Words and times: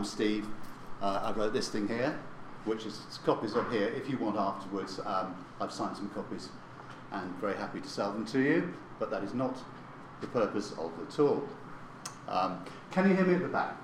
welcome 0.00 0.22
everybody. 0.22 0.44
I'm 0.44 0.44
Steve. 0.44 0.46
Uh, 1.02 1.20
I 1.24 1.38
wrote 1.38 1.52
this 1.52 1.68
thing 1.68 1.86
here, 1.86 2.18
which 2.64 2.86
is 2.86 3.18
copies 3.24 3.54
of 3.54 3.70
here. 3.70 3.88
If 3.88 4.08
you 4.08 4.16
want 4.18 4.36
afterwards, 4.36 5.00
um, 5.04 5.34
I've 5.60 5.72
signed 5.72 5.96
some 5.96 6.08
copies 6.10 6.48
and 7.12 7.30
very 7.40 7.56
happy 7.56 7.80
to 7.80 7.88
sell 7.88 8.12
them 8.12 8.24
to 8.26 8.40
you, 8.40 8.72
but 8.98 9.10
that 9.10 9.22
is 9.22 9.34
not 9.34 9.58
the 10.20 10.26
purpose 10.28 10.72
of 10.78 10.92
the 10.98 11.04
talk. 11.14 11.46
Um, 12.28 12.64
can 12.90 13.08
you 13.08 13.16
hear 13.16 13.26
me 13.26 13.34
at 13.34 13.42
the 13.42 13.48
back? 13.48 13.76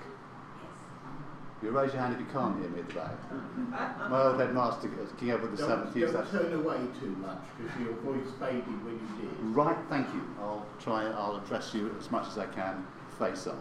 You 1.63 1.71
raise 1.71 1.93
your 1.93 2.03
hand 2.03 2.15
if 2.15 2.21
you 2.21 2.27
can't 2.33 2.59
hear 2.61 2.69
me 2.69 2.81
at 2.81 2.89
the 2.89 2.95
back. 2.95 4.11
My 4.11 4.23
old 4.23 4.39
headmaster, 4.39 4.89
King 5.19 5.31
Edward 5.31 5.53
the 5.53 5.59
Seventh, 5.59 5.97
used 5.97 6.13
Don't 6.13 6.31
turn 6.31 6.53
away 6.53 6.79
too 7.01 7.11
much 7.17 7.43
because 7.59 7.81
your 7.81 7.95
voice 7.95 8.33
faded 8.39 8.85
when 8.85 8.95
you 8.95 9.29
did. 9.29 9.57
Right, 9.57 9.77
thank 9.89 10.07
you. 10.15 10.23
I'll 10.41 10.67
try. 10.81 11.05
I'll 11.05 11.37
address 11.37 11.75
you 11.75 11.95
as 11.99 12.11
much 12.11 12.27
as 12.29 12.39
I 12.39 12.47
can 12.47 12.87
face 13.19 13.47
on. 13.47 13.59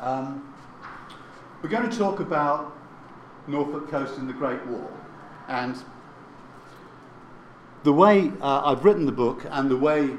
Um, 0.00 0.54
we're 1.62 1.68
going 1.68 1.88
to 1.88 1.96
talk 1.96 2.20
about 2.20 2.74
Norfolk 3.46 3.90
coast 3.90 4.16
and 4.16 4.28
the 4.28 4.32
Great 4.32 4.64
War, 4.66 4.90
and 5.48 5.76
the 7.82 7.92
way 7.92 8.32
uh, 8.40 8.62
I've 8.64 8.84
written 8.84 9.04
the 9.04 9.12
book 9.12 9.44
and 9.50 9.70
the 9.70 9.76
way 9.76 10.10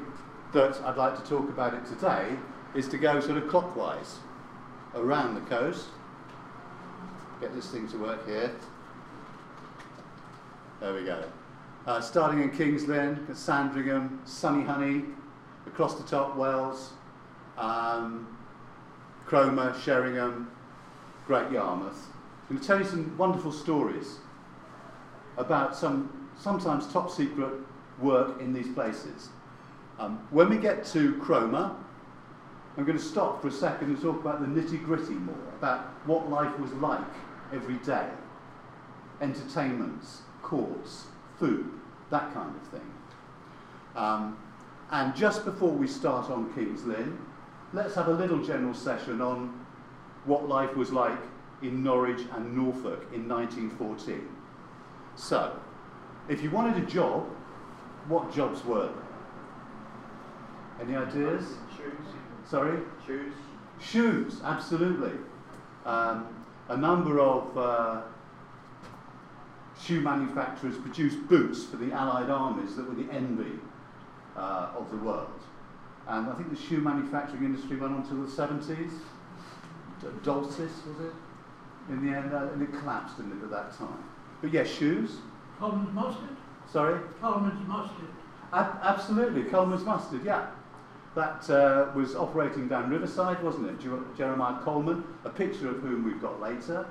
that 0.52 0.80
I'd 0.84 0.96
like 0.96 1.16
to 1.16 1.28
talk 1.28 1.48
about 1.48 1.74
it 1.74 1.84
today 1.86 2.36
is 2.74 2.88
to 2.88 2.98
go 2.98 3.20
sort 3.20 3.38
of 3.38 3.48
clockwise 3.48 4.18
around 4.94 5.34
the 5.34 5.40
coast. 5.42 5.86
Get 7.40 7.54
this 7.54 7.68
thing 7.70 7.88
to 7.88 7.98
work 7.98 8.24
here. 8.26 8.54
There 10.80 10.94
we 10.94 11.04
go. 11.04 11.24
Uh, 11.86 12.00
starting 12.00 12.42
in 12.42 12.50
Kings 12.50 12.86
Lynn, 12.86 13.26
at 13.28 13.36
Sandringham, 13.36 14.20
Sunny 14.24 14.64
Hunny, 14.64 15.04
across 15.66 15.96
the 15.96 16.04
top, 16.08 16.36
Wells, 16.36 16.92
um, 17.58 18.36
Cromer, 19.26 19.76
Sheringham, 19.80 20.51
Great 21.32 21.50
Yarmouth. 21.50 22.08
I'm 22.42 22.56
going 22.56 22.60
to 22.60 22.66
tell 22.66 22.78
you 22.78 22.84
some 22.84 23.16
wonderful 23.16 23.52
stories 23.52 24.18
about 25.38 25.74
some 25.74 26.28
sometimes 26.36 26.92
top 26.92 27.10
secret 27.10 27.54
work 27.98 28.38
in 28.38 28.52
these 28.52 28.68
places. 28.74 29.30
Um, 29.98 30.28
when 30.30 30.50
we 30.50 30.58
get 30.58 30.84
to 30.88 31.14
Cromer, 31.20 31.74
I'm 32.76 32.84
going 32.84 32.98
to 32.98 33.02
stop 33.02 33.40
for 33.40 33.48
a 33.48 33.50
second 33.50 33.88
and 33.88 34.02
talk 34.02 34.20
about 34.20 34.42
the 34.42 34.46
nitty 34.46 34.84
gritty 34.84 35.14
more, 35.14 35.34
about 35.56 35.86
what 36.04 36.28
life 36.28 36.54
was 36.58 36.70
like 36.74 37.00
every 37.50 37.76
day 37.76 38.10
entertainments, 39.22 40.20
courts, 40.42 41.06
food, 41.38 41.66
that 42.10 42.34
kind 42.34 42.54
of 42.54 42.68
thing. 42.68 42.92
Um, 43.96 44.36
and 44.90 45.16
just 45.16 45.46
before 45.46 45.70
we 45.70 45.86
start 45.86 46.30
on 46.30 46.52
King's 46.52 46.84
Lynn, 46.84 47.18
let's 47.72 47.94
have 47.94 48.08
a 48.08 48.12
little 48.12 48.44
general 48.44 48.74
session 48.74 49.22
on 49.22 49.61
what 50.24 50.48
life 50.48 50.76
was 50.76 50.92
like 50.92 51.18
in 51.62 51.82
Norwich 51.82 52.20
and 52.34 52.56
Norfolk 52.56 53.06
in 53.12 53.28
1914. 53.28 54.28
So, 55.14 55.58
if 56.28 56.42
you 56.42 56.50
wanted 56.50 56.82
a 56.82 56.86
job, 56.86 57.26
what 58.08 58.32
jobs 58.32 58.64
were 58.64 58.86
there? 58.86 58.94
Any 60.80 60.96
ideas? 60.96 61.44
Shoes. 61.76 62.06
Sorry? 62.48 62.78
Shoes. 63.06 63.34
Shoes, 63.80 64.40
absolutely. 64.44 65.12
Um, 65.84 66.26
a 66.68 66.76
number 66.76 67.20
of 67.20 67.56
uh, 67.56 68.02
shoe 69.80 70.00
manufacturers 70.00 70.78
produced 70.78 71.26
boots 71.28 71.64
for 71.64 71.76
the 71.76 71.92
Allied 71.92 72.30
armies 72.30 72.76
that 72.76 72.88
were 72.88 72.94
the 72.94 73.12
envy 73.12 73.58
uh, 74.36 74.70
of 74.76 74.90
the 74.90 74.96
world. 74.96 75.28
And 76.08 76.28
I 76.28 76.34
think 76.34 76.50
the 76.50 76.60
shoe 76.60 76.80
manufacturing 76.80 77.44
industry 77.44 77.76
went 77.76 77.94
on 77.94 78.06
to 78.08 78.14
the 78.14 78.26
70s. 78.26 78.92
Dulcis, 80.22 80.72
was 80.86 81.06
it? 81.06 81.12
In 81.88 82.06
the 82.06 82.16
end, 82.16 82.32
uh, 82.32 82.48
and 82.52 82.62
it 82.62 82.72
collapsed 82.78 83.18
in 83.18 83.30
it 83.32 83.42
at 83.42 83.50
that 83.50 83.76
time. 83.76 84.04
But 84.40 84.52
yes, 84.52 84.68
shoes. 84.68 85.18
Colman's 85.58 85.92
mustard? 85.92 86.36
Sorry? 86.70 87.00
Colman's 87.20 87.66
mustard. 87.68 88.08
Ab- 88.52 88.78
absolutely, 88.82 89.44
Colman's 89.44 89.84
mustard, 89.84 90.24
yeah. 90.24 90.46
That 91.14 91.48
uh, 91.50 91.90
was 91.94 92.14
operating 92.14 92.68
down 92.68 92.90
Riverside, 92.90 93.42
wasn't 93.42 93.68
it? 93.68 93.80
Jer- 93.80 94.04
Jeremiah 94.16 94.60
Colman, 94.62 95.04
a 95.24 95.30
picture 95.30 95.68
of 95.68 95.80
whom 95.80 96.04
we've 96.04 96.20
got 96.20 96.40
later, 96.40 96.86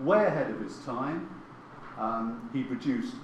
way 0.00 0.24
ahead 0.24 0.50
of 0.50 0.60
his 0.60 0.78
time. 0.78 1.28
Um, 1.98 2.48
he 2.52 2.62
produced 2.62 3.14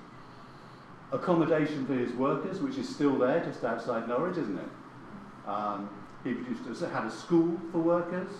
accommodation 1.13 1.87
for 1.87 1.95
his 1.95 2.13
workers, 2.13 2.61
which 2.61 2.79
is 2.79 2.89
still 2.89 3.19
there 3.19 3.45
just 3.45 3.65
outside 3.65 4.09
Norwich, 4.09 4.39
isn't 4.39 4.59
it? 4.59 5.49
Um, 5.49 5.91
he 6.25 6.35
produced, 6.35 6.81
had 6.83 7.05
a 7.05 7.11
school 7.11 7.59
for 7.71 7.79
workers. 7.79 8.31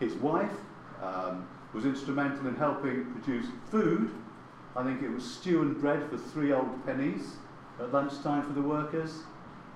His 0.00 0.14
wife 0.14 0.50
um, 1.02 1.46
was 1.72 1.84
instrumental 1.84 2.48
in 2.48 2.56
helping 2.56 3.04
produce 3.12 3.46
food. 3.70 4.10
I 4.74 4.82
think 4.82 5.02
it 5.02 5.10
was 5.10 5.24
stew 5.24 5.62
and 5.62 5.80
bread 5.80 6.08
for 6.10 6.16
three 6.16 6.52
old 6.52 6.84
pennies 6.86 7.36
at 7.78 7.92
lunchtime 7.92 8.42
for 8.42 8.52
the 8.52 8.62
workers. 8.62 9.22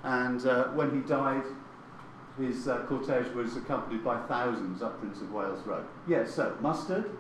And 0.03 0.45
uh, 0.47 0.69
when 0.69 0.91
he 0.95 1.07
died, 1.07 1.45
his 2.39 2.67
uh, 2.69 2.79
cortege 2.89 3.33
was 3.35 3.57
accompanied 3.57 4.03
by 4.03 4.19
thousands 4.27 4.83
up 4.83 4.99
Prince 5.01 5.21
of 5.21 5.31
Wales 5.33 5.65
Road. 5.67 5.85
Yes, 6.09 6.35
so 6.35 6.57
mustard, 6.61 7.11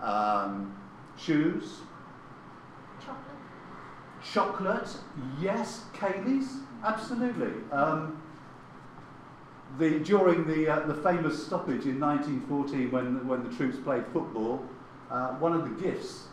um, 0.00 0.74
shoes, 1.18 1.80
Chocolate. 3.00 3.18
chocolate, 4.24 4.96
yes, 5.40 5.84
Caley's, 5.92 6.58
absolutely. 6.84 7.52
Um, 7.70 8.21
the, 9.78 9.98
during 10.00 10.46
the, 10.46 10.68
uh, 10.68 10.86
the 10.86 10.94
famous 10.94 11.44
stoppage 11.44 11.86
in 11.86 11.98
1914 12.00 12.90
when, 12.90 13.26
when 13.26 13.48
the 13.48 13.54
troops 13.56 13.78
played 13.78 14.04
football, 14.12 14.64
uh, 15.10 15.28
one 15.34 15.52
of 15.52 15.64
the 15.64 15.82
gifts 15.82 16.28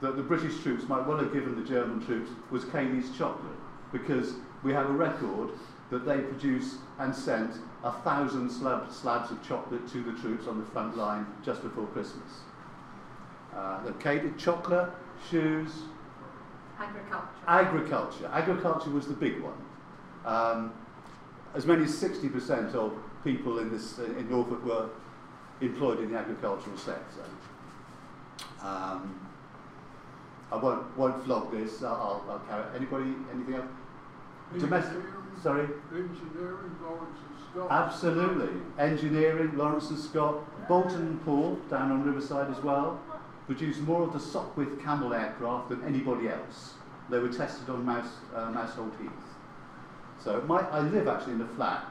that 0.00 0.16
the 0.16 0.22
British 0.22 0.60
troops 0.62 0.88
might 0.88 1.06
well 1.06 1.18
have 1.18 1.32
given 1.32 1.54
the 1.60 1.66
German 1.66 2.04
troops 2.04 2.30
was 2.50 2.64
Caley's 2.64 3.16
chocolate 3.16 3.56
because 3.92 4.34
we 4.62 4.72
have 4.72 4.88
a 4.90 4.92
record 4.92 5.50
that 5.90 6.04
they 6.04 6.18
produced 6.18 6.76
and 6.98 7.14
sent 7.14 7.56
a 7.84 7.92
thousand 7.92 8.50
slab, 8.50 8.90
slabs 8.90 9.30
of 9.30 9.46
chocolate 9.46 9.86
to 9.88 10.02
the 10.02 10.12
troops 10.20 10.46
on 10.46 10.58
the 10.58 10.66
front 10.66 10.96
line 10.96 11.26
just 11.44 11.62
before 11.62 11.86
Christmas. 11.88 12.40
Uh, 13.54 13.82
the 13.84 13.92
Caley's 13.92 14.32
chocolate, 14.36 14.90
shoes, 15.30 15.70
Agriculture. 16.78 17.28
Agriculture. 17.46 18.30
Agriculture 18.32 18.90
was 18.90 19.06
the 19.06 19.14
big 19.14 19.40
one. 19.40 19.54
Um, 20.24 20.72
as 21.54 21.66
many 21.66 21.84
as 21.84 21.94
60% 21.94 22.74
of 22.74 22.92
people 23.22 23.58
in, 23.60 23.70
this, 23.70 23.98
uh, 23.98 24.04
in 24.04 24.28
Norfolk 24.28 24.64
were 24.64 24.88
employed 25.60 26.00
in 26.00 26.12
the 26.12 26.18
agricultural 26.18 26.76
sector. 26.76 27.24
Um, 28.60 29.20
I 30.50 30.56
won't, 30.56 30.96
won't 30.96 31.24
flog 31.24 31.52
this. 31.52 31.82
I'll, 31.82 32.24
I'll 32.28 32.42
carry 32.48 32.64
Anybody, 32.76 33.14
anything 33.32 33.54
else? 33.54 33.66
Domestic, 34.58 34.98
sorry? 35.42 35.68
Engineering, 35.92 36.76
Lawrence 36.82 37.18
and 37.18 37.46
Scott. 37.50 37.70
Absolutely. 37.70 38.60
Engineering, 38.78 39.56
Lawrence 39.56 39.90
and 39.90 39.98
Scott, 39.98 40.68
Boulton 40.68 41.00
and 41.00 41.24
Paul 41.24 41.58
down 41.70 41.90
on 41.90 42.04
Riverside 42.04 42.50
as 42.50 42.62
well, 42.62 43.00
produced 43.46 43.80
more 43.80 44.02
of 44.02 44.12
the 44.12 44.18
Sopwith 44.18 44.82
Camel 44.82 45.14
aircraft 45.14 45.70
than 45.70 45.82
anybody 45.84 46.28
else. 46.28 46.74
They 47.10 47.18
were 47.18 47.32
tested 47.32 47.68
on 47.68 47.84
Mouse, 47.84 48.08
uh, 48.34 48.50
Mousehold 48.50 48.92
Heath. 49.00 49.10
So 50.24 50.40
my, 50.48 50.60
I 50.70 50.80
live 50.80 51.06
actually 51.06 51.34
in 51.34 51.42
a 51.42 51.48
flat 51.48 51.84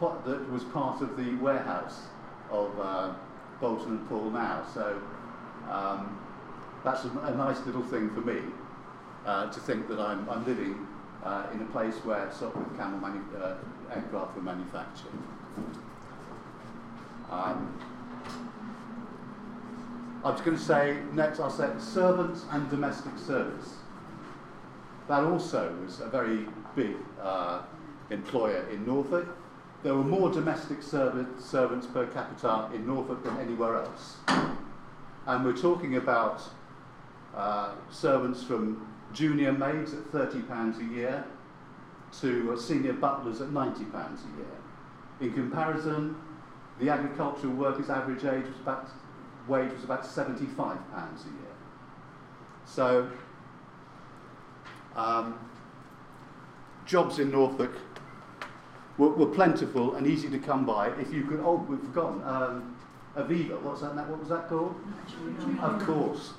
that 0.00 0.52
was 0.52 0.62
part 0.64 1.00
of 1.00 1.16
the 1.16 1.34
warehouse 1.36 2.02
of 2.50 2.78
uh, 2.78 3.14
Boulton 3.60 3.92
and 3.92 4.08
Paul 4.08 4.30
now. 4.30 4.62
So 4.72 5.00
um, 5.70 6.20
that's 6.84 7.04
a, 7.06 7.08
a 7.08 7.34
nice 7.34 7.64
little 7.64 7.82
thing 7.82 8.10
for 8.10 8.20
me 8.20 8.40
uh, 9.24 9.50
to 9.50 9.60
think 9.60 9.88
that 9.88 9.98
I'm, 9.98 10.28
I'm 10.28 10.44
living 10.44 10.86
uh, 11.24 11.46
in 11.52 11.62
a 11.62 11.64
place 11.66 11.94
where 12.04 12.26
Sopwith 12.26 12.76
Camel 12.76 13.00
manu- 13.00 13.36
uh, 13.42 13.56
aircraft 13.92 14.36
were 14.36 14.42
manufactured. 14.42 15.10
Um, 17.30 17.74
I 20.24 20.30
was 20.30 20.40
going 20.42 20.56
to 20.56 20.62
say 20.62 20.98
next, 21.14 21.40
I'll 21.40 21.50
say 21.50 21.70
servants 21.78 22.44
and 22.50 22.68
domestic 22.70 23.16
service. 23.18 23.78
That 25.08 25.24
also 25.24 25.74
was 25.82 26.00
a 26.00 26.08
very 26.08 26.46
big 26.76 26.96
uh, 27.20 27.62
employer 28.10 28.66
in 28.70 28.86
Norfolk. 28.86 29.28
There 29.82 29.94
were 29.94 30.04
more 30.04 30.30
domestic 30.30 30.82
servant, 30.82 31.40
servants 31.40 31.86
per 31.86 32.06
capita 32.06 32.68
in 32.74 32.86
Norfolk 32.86 33.22
than 33.22 33.38
anywhere 33.38 33.76
else. 33.76 34.16
And 35.26 35.44
we're 35.44 35.56
talking 35.56 35.96
about 35.96 36.42
uh, 37.34 37.72
servants 37.90 38.42
from 38.42 38.88
junior 39.12 39.52
maids 39.52 39.92
at 39.92 40.10
£30 40.10 40.80
a 40.80 40.94
year 40.94 41.24
to 42.20 42.52
uh, 42.52 42.56
senior 42.56 42.94
butlers 42.94 43.40
at 43.40 43.48
£90 43.48 43.78
a 43.78 44.36
year. 44.36 44.46
In 45.20 45.32
comparison, 45.32 46.16
the 46.80 46.88
agricultural 46.88 47.52
workers' 47.54 47.90
average 47.90 48.24
age 48.24 48.46
was 48.46 48.60
about, 48.62 48.88
wage 49.46 49.72
was 49.72 49.84
about 49.84 50.02
£75 50.02 50.58
a 50.58 51.24
year. 51.24 51.54
So, 52.64 53.10
um, 54.96 55.38
jobs 56.86 57.18
in 57.18 57.30
Norfolk 57.30 57.72
were, 58.98 59.10
were 59.10 59.26
plentiful 59.26 59.94
and 59.94 60.06
easy 60.06 60.28
to 60.28 60.38
come 60.38 60.66
by. 60.66 60.88
If 60.98 61.12
you 61.12 61.24
could, 61.24 61.40
oh, 61.40 61.64
we've 61.68 61.80
forgotten, 61.80 62.22
um, 62.24 62.76
Aviva. 63.16 63.60
What's 63.62 63.80
that? 63.80 63.94
What 63.94 64.18
was 64.20 64.28
that 64.28 64.48
called? 64.48 64.74
Of 65.60 65.86
course. 65.86 66.32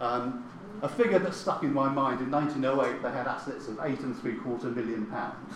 Um, 0.00 0.50
a 0.82 0.88
figure 0.88 1.18
that 1.18 1.34
stuck 1.34 1.62
in 1.62 1.72
my 1.72 1.88
mind 1.88 2.20
in 2.20 2.30
1908, 2.30 3.02
they 3.02 3.10
had 3.10 3.26
assets 3.26 3.68
of 3.68 3.78
eight 3.82 4.00
and 4.00 4.16
three 4.20 4.34
quarter 4.34 4.66
million 4.68 5.06
pounds. 5.06 5.54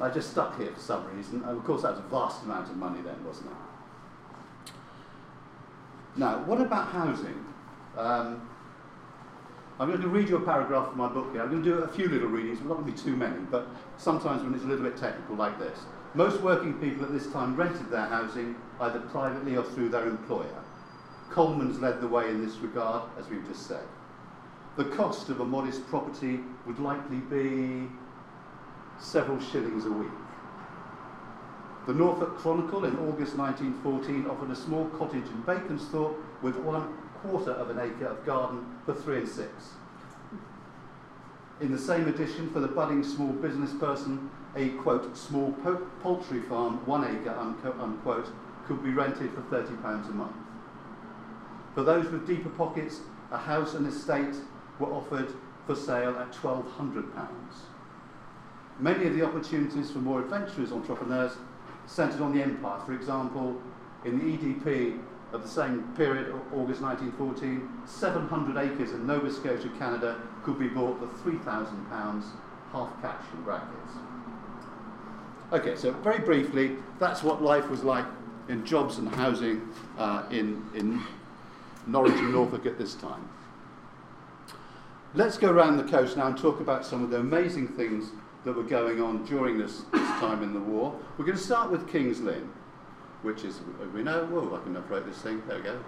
I 0.00 0.10
just 0.10 0.30
stuck 0.30 0.58
here 0.58 0.72
for 0.72 0.80
some 0.80 1.16
reason. 1.16 1.42
And 1.42 1.56
of 1.56 1.64
course, 1.64 1.82
that 1.82 1.92
was 1.92 2.00
a 2.00 2.02
vast 2.02 2.42
amount 2.42 2.68
of 2.68 2.76
money 2.76 3.00
then, 3.02 3.24
wasn't 3.24 3.50
it? 3.50 4.72
Now, 6.16 6.42
what 6.44 6.60
about 6.60 6.88
housing? 6.88 7.44
Um, 7.96 8.48
I'm 9.78 9.88
going 9.88 10.00
to 10.00 10.08
read 10.08 10.30
you 10.30 10.36
a 10.38 10.40
paragraph 10.40 10.88
from 10.88 10.96
my 10.96 11.08
book 11.08 11.32
here. 11.32 11.42
I'm 11.42 11.50
going 11.50 11.62
to 11.62 11.68
do 11.68 11.78
a 11.78 11.88
few 11.88 12.08
little 12.08 12.28
readings, 12.28 12.60
not 12.60 12.78
going 12.78 12.86
to 12.86 12.92
be 12.92 12.98
too 12.98 13.14
many, 13.14 13.38
but 13.50 13.68
sometimes 13.98 14.42
when 14.42 14.54
it's 14.54 14.64
a 14.64 14.66
little 14.66 14.84
bit 14.84 14.96
technical, 14.96 15.36
like 15.36 15.58
this. 15.58 15.80
Most 16.14 16.40
working 16.40 16.74
people 16.74 17.04
at 17.04 17.12
this 17.12 17.26
time 17.30 17.54
rented 17.56 17.90
their 17.90 18.06
housing 18.06 18.56
either 18.80 19.00
privately 19.00 19.54
or 19.54 19.62
through 19.62 19.90
their 19.90 20.08
employer. 20.08 20.64
Colman's 21.30 21.78
led 21.78 22.00
the 22.00 22.08
way 22.08 22.30
in 22.30 22.42
this 22.42 22.56
regard, 22.56 23.02
as 23.18 23.28
we've 23.28 23.46
just 23.46 23.66
said. 23.66 23.84
The 24.78 24.86
cost 24.86 25.28
of 25.28 25.40
a 25.40 25.44
modest 25.44 25.86
property 25.88 26.40
would 26.66 26.78
likely 26.78 27.18
be 27.18 27.88
several 28.98 29.38
shillings 29.40 29.84
a 29.84 29.90
week. 29.90 30.08
The 31.86 31.92
Norfolk 31.92 32.38
Chronicle 32.38 32.86
in 32.86 32.96
August 32.96 33.36
1914 33.36 34.26
offered 34.26 34.50
a 34.50 34.56
small 34.56 34.86
cottage 34.98 35.26
in 35.26 35.42
Baconsthorpe 35.42 36.16
with 36.40 36.56
one 36.56 36.92
quarter 37.22 37.52
of 37.52 37.70
an 37.70 37.78
acre 37.78 38.06
of 38.06 38.24
garden 38.24 38.64
for 38.84 38.94
three 38.94 39.18
and 39.18 39.28
six. 39.28 39.50
In 41.60 41.72
the 41.72 41.78
same 41.78 42.06
edition, 42.06 42.50
for 42.50 42.60
the 42.60 42.68
budding 42.68 43.02
small 43.02 43.32
business 43.32 43.72
person, 43.72 44.30
a 44.54 44.70
quote, 44.70 45.16
small 45.16 45.52
po- 45.62 45.86
poultry 46.02 46.40
farm, 46.40 46.84
one 46.86 47.04
acre, 47.04 47.34
unquote, 47.78 48.30
could 48.66 48.82
be 48.82 48.90
rented 48.90 49.30
for 49.32 49.40
£30 49.42 50.08
a 50.08 50.12
month. 50.12 50.36
For 51.74 51.82
those 51.82 52.10
with 52.10 52.26
deeper 52.26 52.48
pockets, 52.50 53.00
a 53.30 53.38
house 53.38 53.74
and 53.74 53.86
estate 53.86 54.34
were 54.78 54.92
offered 54.92 55.32
for 55.66 55.74
sale 55.74 56.16
at 56.18 56.32
£1,200. 56.32 57.04
Many 58.78 59.06
of 59.06 59.14
the 59.14 59.24
opportunities 59.24 59.90
for 59.90 59.98
more 59.98 60.20
adventurous 60.20 60.72
entrepreneurs 60.72 61.32
centred 61.86 62.20
on 62.20 62.34
the 62.34 62.42
empire. 62.42 62.80
For 62.84 62.92
example, 62.92 63.60
in 64.04 64.18
the 64.18 64.36
EDP 64.36 65.00
of 65.36 65.42
the 65.42 65.48
same 65.48 65.82
period, 65.96 66.32
August 66.52 66.80
1914, 66.80 67.68
700 67.86 68.56
acres 68.58 68.92
in 68.92 69.06
Nova 69.06 69.30
Scotia, 69.30 69.68
Canada, 69.78 70.16
could 70.42 70.58
be 70.58 70.68
bought 70.68 70.98
for 70.98 71.30
£3,000, 71.30 72.24
half 72.72 73.02
cash 73.02 73.22
in 73.34 73.42
brackets. 73.42 73.92
Okay, 75.52 75.76
so 75.76 75.92
very 75.92 76.18
briefly, 76.18 76.76
that's 76.98 77.22
what 77.22 77.40
life 77.40 77.68
was 77.70 77.84
like 77.84 78.06
in 78.48 78.64
jobs 78.64 78.98
and 78.98 79.08
housing 79.14 79.68
uh, 79.98 80.24
in, 80.30 80.64
in 80.74 81.02
Norwich 81.86 82.14
and 82.14 82.32
Norfolk 82.32 82.66
at 82.66 82.78
this 82.78 82.94
time. 82.94 83.28
Let's 85.14 85.38
go 85.38 85.50
around 85.50 85.76
the 85.76 85.84
coast 85.84 86.16
now 86.16 86.26
and 86.26 86.36
talk 86.36 86.60
about 86.60 86.84
some 86.84 87.04
of 87.04 87.10
the 87.10 87.18
amazing 87.18 87.68
things 87.68 88.10
that 88.44 88.54
were 88.54 88.64
going 88.64 89.00
on 89.00 89.24
during 89.24 89.58
this, 89.58 89.82
this 89.92 90.08
time 90.20 90.42
in 90.42 90.52
the 90.52 90.60
war. 90.60 90.98
We're 91.16 91.24
going 91.24 91.38
to 91.38 91.42
start 91.42 91.70
with 91.70 91.88
King's 91.88 92.20
Lynn, 92.20 92.48
which 93.26 93.42
is, 93.42 93.60
we 93.92 94.04
know, 94.04 94.24
whoa, 94.26 94.56
I 94.56 94.62
can 94.62 94.76
operate 94.76 95.04
this 95.04 95.18
thing, 95.18 95.42
there 95.48 95.56
we 95.56 95.64
go. 95.64 95.84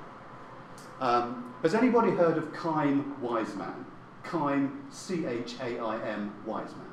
Um, 1.01 1.55
has 1.63 1.73
anybody 1.73 2.11
heard 2.11 2.37
of 2.37 2.53
Chaim 2.53 3.15
Weizmann? 3.23 3.85
Chaim, 4.25 4.83
C 4.91 5.25
H 5.25 5.55
A 5.61 5.79
I 5.79 6.05
M, 6.05 6.35
Weizmann. 6.45 6.91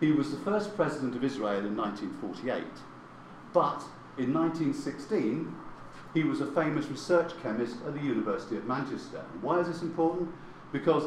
He 0.00 0.10
was 0.10 0.32
the 0.32 0.36
first 0.38 0.74
president 0.74 1.14
of 1.14 1.22
Israel 1.22 1.64
in 1.64 1.76
1948, 1.76 2.64
but 3.52 3.84
in 4.18 4.34
1916 4.34 5.54
he 6.12 6.24
was 6.24 6.40
a 6.40 6.46
famous 6.48 6.86
research 6.86 7.32
chemist 7.40 7.76
at 7.86 7.94
the 7.94 8.00
University 8.00 8.56
of 8.56 8.64
Manchester. 8.66 9.24
Why 9.42 9.60
is 9.60 9.68
this 9.68 9.82
important? 9.82 10.28
Because 10.72 11.04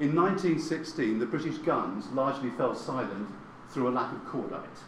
in 0.00 0.16
1916 0.16 1.18
the 1.18 1.26
British 1.26 1.58
guns 1.58 2.06
largely 2.12 2.48
fell 2.48 2.74
silent 2.74 3.28
through 3.68 3.88
a 3.88 3.90
lack 3.90 4.12
of 4.12 4.24
cordite. 4.24 4.80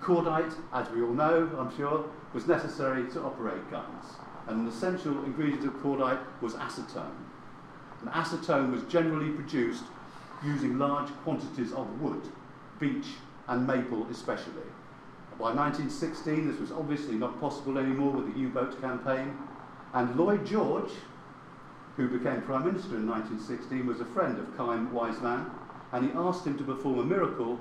Cordite, 0.00 0.54
as 0.72 0.90
we 0.90 1.02
all 1.02 1.12
know, 1.12 1.50
I'm 1.58 1.76
sure, 1.76 2.04
was 2.32 2.46
necessary 2.46 3.10
to 3.12 3.22
operate 3.22 3.70
guns. 3.70 4.04
And 4.46 4.60
an 4.60 4.68
essential 4.68 5.24
ingredient 5.24 5.64
of 5.64 5.74
cordite 5.74 6.20
was 6.40 6.54
acetone. 6.54 7.12
And 8.00 8.10
acetone 8.10 8.72
was 8.72 8.82
generally 8.84 9.30
produced 9.30 9.84
using 10.44 10.78
large 10.78 11.10
quantities 11.22 11.72
of 11.72 12.00
wood, 12.00 12.22
beech 12.78 13.06
and 13.48 13.66
maple 13.66 14.06
especially. 14.10 14.68
By 15.38 15.54
1916, 15.54 16.48
this 16.50 16.60
was 16.60 16.72
obviously 16.72 17.16
not 17.16 17.38
possible 17.40 17.78
anymore 17.78 18.12
with 18.12 18.32
the 18.32 18.40
U-boat 18.40 18.80
campaign, 18.80 19.36
and 19.92 20.16
Lloyd 20.16 20.46
George, 20.46 20.90
who 21.96 22.08
became 22.08 22.42
Prime 22.42 22.64
Minister 22.64 22.96
in 22.96 23.06
1916, 23.08 23.86
was 23.86 24.00
a 24.00 24.04
friend 24.06 24.38
of 24.38 24.46
Chaim 24.56 24.88
Weizmann, 24.90 25.50
and 25.92 26.04
he 26.04 26.12
asked 26.16 26.46
him 26.46 26.56
to 26.58 26.64
perform 26.64 27.00
a 27.00 27.04
miracle 27.04 27.58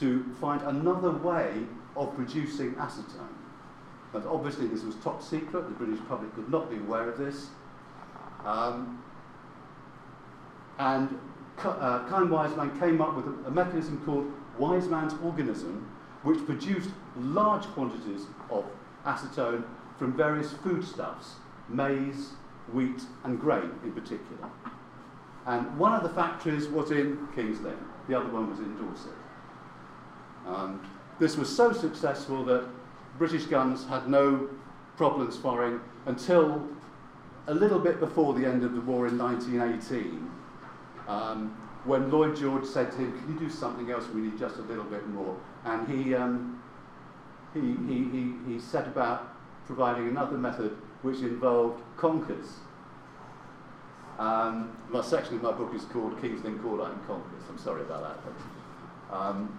to 0.00 0.24
find 0.40 0.62
another 0.62 1.10
way 1.10 1.52
of 1.96 2.14
producing 2.14 2.74
acetone. 2.74 3.28
But 4.12 4.26
obviously 4.26 4.66
this 4.66 4.82
was 4.82 4.94
top 4.96 5.22
secret, 5.22 5.68
the 5.68 5.74
British 5.74 6.00
public 6.08 6.34
could 6.34 6.48
not 6.50 6.70
be 6.70 6.76
aware 6.76 7.08
of 7.08 7.18
this. 7.18 7.48
Um, 8.44 9.02
and 10.78 11.08
uh, 11.58 12.06
Chaim 12.08 12.28
Weizmann 12.28 12.78
came 12.78 13.00
up 13.00 13.16
with 13.16 13.26
a, 13.26 13.48
a 13.48 13.50
mechanism 13.50 14.02
called 14.04 14.30
Weizmann's 14.58 15.14
organism, 15.22 15.88
which 16.22 16.44
produced 16.46 16.90
large 17.16 17.64
quantities 17.64 18.26
of 18.50 18.64
acetone 19.04 19.64
from 19.98 20.16
various 20.16 20.52
foodstuffs, 20.52 21.34
maize, 21.68 22.30
wheat, 22.72 23.02
and 23.24 23.40
grain 23.40 23.70
in 23.84 23.92
particular. 23.92 24.50
And 25.46 25.78
one 25.78 25.92
of 25.92 26.02
the 26.02 26.08
factories 26.08 26.68
was 26.68 26.90
in 26.90 27.28
King's 27.34 27.60
Lynn, 27.60 27.76
the 28.08 28.18
other 28.18 28.28
one 28.30 28.50
was 28.50 28.58
in 28.58 28.76
Dorset. 28.76 29.12
Um, 30.46 30.80
this 31.18 31.36
was 31.36 31.54
so 31.54 31.72
successful 31.72 32.44
that 32.44 32.64
British 33.18 33.44
guns 33.44 33.86
had 33.86 34.08
no 34.08 34.48
problems 34.96 35.36
firing 35.36 35.80
until 36.06 36.68
a 37.46 37.54
little 37.54 37.78
bit 37.78 38.00
before 38.00 38.34
the 38.34 38.46
end 38.46 38.64
of 38.64 38.74
the 38.74 38.80
war 38.80 39.06
in 39.06 39.18
1918, 39.18 40.30
um, 41.08 41.56
when 41.84 42.10
Lloyd 42.10 42.36
George 42.36 42.64
said 42.64 42.90
to 42.92 42.98
him, 42.98 43.18
Can 43.18 43.34
you 43.34 43.38
do 43.38 43.50
something 43.50 43.90
else? 43.90 44.08
We 44.08 44.22
need 44.22 44.38
just 44.38 44.56
a 44.56 44.62
little 44.62 44.84
bit 44.84 45.06
more. 45.08 45.36
And 45.64 45.86
he, 45.86 46.14
um, 46.14 46.62
he, 47.52 47.60
he, 47.60 48.04
he, 48.10 48.54
he 48.54 48.60
set 48.60 48.86
about 48.86 49.34
providing 49.66 50.08
another 50.08 50.38
method 50.38 50.76
which 51.02 51.18
involved 51.18 51.82
conkers. 51.98 52.60
Um, 54.18 54.76
my 54.88 55.02
section 55.02 55.36
of 55.36 55.42
my 55.42 55.52
book 55.52 55.74
is 55.74 55.84
called 55.84 56.20
King's 56.20 56.42
Lynn 56.44 56.58
Cordite 56.60 56.92
and 56.92 57.06
Conkers. 57.06 57.42
I'm 57.48 57.58
sorry 57.58 57.82
about 57.82 58.22
that. 58.24 59.14
Um, 59.14 59.58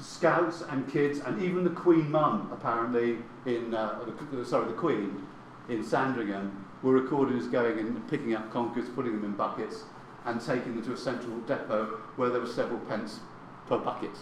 scouts 0.00 0.62
and 0.68 0.90
kids, 0.90 1.20
and 1.20 1.40
even 1.42 1.64
the 1.64 1.70
Queen 1.70 2.10
Mum, 2.10 2.50
apparently, 2.52 3.18
in 3.46 3.74
uh, 3.74 4.04
the, 4.32 4.44
sorry, 4.44 4.66
the 4.66 4.74
Queen 4.74 5.26
in 5.68 5.84
Sandringham, 5.84 6.66
were 6.82 6.92
recorded 6.92 7.38
as 7.38 7.46
going 7.46 7.78
and 7.78 8.08
picking 8.08 8.34
up 8.34 8.52
conkers, 8.52 8.88
putting 8.94 9.12
them 9.12 9.24
in 9.24 9.32
buckets, 9.32 9.84
and 10.24 10.40
taking 10.40 10.74
them 10.74 10.84
to 10.84 10.92
a 10.92 10.96
central 10.96 11.38
depot 11.40 11.98
where 12.16 12.30
there 12.30 12.40
were 12.40 12.46
several 12.46 12.80
pence 12.80 13.20
per 13.68 13.78
bucket. 13.78 14.16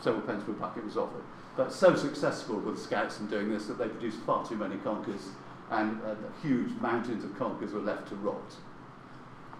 Several 0.00 0.22
pence 0.22 0.44
per 0.44 0.52
bucket 0.52 0.84
was 0.84 0.96
offered. 0.96 1.22
But 1.56 1.72
so 1.72 1.94
successful 1.94 2.56
were 2.56 2.72
the 2.72 2.80
scouts 2.80 3.20
in 3.20 3.28
doing 3.28 3.50
this 3.50 3.66
that 3.66 3.78
they 3.78 3.88
produced 3.88 4.18
far 4.20 4.46
too 4.46 4.56
many 4.56 4.76
conkers, 4.78 5.28
and 5.70 6.00
uh, 6.02 6.14
huge 6.42 6.70
mountains 6.80 7.24
of 7.24 7.38
conkers 7.38 7.72
were 7.72 7.80
left 7.80 8.08
to 8.08 8.16
rot. 8.16 8.56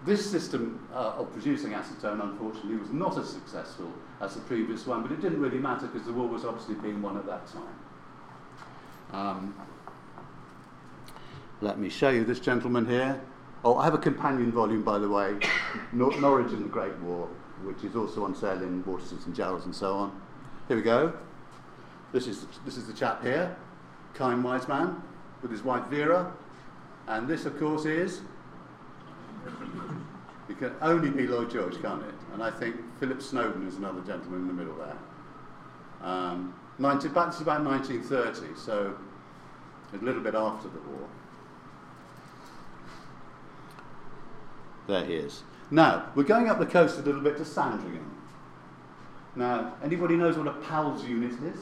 This 0.05 0.29
system 0.29 0.87
uh, 0.93 1.13
of 1.17 1.31
producing 1.31 1.71
acetone, 1.71 2.21
unfortunately, 2.21 2.75
was 2.75 2.91
not 2.91 3.17
as 3.17 3.29
successful 3.29 3.91
as 4.21 4.35
the 4.35 4.41
previous 4.41 4.87
one, 4.87 5.01
but 5.01 5.11
it 5.11 5.21
didn't 5.21 5.41
really 5.41 5.57
matter 5.57 5.87
because 5.87 6.07
the 6.07 6.13
war 6.13 6.27
was 6.27 6.45
obviously 6.45 6.75
being 6.75 7.01
won 7.01 7.17
at 7.17 7.25
that 7.25 7.47
time. 7.47 7.75
Um, 9.11 9.55
let 11.61 11.79
me 11.79 11.89
show 11.89 12.09
you 12.09 12.23
this 12.23 12.39
gentleman 12.39 12.85
here. 12.85 13.21
Oh, 13.63 13.77
I 13.77 13.85
have 13.85 13.93
a 13.93 13.99
companion 13.99 14.51
volume, 14.51 14.83
by 14.83 14.99
the 14.99 15.09
way, 15.09 15.37
Nor- 15.91 16.19
Norwich 16.19 16.51
and 16.51 16.63
the 16.63 16.69
Great 16.69 16.95
War, 16.99 17.27
which 17.63 17.83
is 17.83 17.95
also 17.95 18.23
on 18.23 18.35
sale 18.35 18.61
in 18.61 18.83
Waterstones 18.83 19.25
and 19.25 19.35
Jarrolds 19.35 19.65
and 19.65 19.75
so 19.75 19.95
on. 19.95 20.21
Here 20.67 20.77
we 20.77 20.83
go. 20.83 21.13
This 22.11 22.27
is, 22.27 22.45
this 22.63 22.77
is 22.77 22.87
the 22.87 22.93
chap 22.93 23.23
here, 23.23 23.55
Chaim 24.17 24.43
Weizmann, 24.43 25.01
with 25.41 25.51
his 25.51 25.63
wife 25.63 25.85
Vera. 25.87 26.31
And 27.07 27.27
this, 27.27 27.45
of 27.45 27.59
course, 27.59 27.85
is 27.85 28.21
it 30.55 30.59
can 30.59 30.75
only 30.81 31.09
be 31.09 31.27
Lloyd 31.27 31.51
George, 31.51 31.81
can't 31.81 32.03
it? 32.03 32.13
And 32.33 32.41
I 32.41 32.51
think 32.51 32.75
Philip 32.99 33.21
Snowden 33.21 33.67
is 33.67 33.75
another 33.75 34.01
gentleman 34.01 34.41
in 34.41 34.47
the 34.47 34.53
middle 34.53 34.75
there. 34.75 34.97
Um, 36.01 36.55
19, 36.79 37.13
that's 37.13 37.39
about 37.41 37.63
1930, 37.63 38.59
so 38.59 38.95
a 39.93 40.03
little 40.03 40.21
bit 40.21 40.35
after 40.35 40.69
the 40.69 40.79
war. 40.79 41.07
There 44.87 45.03
he 45.03 45.15
is. 45.15 45.43
Now, 45.71 46.11
we're 46.15 46.23
going 46.23 46.49
up 46.49 46.59
the 46.59 46.65
coast 46.65 46.99
a 46.99 47.01
little 47.01 47.21
bit 47.21 47.37
to 47.37 47.45
Sandringham. 47.45 48.11
Now, 49.35 49.73
anybody 49.83 50.15
knows 50.15 50.37
what 50.37 50.47
a 50.47 50.53
PALS 50.53 51.03
unit 51.05 51.33
is? 51.43 51.59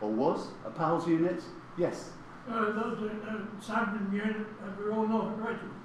Or 0.00 0.10
was? 0.10 0.48
A 0.64 0.70
PALS 0.70 1.06
unit? 1.06 1.42
Yes. 1.76 2.10
Uh, 2.48 2.72
those, 2.72 2.98
uh, 3.02 3.28
uh, 3.28 3.60
Sandringham 3.60 4.12
unit 4.12 4.46
of 4.64 4.78
all 4.78 5.04
Royal 5.04 5.08
Norfolk 5.08 5.46
Regiment. 5.46 5.81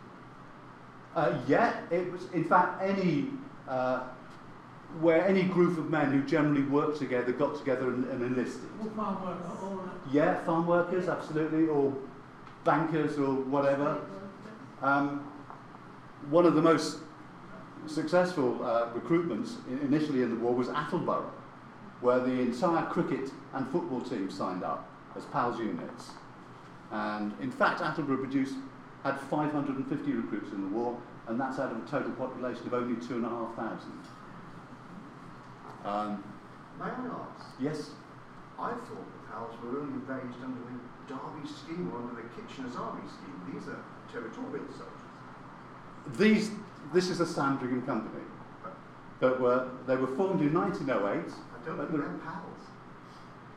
Uh, 1.18 1.36
yeah, 1.48 1.80
it 1.90 2.12
was 2.12 2.30
in 2.32 2.44
fact 2.44 2.80
any 2.80 3.26
uh, 3.68 4.04
where 5.02 5.28
any 5.28 5.42
group 5.42 5.76
of 5.80 5.90
men 5.90 6.12
who 6.12 6.22
generally 6.28 6.62
worked 6.62 7.00
together 7.00 7.32
got 7.32 7.58
together 7.58 7.88
and, 7.88 8.06
and 8.06 8.22
enlisted. 8.22 8.70
All 8.80 8.90
farm 8.90 9.26
work, 9.26 9.38
all 9.64 9.78
that. 9.78 10.14
Yeah, 10.14 10.44
farm 10.44 10.68
workers, 10.68 11.10
absolutely, 11.10 11.68
or 11.68 11.92
bankers 12.64 13.18
or 13.18 13.34
whatever. 13.34 14.00
Um, 14.84 15.28
one 16.30 16.46
of 16.46 16.54
the 16.54 16.62
most 16.62 17.00
successful 17.88 18.64
uh, 18.64 18.90
recruitments 18.94 19.56
initially 19.82 20.22
in 20.22 20.30
the 20.30 20.36
war 20.36 20.54
was 20.54 20.68
Attleborough, 20.68 21.32
where 22.02 22.20
the 22.20 22.42
entire 22.42 22.86
cricket 22.86 23.32
and 23.56 23.68
football 23.70 24.02
team 24.02 24.30
signed 24.30 24.64
up 24.64 24.88
as 25.16 25.26
PALS 25.26 25.58
units. 25.58 26.12
And 26.92 27.34
in 27.42 27.50
fact, 27.50 27.82
Attleborough 27.82 28.20
produced 28.20 28.54
had 29.04 29.20
550 29.20 30.12
recruits 30.12 30.52
in 30.52 30.62
the 30.62 30.68
war, 30.76 30.98
and 31.28 31.40
that's 31.40 31.60
out 31.60 31.72
of 31.72 31.78
a 31.84 31.88
total 31.88 32.12
population 32.12 32.66
of 32.68 32.74
only 32.74 32.96
two 33.06 33.16
and 33.16 33.26
a 33.26 33.30
half 33.30 33.56
thousand. 33.56 34.00
Um, 35.86 36.24
May 36.80 36.86
I 36.86 36.90
ask? 36.90 37.46
yes, 37.60 37.92
I 38.60 38.70
thought 38.72 38.88
the 38.88 39.32
PALs 39.32 39.56
were 39.64 39.80
only 39.80 39.94
engaged 39.94 40.44
under 40.44 40.60
the 40.62 40.78
Derby 41.08 41.48
scheme 41.48 41.92
or 41.94 42.00
under 42.00 42.16
the 42.22 42.28
Kitchener's 42.36 42.76
Army 42.76 43.02
scheme. 43.08 43.54
These 43.54 43.68
are 43.70 43.82
territorial 44.12 44.66
soldiers. 44.72 46.18
these 46.18 46.52
this 46.94 47.10
is 47.10 47.20
a 47.20 47.26
Sandringham 47.26 47.82
company 47.86 48.24
that 49.20 49.40
were 49.42 49.70
they 49.88 49.96
were 49.96 50.08
formed 50.16 50.42
in 50.42 50.54
1908. 50.54 51.04
I 51.04 51.66
don't 51.66 51.78
But 51.78 51.90
think 51.90 51.92
the- 51.92 51.98
they're 52.08 52.18
PALs. 52.24 52.64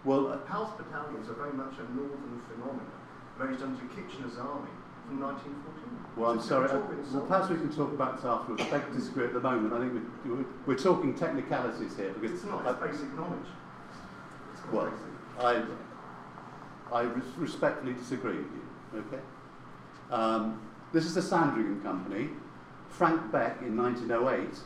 Well, 0.05 0.33
uh, 0.33 0.37
PALs 0.39 0.71
battalions 0.79 1.29
are 1.29 1.35
very 1.35 1.53
much 1.53 1.75
a 1.79 1.85
northern 1.95 2.41
phenomenon, 2.49 2.91
raised 3.39 3.63
under 3.63 3.85
Kitchener's 3.95 4.39
Army 4.39 4.73
from 5.07 5.21
1914. 5.21 5.80
Well, 6.17 6.33
I'm 6.33 6.41
sorry. 6.41 6.69
uh, 6.69 6.81
Well, 7.13 7.23
perhaps 7.27 7.49
we 7.51 7.57
can 7.57 7.75
talk 7.75 7.93
about 7.93 8.17
this 8.17 8.25
afterwards. 8.25 8.63
I 8.63 8.79
to 8.81 8.93
disagree 8.93 9.25
at 9.27 9.33
the 9.33 9.41
moment. 9.41 9.73
I 9.73 9.79
think 9.79 9.93
we, 10.25 10.31
we're, 10.31 10.45
we're 10.67 10.79
talking 10.79 11.15
technicalities 11.15 11.97
here 11.97 12.13
because 12.13 12.33
It's 12.37 12.45
not, 12.45 12.67
it's 12.67 12.81
basic 12.81 13.15
knowledge. 13.15 13.47
It's 14.53 14.63
well, 14.73 14.91
basic. 14.91 15.73
I, 16.93 16.99
I 16.99 17.03
res- 17.03 17.25
respectfully 17.37 17.95
disagree 17.95 18.37
with 18.37 18.47
you. 18.53 18.99
Okay. 18.99 19.23
Um, 20.11 20.61
this 20.93 21.05
is 21.05 21.15
the 21.15 21.23
Sandringham 21.23 21.81
Company. 21.83 22.31
Frank 22.89 23.31
Beck 23.31 23.63
in 23.63 23.77
1908 23.77 24.59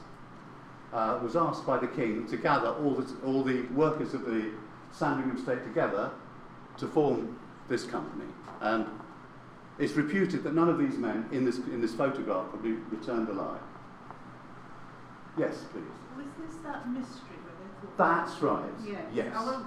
uh, 0.93 1.19
was 1.23 1.37
asked 1.37 1.67
by 1.67 1.79
the 1.79 1.87
King 1.87 2.27
to 2.29 2.37
gather 2.37 2.69
all 2.69 2.95
the, 2.95 3.15
all 3.27 3.43
the 3.45 3.63
workers 3.75 4.15
of 4.15 4.25
the 4.25 4.51
Sandringham 4.91 5.39
State 5.43 5.63
together 5.65 6.11
to 6.79 6.87
form 6.89 7.39
this 7.69 7.85
company. 7.85 8.25
And 8.61 8.87
it's 9.79 9.95
reputed 9.95 10.45
that 10.45 10.55
none 10.55 10.69
of 10.69 10.79
these 10.79 10.97
men 10.97 11.29
in 11.33 11.45
this, 11.45 11.59
in 11.59 11.81
this 11.81 11.95
photograph 11.95 12.51
will 12.53 12.61
be 12.61 12.73
returned 12.73 13.29
alive. 13.29 13.61
Yes, 15.37 15.65
please. 15.73 15.83
Was 16.17 16.27
this 16.39 16.57
that 16.63 16.89
mystery 16.89 17.37
where 17.43 17.55
they 17.61 17.97
thought? 17.97 17.99
That's 17.99 18.41
right. 18.41 18.71
Yes. 18.85 19.03
Yes. 19.13 19.35
Won't 19.35 19.67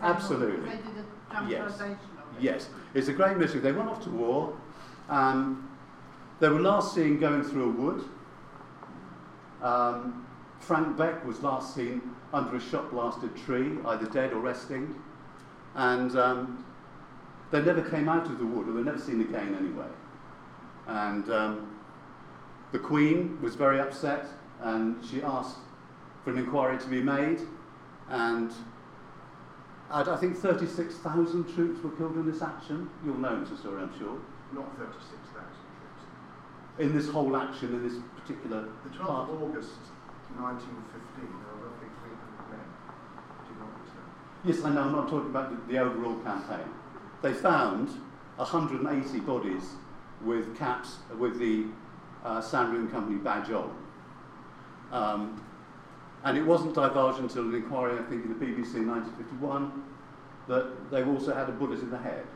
Absolutely. 0.00 0.58
more, 0.58 0.76
They 0.76 0.76
did 0.76 0.86
a 0.98 1.32
dramatisation 1.34 1.90
of 1.90 2.36
it. 2.36 2.42
Yes, 2.42 2.68
it's 2.94 3.08
a 3.08 3.12
great 3.12 3.36
mystery. 3.36 3.60
They 3.60 3.72
went 3.72 3.88
off 3.88 4.02
to 4.04 4.10
war. 4.10 4.56
Um, 5.08 5.68
they 6.38 6.48
were 6.48 6.60
last 6.60 6.94
seen 6.94 7.18
going 7.18 7.42
through 7.42 7.64
a 7.64 7.72
wood. 7.72 8.04
Um, 9.62 10.26
Frank 10.60 10.96
Beck 10.96 11.24
was 11.26 11.42
last 11.42 11.74
seen 11.74 12.00
under 12.32 12.56
a 12.56 12.60
shot 12.60 12.90
blasted 12.90 13.34
tree, 13.36 13.72
either 13.84 14.06
dead 14.06 14.32
or 14.32 14.38
resting. 14.40 14.94
And 15.74 16.16
um, 16.16 16.64
they 17.50 17.62
never 17.62 17.82
came 17.82 18.08
out 18.08 18.26
of 18.26 18.38
the 18.38 18.46
wood, 18.46 18.68
or 18.68 18.72
they're 18.72 18.84
never 18.84 18.98
seen 18.98 19.20
again 19.20 19.54
anyway. 19.58 19.88
And 20.86 21.30
um, 21.30 21.76
the 22.72 22.78
Queen 22.78 23.38
was 23.42 23.54
very 23.54 23.80
upset, 23.80 24.26
and 24.60 24.96
she 25.04 25.22
asked 25.22 25.58
for 26.24 26.30
an 26.30 26.38
inquiry 26.38 26.78
to 26.78 26.86
be 26.88 27.02
made. 27.02 27.40
And 28.08 28.52
I 29.90 30.02
I 30.02 30.16
think 30.16 30.36
36,000 30.36 31.52
troops 31.54 31.82
were 31.82 31.90
killed 31.90 32.16
in 32.16 32.30
this 32.30 32.42
action. 32.42 32.88
You'll 33.04 33.18
know, 33.18 33.30
Mr. 33.30 33.58
Story, 33.58 33.82
I'm 33.82 33.96
sure. 33.98 34.18
Not 34.52 34.76
36,000 34.78 35.34
troops. 35.34 36.02
In 36.78 36.96
this 36.96 37.08
whole 37.08 37.36
action, 37.36 37.74
in 37.74 37.82
this 37.82 37.98
particular 38.16 38.68
The 38.84 38.90
12th 38.90 39.06
part. 39.06 39.30
of 39.30 39.42
August 39.42 39.78
1915, 40.38 41.26
there 41.26 41.54
were 41.54 41.66
roughly 41.70 41.90
300 42.02 42.50
men 42.54 42.66
who 43.26 43.50
did 43.50 43.58
not 43.58 43.70
return. 43.82 44.06
Yes, 44.44 44.62
I 44.64 44.70
know, 44.74 44.82
I'm 44.82 44.92
not 44.92 45.08
talking 45.08 45.30
about 45.30 45.50
the, 45.50 45.72
the 45.72 45.78
overall 45.78 46.18
campaign. 46.22 46.66
They 47.22 47.32
found 47.32 47.88
180 48.36 49.20
bodies 49.20 49.74
with 50.22 50.56
caps 50.56 50.96
with 51.18 51.38
the 51.38 51.66
uh, 52.24 52.40
Sandringham 52.40 52.90
Company 52.90 53.18
badge 53.18 53.50
on. 53.50 53.76
Um, 54.92 55.44
and 56.24 56.36
it 56.36 56.42
wasn't 56.42 56.74
divulged 56.74 57.18
until 57.18 57.44
an 57.44 57.54
inquiry, 57.54 57.98
I 57.98 58.02
think, 58.02 58.24
in 58.24 58.28
the 58.28 58.44
BBC 58.44 58.76
in 58.76 58.88
1951, 58.88 59.84
that 60.48 60.90
they 60.90 61.02
also 61.04 61.34
had 61.34 61.48
a 61.48 61.52
bullet 61.52 61.80
in 61.80 61.90
the 61.90 61.98
head. 61.98 62.26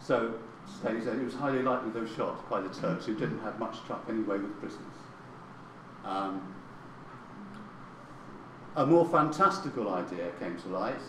So, 0.00 0.34
Staley 0.78 1.00
said 1.00 1.18
it 1.18 1.24
was 1.24 1.34
highly 1.34 1.62
likely 1.62 1.90
they 1.90 2.00
were 2.00 2.06
shot 2.06 2.48
by 2.50 2.60
the 2.60 2.68
Turks, 2.68 3.06
who 3.06 3.14
didn't 3.14 3.40
have 3.40 3.58
much 3.58 3.82
truck 3.86 4.04
anyway 4.08 4.38
with 4.38 4.58
prisoners. 4.60 4.84
Um, 6.04 6.54
a 8.76 8.84
more 8.84 9.06
fantastical 9.06 9.92
idea 9.92 10.30
came 10.38 10.56
to 10.58 10.68
light. 10.68 11.00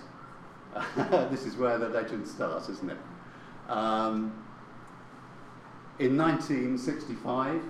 this 1.31 1.45
is 1.45 1.55
where 1.55 1.77
the 1.77 1.89
legend 1.89 2.27
starts, 2.27 2.69
isn't 2.69 2.91
it? 2.91 2.97
Um, 3.69 4.45
in 5.99 6.17
1965, 6.17 7.61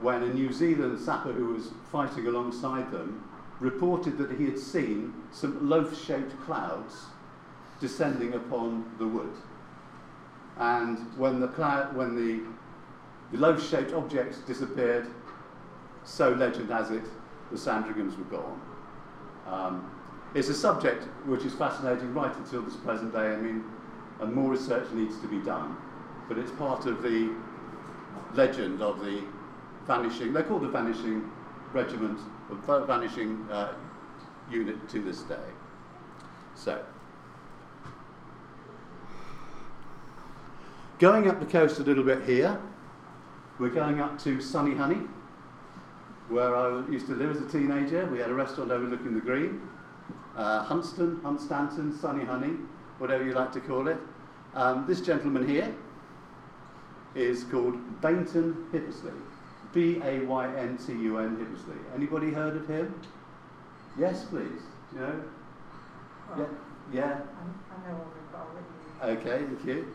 when 0.00 0.22
a 0.22 0.32
New 0.32 0.52
Zealand 0.52 0.98
sapper 1.00 1.32
who 1.32 1.54
was 1.54 1.70
fighting 1.90 2.26
alongside 2.26 2.90
them 2.92 3.28
reported 3.60 4.16
that 4.18 4.30
he 4.32 4.44
had 4.44 4.58
seen 4.58 5.12
some 5.32 5.68
loaf 5.68 6.00
shaped 6.04 6.38
clouds 6.42 7.06
descending 7.80 8.34
upon 8.34 8.84
the 8.98 9.06
wood. 9.06 9.32
And 10.58 10.98
when 11.16 11.40
the, 11.40 11.48
cloud, 11.48 11.94
when 11.94 12.14
the, 12.14 12.42
the 13.32 13.38
loaf 13.38 13.68
shaped 13.68 13.92
objects 13.92 14.38
disappeared, 14.38 15.06
so 16.04 16.30
legend 16.30 16.70
has 16.70 16.90
it, 16.90 17.04
the 17.50 17.56
Sandringhams 17.56 18.16
were 18.16 18.24
gone. 18.24 18.60
Um, 19.46 19.90
it's 20.34 20.48
a 20.48 20.54
subject 20.54 21.04
which 21.26 21.44
is 21.44 21.54
fascinating 21.54 22.12
right 22.14 22.34
until 22.36 22.62
this 22.62 22.76
present 22.76 23.12
day. 23.12 23.32
I 23.32 23.36
mean, 23.36 23.64
and 24.20 24.34
more 24.34 24.50
research 24.50 24.90
needs 24.92 25.18
to 25.20 25.28
be 25.28 25.38
done, 25.40 25.76
but 26.28 26.38
it's 26.38 26.50
part 26.52 26.86
of 26.86 27.02
the 27.02 27.34
legend 28.34 28.82
of 28.82 29.00
the 29.00 29.22
vanishing. 29.86 30.32
They're 30.32 30.42
called 30.42 30.62
the 30.62 30.68
vanishing 30.68 31.30
regiment, 31.72 32.18
the 32.50 32.84
vanishing 32.84 33.46
uh, 33.50 33.74
unit 34.50 34.88
to 34.90 35.00
this 35.00 35.22
day. 35.22 35.36
So, 36.54 36.84
going 40.98 41.28
up 41.28 41.40
the 41.40 41.46
coast 41.46 41.78
a 41.78 41.82
little 41.82 42.04
bit 42.04 42.24
here, 42.24 42.60
we're 43.58 43.70
going 43.70 44.00
up 44.00 44.18
to 44.22 44.40
Sunny 44.40 44.74
Hunny 44.74 45.06
where 46.28 46.54
I 46.54 46.86
used 46.90 47.06
to 47.06 47.14
live 47.14 47.30
as 47.30 47.40
a 47.42 47.48
teenager. 47.48 48.04
We 48.06 48.18
had 48.18 48.30
a 48.30 48.34
restaurant 48.34 48.70
overlooking 48.70 49.14
the 49.14 49.20
green. 49.20 49.62
Uh, 50.38 50.64
Hunston, 50.64 51.20
Hunstanton, 51.22 52.00
Sunny 52.00 52.24
Hunny, 52.24 52.54
whatever 52.98 53.24
you 53.24 53.32
like 53.32 53.50
to 53.52 53.60
call 53.60 53.88
it. 53.88 53.98
Um, 54.54 54.84
this 54.86 55.00
gentleman 55.00 55.48
here 55.48 55.74
is 57.16 57.42
called 57.42 57.74
Bayntun 58.00 58.70
Hippisley. 58.70 59.12
B-A-Y-N-T-U-N 59.74 61.36
Hippisley. 61.36 61.76
Anybody 61.92 62.30
heard 62.30 62.56
of 62.56 62.68
him? 62.68 62.94
Yes, 63.98 64.26
please. 64.26 64.62
Do 64.92 64.94
you 64.94 65.00
know? 65.00 65.24
Yeah. 66.38 66.44
Yeah. 66.92 67.04
I, 67.04 67.10
I 67.10 67.90
know 67.90 67.96
of 67.96 68.06
it, 68.06 68.32
but 68.32 68.38
I'll 68.38 69.10
you. 69.10 69.18
Okay, 69.18 69.44
thank 69.44 69.64
you. 69.66 69.92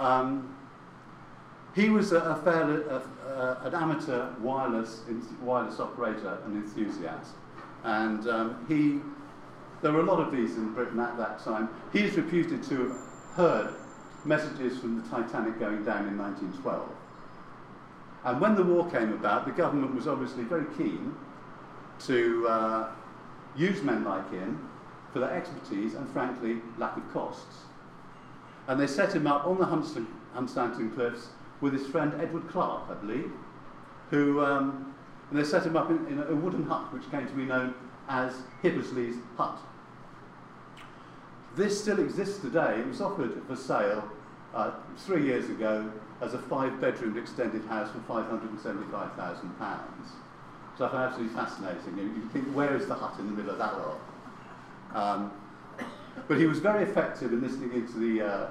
Um, 0.00 0.56
he 1.76 1.88
was 1.88 2.10
a, 2.10 2.18
a 2.18 2.36
fairly, 2.42 2.82
an 3.62 3.74
amateur 3.74 4.32
wireless 4.40 5.02
wireless 5.40 5.78
operator 5.78 6.38
and 6.44 6.56
enthusiast, 6.64 7.34
and 7.84 8.28
um, 8.28 8.64
he. 8.68 9.00
There 9.84 9.92
were 9.92 10.00
a 10.00 10.04
lot 10.04 10.18
of 10.18 10.32
these 10.32 10.56
in 10.56 10.72
Britain 10.72 10.98
at 10.98 11.18
that 11.18 11.44
time. 11.44 11.68
He 11.92 12.00
is 12.00 12.16
reputed 12.16 12.62
to 12.70 12.88
have 12.88 12.96
heard 13.36 13.74
messages 14.24 14.78
from 14.78 14.96
the 14.96 15.06
Titanic 15.10 15.58
going 15.60 15.84
down 15.84 16.08
in 16.08 16.16
1912. 16.16 16.88
And 18.24 18.40
when 18.40 18.54
the 18.54 18.62
war 18.62 18.90
came 18.90 19.12
about, 19.12 19.44
the 19.44 19.52
government 19.52 19.94
was 19.94 20.08
obviously 20.08 20.44
very 20.44 20.64
keen 20.78 21.14
to 22.06 22.48
uh, 22.48 22.92
use 23.54 23.82
men 23.82 24.04
like 24.04 24.30
him 24.30 24.70
for 25.12 25.18
their 25.18 25.32
expertise 25.32 25.92
and, 25.92 26.08
frankly, 26.14 26.62
lack 26.78 26.96
of 26.96 27.12
costs. 27.12 27.64
And 28.68 28.80
they 28.80 28.86
set 28.86 29.14
him 29.14 29.26
up 29.26 29.46
on 29.46 29.58
the 29.58 29.66
Hunstanton, 29.66 30.94
Cliffs 30.94 31.26
with 31.60 31.74
his 31.74 31.86
friend 31.86 32.14
Edward 32.22 32.48
Clark, 32.48 32.84
I 32.88 32.94
believe, 32.94 33.30
who, 34.08 34.42
um, 34.42 34.94
and 35.28 35.38
they 35.38 35.44
set 35.44 35.66
him 35.66 35.76
up 35.76 35.90
in, 35.90 36.06
in 36.06 36.22
a 36.22 36.34
wooden 36.34 36.64
hut 36.64 36.90
which 36.90 37.10
came 37.10 37.26
to 37.26 37.34
be 37.34 37.44
known 37.44 37.74
as 38.08 38.32
Hippisley's 38.62 39.16
Hut. 39.36 39.58
This 41.56 41.80
still 41.80 42.00
exists 42.00 42.40
today. 42.40 42.80
It 42.80 42.86
was 42.86 43.00
offered 43.00 43.40
for 43.46 43.54
sale 43.54 44.10
uh, 44.54 44.72
three 44.98 45.24
years 45.24 45.48
ago 45.48 45.90
as 46.20 46.34
a 46.34 46.38
five-bedroom 46.38 47.16
extended 47.16 47.64
house 47.66 47.90
for 47.92 48.00
£575,000. 48.12 49.80
So 50.76 50.86
I 50.86 50.90
find 50.90 51.04
absolutely 51.04 51.34
fascinating. 51.34 51.96
You, 51.96 52.04
you 52.04 52.28
think, 52.32 52.46
where 52.46 52.74
is 52.74 52.86
the 52.86 52.94
hut 52.94 53.14
in 53.20 53.26
the 53.26 53.32
middle 53.32 53.52
of 53.52 53.58
that 53.58 53.74
lot? 53.78 54.00
Um, 54.94 55.32
but 56.26 56.38
he 56.38 56.46
was 56.46 56.58
very 56.58 56.82
effective 56.82 57.32
in 57.32 57.40
listening 57.40 57.72
into 57.72 57.98
the 57.98 58.22
uh, 58.22 58.46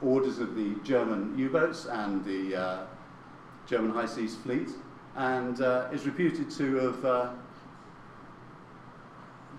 orders 0.00 0.38
of 0.38 0.54
the 0.54 0.74
German 0.84 1.36
U-boats 1.36 1.86
and 1.86 2.24
the 2.24 2.56
uh, 2.56 2.78
German 3.66 3.90
High 3.90 4.06
Seas 4.06 4.36
Fleet, 4.36 4.70
and 5.16 5.60
uh, 5.60 5.88
is 5.92 6.06
reputed 6.06 6.50
to 6.52 6.76
have 6.76 7.04
uh, 7.04 7.30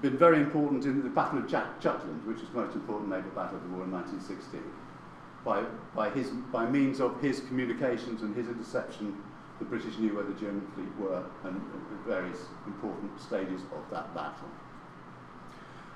been 0.03 0.17
very 0.17 0.41
important 0.41 0.83
in 0.83 1.01
the 1.01 1.09
Battle 1.09 1.39
of 1.39 1.47
Jack- 1.47 1.79
Jutland, 1.79 2.27
which 2.27 2.39
was 2.41 2.49
the 2.49 2.57
most 2.57 2.75
important 2.75 3.09
naval 3.09 3.31
battle 3.31 3.55
of 3.55 3.63
the 3.63 3.69
war 3.69 3.85
in 3.85 3.91
1916, 3.91 4.61
by, 5.45 5.63
by, 5.95 6.09
his, 6.09 6.27
by 6.51 6.65
means 6.69 6.99
of 6.99 7.19
his 7.21 7.39
communications 7.39 8.21
and 8.21 8.35
his 8.35 8.47
interception 8.47 9.17
the 9.59 9.65
British 9.65 9.97
knew 9.99 10.13
where 10.13 10.25
the 10.25 10.33
German 10.33 10.67
fleet 10.75 10.89
were 10.99 11.23
and 11.45 11.55
at 11.55 12.07
various 12.07 12.47
important 12.67 13.17
stages 13.21 13.61
of 13.61 13.89
that 13.91 14.13
battle. 14.13 14.49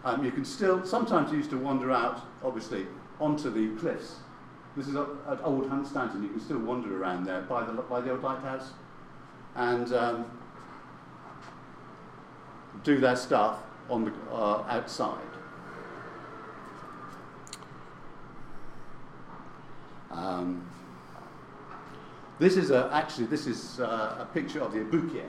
Um, 0.06 0.24
you 0.24 0.32
can 0.32 0.46
still, 0.46 0.86
sometimes 0.86 1.32
you 1.32 1.38
used 1.38 1.50
to 1.50 1.58
wander 1.58 1.92
out, 1.92 2.22
obviously, 2.44 2.86
onto 3.20 3.50
the 3.50 3.78
cliffs. 3.80 4.18
This 4.78 4.88
is 4.88 4.96
at 4.96 5.44
Old 5.44 5.70
Hunstanton. 5.70 6.22
You 6.22 6.30
can 6.30 6.40
still 6.40 6.60
wander 6.60 7.02
around 7.02 7.26
there 7.26 7.42
by 7.42 7.66
the, 7.66 7.74
by 7.74 8.00
the 8.00 8.12
old 8.12 8.24
lighthouse 8.24 8.72
and 9.56 9.92
um, 9.92 10.32
do 12.84 13.00
their 13.00 13.16
stuff 13.16 13.64
on 13.90 14.06
the, 14.06 14.14
uh, 14.32 14.64
outside. 14.68 15.20
Um, 20.12 20.68
this 22.40 22.58
is 22.58 22.72
a, 22.72 22.90
actually 22.94 23.28
this 23.28 23.48
is 23.48 23.80
uh, 23.80 24.18
a 24.20 24.26
picture 24.34 24.62
of 24.62 24.72
the 24.72 24.80
Aboukir, 24.80 25.26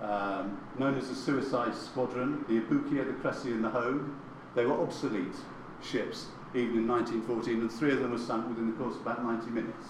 um, 0.00 0.60
known 0.78 0.96
as 0.96 1.08
the 1.08 1.14
Suicide 1.14 1.74
Squadron. 1.74 2.44
The 2.48 2.60
Aboukir, 2.60 3.06
the 3.06 3.14
Cressy, 3.14 3.50
and 3.50 3.64
the 3.64 3.70
Hogue. 3.70 4.08
They 4.54 4.66
were 4.66 4.80
obsolete 4.80 5.34
ships 5.82 6.26
even 6.54 6.78
in 6.78 6.88
1914, 6.88 7.60
and 7.60 7.72
three 7.72 7.92
of 7.92 8.00
them 8.00 8.12
were 8.12 8.18
sunk 8.18 8.48
within 8.48 8.70
the 8.70 8.76
course 8.76 8.94
of 8.94 9.02
about 9.02 9.24
90 9.24 9.50
minutes. 9.50 9.88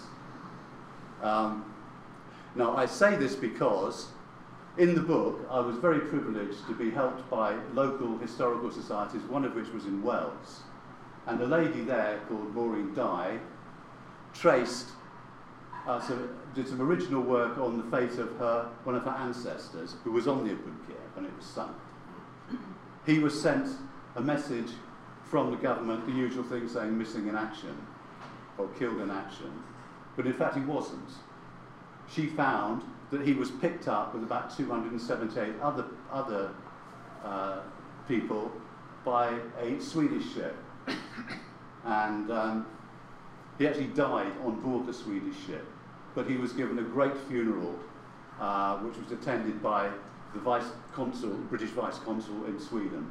Um, 1.22 1.70
now 2.54 2.76
I 2.76 2.86
say 2.86 3.16
this 3.16 3.34
because 3.34 4.08
in 4.76 4.94
the 4.94 5.00
book 5.00 5.46
I 5.50 5.60
was 5.60 5.76
very 5.76 6.00
privileged 6.00 6.66
to 6.66 6.74
be 6.74 6.90
helped 6.90 7.28
by 7.30 7.56
local 7.72 8.18
historical 8.18 8.70
societies, 8.70 9.22
one 9.22 9.44
of 9.44 9.54
which 9.54 9.68
was 9.68 9.86
in 9.86 10.02
Wells, 10.02 10.62
and 11.26 11.40
a 11.40 11.46
lady 11.46 11.82
there 11.82 12.20
called 12.28 12.54
Maureen 12.54 12.94
Dye 12.94 13.38
traced 14.32 14.88
uh, 15.86 16.00
so 16.00 16.28
did 16.54 16.66
some 16.66 16.80
original 16.80 17.20
work 17.20 17.58
on 17.58 17.76
the 17.76 17.96
fate 17.96 18.18
of 18.18 18.36
her, 18.38 18.70
one 18.84 18.96
of 18.96 19.04
her 19.04 19.10
ancestors, 19.10 19.96
who 20.02 20.12
was 20.12 20.26
on 20.26 20.46
the 20.46 20.54
Aboukir 20.54 20.96
when 21.14 21.26
it 21.26 21.36
was 21.36 21.44
sunk. 21.44 21.76
He 23.04 23.18
was 23.18 23.40
sent 23.40 23.68
a 24.16 24.20
message 24.20 24.70
from 25.24 25.50
the 25.50 25.56
government, 25.56 26.06
the 26.06 26.12
usual 26.12 26.44
thing 26.44 26.68
saying 26.68 26.96
missing 26.96 27.28
in 27.28 27.36
action 27.36 27.76
or 28.56 28.68
killed 28.78 29.00
in 29.00 29.10
action, 29.10 29.62
but 30.16 30.26
in 30.26 30.32
fact 30.32 30.54
he 30.54 30.62
wasn't. 30.62 31.10
She 32.10 32.26
found 32.26 32.82
that 33.16 33.26
he 33.26 33.32
was 33.32 33.50
picked 33.50 33.88
up 33.88 34.14
with 34.14 34.22
about 34.22 34.56
278 34.56 35.60
other, 35.60 35.84
other 36.12 36.50
uh, 37.24 37.60
people 38.06 38.52
by 39.04 39.38
a 39.60 39.80
Swedish 39.80 40.34
ship. 40.34 40.56
and 41.84 42.30
um, 42.30 42.66
he 43.58 43.66
actually 43.66 43.86
died 43.86 44.32
on 44.44 44.60
board 44.60 44.86
the 44.86 44.92
Swedish 44.92 45.36
ship 45.46 45.66
but 46.14 46.28
he 46.28 46.36
was 46.36 46.52
given 46.52 46.78
a 46.78 46.82
great 46.82 47.16
funeral, 47.28 47.74
uh, 48.40 48.78
which 48.78 48.96
was 48.96 49.10
attended 49.12 49.62
by 49.62 49.90
the 50.32 50.40
vice 50.40 50.66
consul, 50.92 51.30
British 51.48 51.70
vice 51.70 51.98
consul 51.98 52.44
in 52.46 52.58
Sweden, 52.58 53.10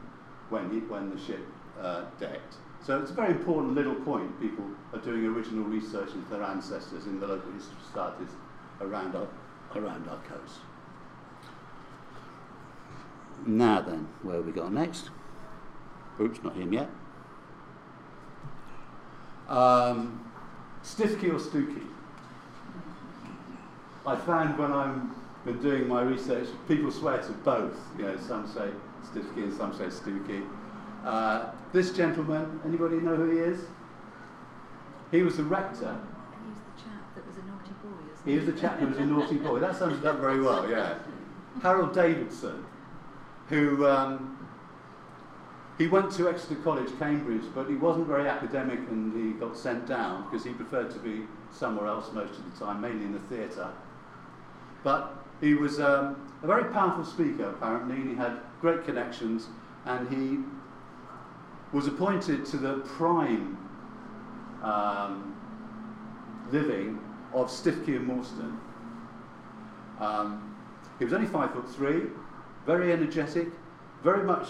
when, 0.49 0.71
he, 0.71 0.79
when 0.79 1.13
the 1.13 1.21
ship 1.21 1.45
uh, 1.79 2.05
decked. 2.19 2.55
So 2.81 2.99
it's 2.99 3.11
a 3.11 3.13
very 3.13 3.31
important 3.31 3.75
little 3.75 3.95
point. 3.95 4.39
People 4.41 4.65
are 4.93 4.99
doing 4.99 5.25
original 5.25 5.63
research 5.63 6.09
into 6.13 6.29
their 6.29 6.43
ancestors 6.43 7.05
in 7.05 7.19
the 7.19 7.27
local 7.27 7.51
history 7.51 7.75
societies 7.87 8.35
around 8.81 9.15
our, 9.15 9.27
around 9.75 10.07
our 10.09 10.17
coast. 10.17 10.59
Now 13.45 13.81
then, 13.81 14.07
where 14.21 14.41
we 14.41 14.51
go 14.51 14.69
next? 14.69 15.09
Oops, 16.19 16.41
not 16.43 16.55
him 16.55 16.73
yet. 16.73 16.89
Um, 19.49 20.29
or 20.81 21.39
Stookie? 21.39 21.87
I 24.05 24.15
found 24.15 24.57
when 24.57 24.71
I'm 24.71 25.15
been 25.45 25.61
doing 25.61 25.87
my 25.87 26.01
research, 26.01 26.47
people 26.67 26.91
swear 26.91 27.21
to 27.21 27.31
both. 27.43 27.77
You 27.97 28.05
know, 28.05 28.17
some 28.17 28.47
say 28.47 28.69
Stiffkey 29.03 29.43
and 29.43 29.53
some 29.53 29.73
say 29.73 29.85
Stookie. 29.85 30.47
Uh, 31.03 31.51
this 31.73 31.91
gentleman, 31.91 32.61
anybody 32.65 32.97
know 32.97 33.15
who 33.15 33.29
he 33.29 33.39
is? 33.39 33.59
He 35.11 35.21
was 35.21 35.37
the 35.37 35.43
rector. 35.43 35.99
He 35.99 36.49
was 36.49 36.59
the 36.59 36.81
chap 36.81 37.15
that 37.15 37.27
was 37.27 37.35
a 37.35 37.41
naughty 37.45 37.73
boy, 37.83 38.12
isn't 38.12 38.12
he? 38.25 38.35
Was 38.35 38.45
the 38.45 38.53
chap 38.53 38.79
who 38.79 38.87
was 38.87 38.97
a 38.97 39.05
naughty 39.05 39.35
boy. 39.35 39.59
That 39.59 39.75
sums 39.75 39.99
it 39.99 40.05
up 40.05 40.19
very 40.19 40.41
well, 40.41 40.69
yeah. 40.69 40.95
Harold 41.61 41.93
Davidson, 41.93 42.65
who 43.49 43.85
um, 43.87 44.47
he 45.77 45.87
went 45.87 46.11
to 46.13 46.29
Exeter 46.29 46.55
College, 46.55 46.89
Cambridge, 46.99 47.43
but 47.53 47.67
he 47.67 47.75
wasn't 47.75 48.07
very 48.07 48.27
academic 48.27 48.79
and 48.89 49.13
he 49.15 49.39
got 49.39 49.57
sent 49.57 49.87
down 49.87 50.23
because 50.23 50.45
he 50.45 50.51
preferred 50.51 50.91
to 50.91 50.99
be 50.99 51.23
somewhere 51.51 51.87
else 51.87 52.11
most 52.13 52.33
of 52.39 52.51
the 52.51 52.65
time, 52.65 52.81
mainly 52.81 53.05
in 53.05 53.13
the 53.13 53.19
theatre. 53.19 53.69
But 54.83 55.13
he 55.41 55.53
was 55.53 55.79
um, 55.79 56.31
a 56.41 56.47
very 56.47 56.65
powerful 56.71 57.05
speaker, 57.05 57.49
apparently, 57.49 57.95
and 57.95 58.09
he 58.09 58.15
had 58.15 58.39
great 58.61 58.83
connections, 58.85 59.47
and 59.85 60.09
he 60.09 60.39
was 61.75 61.87
appointed 61.87 62.45
to 62.45 62.57
the 62.57 62.75
prime 62.79 63.57
um, 64.61 65.35
living 66.51 66.99
of 67.33 67.47
Stiffkey 67.47 67.95
and 67.95 68.07
Morston. 68.07 68.57
Um, 69.99 70.55
he 70.99 71.05
was 71.05 71.13
only 71.13 71.27
five 71.27 71.51
foot 71.51 71.69
three, 71.69 72.03
very 72.65 72.91
energetic, 72.91 73.47
very 74.03 74.23
much 74.23 74.47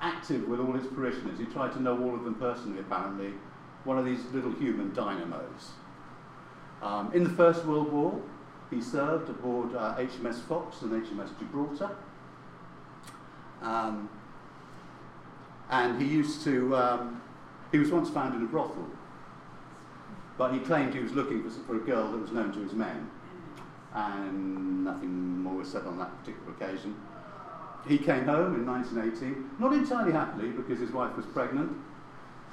active 0.00 0.48
with 0.48 0.60
all 0.60 0.72
his 0.72 0.86
parishioners. 0.86 1.38
He 1.38 1.46
tried 1.46 1.72
to 1.72 1.82
know 1.82 2.00
all 2.02 2.14
of 2.14 2.24
them 2.24 2.34
personally, 2.34 2.80
apparently. 2.80 3.32
One 3.84 3.98
of 3.98 4.04
these 4.04 4.20
little 4.32 4.52
human 4.52 4.92
dynamos. 4.92 5.70
Um, 6.82 7.10
in 7.12 7.24
the 7.24 7.30
First 7.30 7.64
World 7.64 7.92
War, 7.92 8.20
he 8.70 8.80
served 8.80 9.30
aboard 9.30 9.74
uh, 9.74 9.96
HMS 9.96 10.40
Fox 10.42 10.82
and 10.82 10.90
HMS 10.92 11.36
Gibraltar. 11.38 11.90
Um, 13.62 14.08
and 15.70 16.00
he 16.00 16.08
used 16.08 16.44
to, 16.44 16.76
um, 16.76 17.22
he 17.72 17.78
was 17.78 17.90
once 17.90 18.10
found 18.10 18.34
in 18.34 18.42
a 18.42 18.46
brothel, 18.46 18.86
but 20.38 20.54
he 20.54 20.60
claimed 20.60 20.94
he 20.94 21.00
was 21.00 21.12
looking 21.12 21.42
for, 21.42 21.50
for 21.66 21.76
a 21.76 21.80
girl 21.80 22.10
that 22.12 22.18
was 22.18 22.30
known 22.30 22.52
to 22.52 22.60
his 22.60 22.72
men. 22.72 23.10
And 23.92 24.84
nothing 24.84 25.42
more 25.42 25.54
was 25.54 25.68
said 25.68 25.84
on 25.84 25.98
that 25.98 26.16
particular 26.20 26.52
occasion. 26.52 26.94
He 27.86 27.98
came 27.98 28.24
home 28.24 28.54
in 28.54 28.64
1918, 28.64 29.50
not 29.58 29.72
entirely 29.72 30.12
happily 30.12 30.50
because 30.50 30.78
his 30.78 30.92
wife 30.92 31.16
was 31.16 31.26
pregnant 31.26 31.72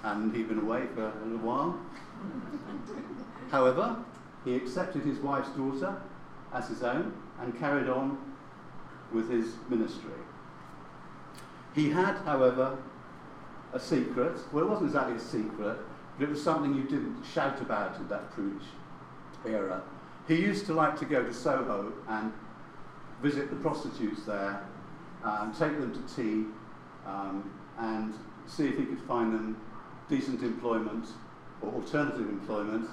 and 0.04 0.36
he'd 0.36 0.48
been 0.48 0.60
away 0.60 0.86
for 0.96 1.04
a 1.04 1.26
little 1.26 1.46
while. 1.46 1.80
However, 3.52 3.98
he 4.44 4.56
accepted 4.56 5.04
his 5.04 5.20
wife's 5.20 5.50
daughter 5.50 5.96
as 6.54 6.68
his 6.68 6.84
own 6.84 7.14
and 7.40 7.58
carried 7.60 7.90
on 7.90 8.18
with 9.14 9.30
his 9.30 9.54
ministry. 9.70 10.12
He 11.74 11.90
had, 11.90 12.16
however, 12.20 12.78
a 13.74 13.80
secret. 13.80 14.40
Well, 14.52 14.64
it 14.64 14.70
wasn't 14.70 14.88
exactly 14.88 15.18
a 15.18 15.20
secret, 15.20 15.78
but 16.18 16.24
it 16.24 16.30
was 16.30 16.44
something 16.44 16.74
you 16.74 16.84
didn't 16.84 17.24
shout 17.34 17.62
about 17.62 17.98
in 17.98 18.08
that 18.08 18.32
prudish 18.32 18.68
era. 19.46 19.82
He 20.28 20.36
used 20.36 20.66
to 20.68 20.74
like 20.74 20.98
to 21.00 21.06
go 21.06 21.24
to 21.24 21.34
Soho 21.34 21.94
and 22.08 22.32
visit 23.22 23.50
the 23.50 23.56
prostitutes 23.58 24.24
there, 24.26 24.64
um, 25.24 25.54
take 25.54 25.80
them 25.80 25.94
to 25.94 26.16
tea, 26.16 26.46
um, 27.06 27.50
and 27.80 28.14
see 28.48 28.68
if 28.68 28.78
he 28.78 28.86
could 28.86 29.02
find 29.02 29.34
them 29.34 29.60
decent 30.10 30.42
employment 30.42 31.08
or 31.62 31.74
alternative 31.74 32.28
employment 32.30 32.88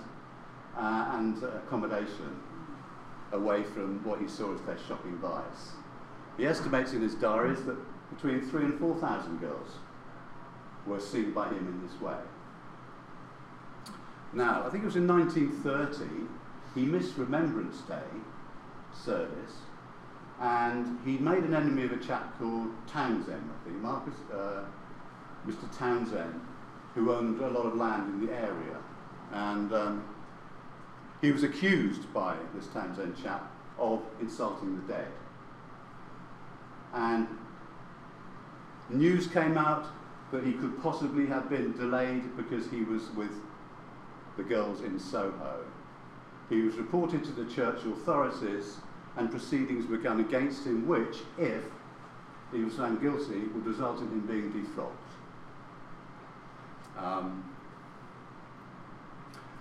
uh, 0.76 1.10
and 1.14 1.42
accommodation 1.42 2.40
away 3.32 3.62
from 3.62 4.04
what 4.04 4.20
he 4.20 4.28
saw 4.28 4.54
as 4.54 4.60
their 4.62 4.78
shopping 4.86 5.16
vice. 5.18 5.72
He 6.36 6.46
estimates 6.46 6.92
in 6.92 7.02
his 7.02 7.14
diaries 7.14 7.62
that 7.64 7.76
between 8.14 8.40
three 8.50 8.64
and 8.64 8.78
four 8.78 8.94
thousand 8.96 9.40
girls 9.40 9.70
were 10.86 11.00
seen 11.00 11.32
by 11.32 11.48
him 11.48 11.66
in 11.66 11.86
this 11.86 12.00
way. 12.00 12.16
Now, 14.32 14.64
I 14.66 14.70
think 14.70 14.82
it 14.82 14.86
was 14.86 14.96
in 14.96 15.06
1930, 15.06 16.26
he 16.74 16.86
missed 16.86 17.18
Remembrance 17.18 17.80
Day 17.82 18.00
service, 18.92 19.56
and 20.40 20.98
he 21.04 21.18
made 21.18 21.44
an 21.44 21.54
enemy 21.54 21.84
of 21.84 21.92
a 21.92 21.98
chap 21.98 22.38
called 22.38 22.68
Townshend, 22.86 23.50
I 23.50 23.64
think, 23.64 23.76
Marcus, 23.82 24.14
uh, 24.32 24.64
Mr. 25.46 25.78
Townshend, 25.78 26.40
who 26.94 27.12
owned 27.12 27.40
a 27.40 27.48
lot 27.48 27.66
of 27.66 27.76
land 27.76 28.14
in 28.14 28.26
the 28.26 28.32
area. 28.32 28.76
And 29.32 29.72
um, 29.72 30.04
he 31.20 31.30
was 31.30 31.42
accused 31.42 32.12
by 32.12 32.36
this 32.54 32.66
Townshend 32.68 33.22
chap 33.22 33.50
of 33.78 34.02
insulting 34.20 34.76
the 34.76 34.92
dead. 34.92 35.08
And 36.94 37.28
news 38.90 39.26
came 39.26 39.56
out 39.56 39.86
that 40.32 40.44
he 40.44 40.52
could 40.52 40.82
possibly 40.82 41.26
have 41.26 41.48
been 41.50 41.72
delayed 41.76 42.36
because 42.36 42.68
he 42.70 42.82
was 42.82 43.10
with 43.10 43.30
the 44.36 44.42
girls 44.42 44.80
in 44.82 44.98
Soho. 44.98 45.64
He 46.48 46.62
was 46.62 46.74
reported 46.76 47.24
to 47.24 47.32
the 47.32 47.50
church 47.50 47.84
authorities 47.84 48.76
and 49.16 49.30
proceedings 49.30 49.86
begun 49.86 50.20
against 50.20 50.66
him, 50.66 50.86
which, 50.86 51.18
if 51.38 51.64
he 52.52 52.60
was 52.60 52.74
found 52.74 53.00
guilty, 53.00 53.40
would 53.54 53.66
result 53.66 54.00
in 54.00 54.08
him 54.08 54.26
being 54.26 54.52
defrocked. 54.52 54.90
Um, 56.96 57.44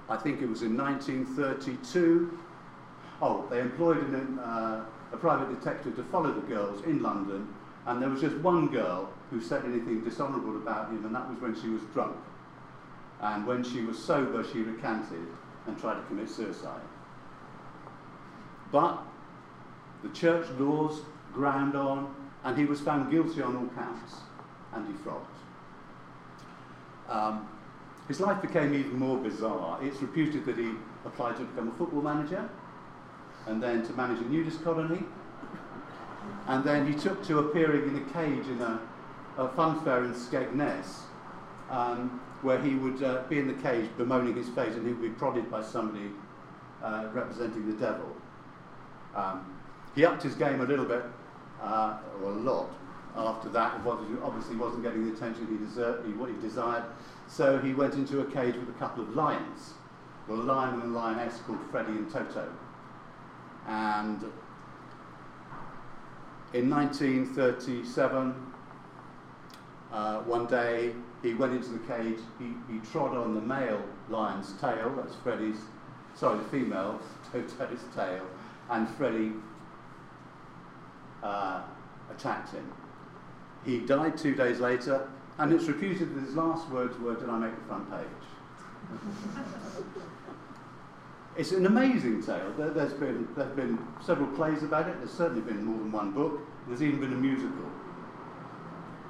I 0.10 0.18
think 0.18 0.42
it 0.42 0.50
was 0.50 0.62
in 0.62 0.78
1932. 0.78 2.38
Oh, 3.22 3.46
they 3.50 3.62
employed 3.62 3.98
an, 3.98 4.40
uh, 4.40 4.84
a 5.14 5.18
private 5.18 5.58
detective 5.58 5.96
to 5.96 6.04
follow 6.04 6.34
the 6.34 6.42
girls 6.42 6.84
in 6.84 7.02
London, 7.02 7.48
and 7.86 8.02
there 8.02 8.10
was 8.10 8.22
just 8.22 8.36
one 8.38 8.68
girl 8.68 9.10
who 9.30 9.40
said 9.40 9.64
anything 9.66 10.04
dishonourable 10.04 10.58
about 10.58 10.90
him, 10.90 11.06
and 11.06 11.16
that 11.16 11.30
was 11.30 11.40
when 11.40 11.56
she 11.62 11.70
was 11.70 11.82
drunk. 11.94 12.18
And 13.22 13.46
when 13.46 13.64
she 13.64 13.82
was 13.82 13.98
sober, 13.98 14.44
she 14.44 14.62
recanted 14.62 15.28
and 15.68 15.80
tried 15.80 15.96
to 15.96 16.02
commit 16.08 16.30
suicide. 16.30 16.82
But 18.72 19.04
the 20.02 20.10
church 20.10 20.48
laws 20.58 21.02
ground 21.34 21.76
on, 21.76 22.14
and 22.44 22.58
he 22.58 22.66
was 22.66 22.82
found 22.82 23.12
guilty 23.12 23.42
on 23.42 23.56
all 23.56 23.68
counts 23.76 24.16
and 24.74 24.88
defrocked. 24.88 25.26
Um, 27.10 27.48
his 28.08 28.20
life 28.20 28.42
became 28.42 28.74
even 28.74 28.98
more 28.98 29.18
bizarre. 29.18 29.80
It's 29.82 30.02
reputed 30.02 30.46
that 30.46 30.58
he 30.58 30.72
applied 31.06 31.38
to 31.38 31.44
become 31.44 31.68
a 31.70 31.72
football 31.74 32.02
manager 32.02 32.50
and 33.48 33.62
then 33.62 33.86
to 33.86 33.94
manage 33.94 34.22
a 34.22 34.26
nudist 34.26 34.64
colony. 34.64 35.04
And 36.48 36.64
then 36.64 36.92
he 36.92 36.98
took 36.98 37.24
to 37.28 37.40
appearing 37.40 37.90
in 37.90 37.96
a 37.98 38.14
cage 38.14 38.48
in 38.48 38.62
a, 38.62 38.80
a 39.38 39.50
fun 39.50 39.80
fair 39.84 40.04
in 40.04 40.14
Skegness, 40.14 41.02
um, 41.70 42.20
where 42.44 42.60
he 42.60 42.76
would 42.76 43.02
uh, 43.04 43.24
be 43.30 43.40
in 43.40 43.48
the 43.48 43.62
cage 43.62 43.90
bemoaning 43.98 44.36
his 44.36 44.50
fate 44.50 44.74
and 44.74 44.86
he 44.86 44.94
would 44.94 45.02
be 45.02 45.10
prodded 45.10 45.50
by 45.50 45.62
somebody 45.62 46.10
uh, 46.84 47.08
representing 47.14 47.68
the 47.68 47.80
devil. 47.80 48.16
Um, 49.16 49.58
he 49.96 50.06
upped 50.06 50.24
his 50.24 50.36
game 50.36 50.62
a 50.62 50.66
little 50.66 50.86
bit, 50.86 51.04
uh, 51.62 51.98
or 52.22 52.32
a 52.32 52.36
lot, 52.36 52.70
after 53.16 53.50
that. 53.50 53.82
Obviously, 53.86 54.56
wasn't 54.56 54.84
getting 54.84 55.06
the 55.06 55.14
attention 55.14 55.48
he, 55.48 55.66
deserved, 55.66 56.08
he, 56.08 56.14
what 56.14 56.30
he 56.30 56.36
desired. 56.42 56.84
So 57.28 57.60
he 57.60 57.74
went 57.74 57.96
into 57.96 58.22
a 58.22 58.26
cage 58.26 58.56
with 58.56 58.70
a 58.70 58.80
couple 58.80 59.04
of 59.04 59.16
lions. 59.16 59.74
Well, 60.28 60.40
a 60.40 60.44
lion 60.44 60.82
and 60.82 60.96
a 60.96 61.00
lioness 61.00 61.40
called 61.46 61.60
Freddie 61.72 61.92
and 61.92 62.10
Toto. 62.10 62.48
And 63.68 64.24
in 66.54 66.70
1937, 66.70 68.54
uh, 69.92 70.20
one 70.22 70.46
day 70.46 70.94
he 71.22 71.34
went 71.34 71.54
into 71.54 71.70
the 71.70 71.80
cage, 71.80 72.20
he, 72.40 72.54
he 72.72 72.80
trod 72.92 73.16
on 73.16 73.36
the 73.36 73.42
male 73.42 73.84
lion's 74.10 74.54
tail, 74.54 74.94
that's 74.96 75.16
Freddie's, 75.16 75.60
sorry, 76.16 76.38
the 76.38 76.46
female, 76.46 77.00
Toto's 77.32 77.84
tail, 77.96 78.26
and 78.70 78.90
Freddie 78.90 79.34
uh, 81.22 81.62
attacked 82.10 82.54
him. 82.54 82.72
He 83.66 83.80
died 83.80 84.18
two 84.18 84.34
days 84.34 84.60
later, 84.60 85.10
and 85.38 85.52
it's 85.54 85.66
reputed 85.66 86.16
that 86.16 86.22
his 86.22 86.36
last 86.36 86.70
words 86.70 86.98
were, 87.00 87.16
Did 87.16 87.30
I 87.30 87.38
make 87.38 87.56
the 87.56 87.66
front 87.66 87.92
page? 87.92 88.08
it's 91.38 91.52
an 91.52 91.66
amazing 91.66 92.24
tale. 92.24 92.54
There, 92.58 92.74
has 92.74 92.94
been, 92.94 93.28
there 93.36 93.46
have 93.46 93.56
been 93.56 93.78
several 94.04 94.28
plays 94.36 94.64
about 94.64 94.88
it, 94.88 94.98
there's 94.98 95.12
certainly 95.12 95.42
been 95.42 95.64
more 95.64 95.78
than 95.78 95.92
one 95.92 96.12
book, 96.12 96.40
there's 96.68 96.82
even 96.82 97.00
been 97.00 97.14
a 97.14 97.18
musical 97.18 97.70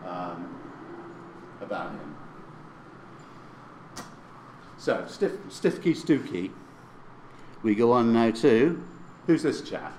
um, 0.06 0.61
about 1.62 1.92
him. 1.92 2.16
So, 4.78 5.06
Stiff, 5.08 5.34
Stiffkey 5.50 6.52
we 7.64 7.76
go 7.76 7.92
on 7.92 8.12
now 8.12 8.32
to. 8.32 8.84
Who's 9.28 9.44
this 9.44 9.62
chap? 9.62 9.94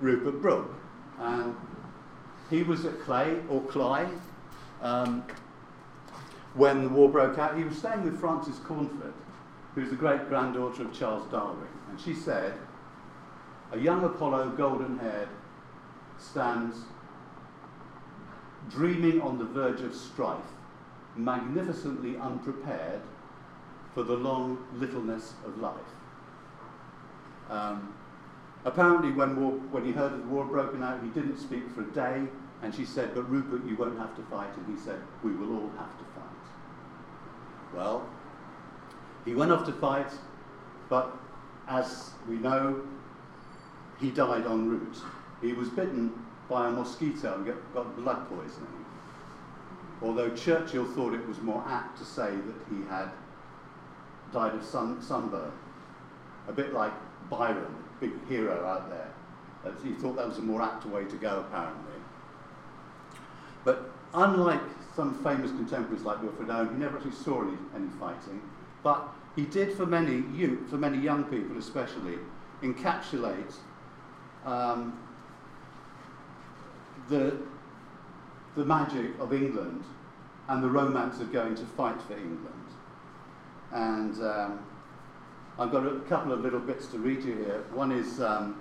Rupert 0.00 0.42
Brooke. 0.42 0.74
And 1.18 1.54
he 2.48 2.62
was 2.62 2.84
at 2.84 3.00
Clay 3.00 3.38
or 3.48 3.60
Clyde 3.62 4.10
um, 4.82 5.24
when 6.54 6.82
the 6.82 6.88
war 6.88 7.08
broke 7.08 7.38
out. 7.38 7.56
He 7.56 7.64
was 7.64 7.78
staying 7.78 8.02
with 8.02 8.18
Frances 8.18 8.58
Cornford, 8.60 9.14
who's 9.74 9.90
the 9.90 9.96
great 9.96 10.28
granddaughter 10.28 10.82
of 10.82 10.92
Charles 10.92 11.30
Darwin. 11.30 11.68
And 11.90 12.00
she 12.00 12.14
said, 12.14 12.54
A 13.72 13.78
young 13.78 14.02
Apollo, 14.02 14.54
golden 14.56 14.98
haired, 14.98 15.28
stands 16.18 16.78
dreaming 18.70 19.20
on 19.20 19.38
the 19.38 19.44
verge 19.44 19.80
of 19.80 19.94
strife, 19.94 20.38
magnificently 21.16 22.16
unprepared 22.16 23.02
for 23.94 24.02
the 24.02 24.14
long 24.14 24.64
littleness 24.74 25.34
of 25.44 25.58
life. 25.58 25.74
Um, 27.50 27.94
Apparently, 28.64 29.10
when, 29.10 29.40
war, 29.40 29.52
when 29.70 29.84
he 29.86 29.92
heard 29.92 30.12
the 30.12 30.26
war 30.26 30.44
had 30.44 30.52
broken 30.52 30.82
out, 30.82 31.02
he 31.02 31.08
didn't 31.08 31.38
speak 31.38 31.62
for 31.74 31.80
a 31.80 31.90
day, 31.92 32.26
and 32.62 32.74
she 32.74 32.84
said, 32.84 33.14
But 33.14 33.30
Rupert, 33.30 33.64
you 33.66 33.74
won't 33.76 33.98
have 33.98 34.14
to 34.16 34.22
fight. 34.24 34.54
And 34.56 34.76
he 34.76 34.82
said, 34.82 35.00
We 35.22 35.32
will 35.32 35.52
all 35.54 35.70
have 35.78 35.96
to 35.98 36.04
fight. 36.14 37.74
Well, 37.74 38.06
he 39.24 39.34
went 39.34 39.50
off 39.50 39.64
to 39.66 39.72
fight, 39.72 40.12
but 40.90 41.16
as 41.68 42.10
we 42.28 42.36
know, 42.36 42.82
he 43.98 44.10
died 44.10 44.44
en 44.44 44.68
route. 44.68 44.98
He 45.40 45.54
was 45.54 45.70
bitten 45.70 46.12
by 46.50 46.68
a 46.68 46.70
mosquito 46.70 47.34
and 47.34 47.46
got 47.72 47.96
blood 47.96 48.28
poisoning. 48.28 48.84
Although 50.02 50.30
Churchill 50.30 50.84
thought 50.84 51.14
it 51.14 51.26
was 51.26 51.40
more 51.40 51.64
apt 51.66 51.98
to 51.98 52.04
say 52.04 52.30
that 52.30 52.74
he 52.74 52.84
had 52.88 53.10
died 54.32 54.54
of 54.54 54.64
sun, 54.64 55.00
sunburn, 55.00 55.52
a 56.48 56.52
bit 56.52 56.74
like 56.74 56.92
Byron 57.30 57.74
big 58.00 58.12
hero 58.28 58.66
out 58.66 58.88
there. 58.88 59.08
he 59.84 59.92
thought 59.92 60.16
that 60.16 60.26
was 60.26 60.38
a 60.38 60.42
more 60.42 60.62
apt 60.62 60.86
way 60.86 61.04
to 61.04 61.16
go, 61.16 61.44
apparently. 61.46 61.92
But 63.64 63.90
unlike 64.14 64.62
some 64.96 65.22
famous 65.22 65.50
contemporaries 65.50 66.02
like 66.02 66.22
Wilfred 66.22 66.50
Owen, 66.50 66.70
he 66.70 66.74
never 66.76 66.96
actually 66.96 67.12
saw 67.12 67.42
any, 67.42 67.56
any 67.76 67.88
fighting. 68.00 68.40
But 68.82 69.06
he 69.36 69.44
did, 69.44 69.76
for 69.76 69.84
many 69.86 70.24
youth, 70.34 70.70
for 70.70 70.78
many 70.78 70.98
young 70.98 71.24
people 71.24 71.58
especially, 71.58 72.18
encapsulate 72.62 73.54
um, 74.46 74.98
the, 77.10 77.36
the 78.56 78.64
magic 78.64 79.18
of 79.18 79.34
England 79.34 79.84
and 80.48 80.62
the 80.62 80.68
romance 80.68 81.20
of 81.20 81.32
going 81.32 81.54
to 81.56 81.64
fight 81.64 82.00
for 82.02 82.14
England. 82.14 82.46
And 83.72 84.14
um, 84.22 84.66
I've 85.58 85.70
got 85.70 85.86
a 85.86 86.00
couple 86.08 86.32
of 86.32 86.40
little 86.40 86.60
bits 86.60 86.86
to 86.88 86.98
read 86.98 87.22
you 87.22 87.36
here. 87.36 87.64
One 87.72 87.92
is 87.92 88.20
um, 88.20 88.60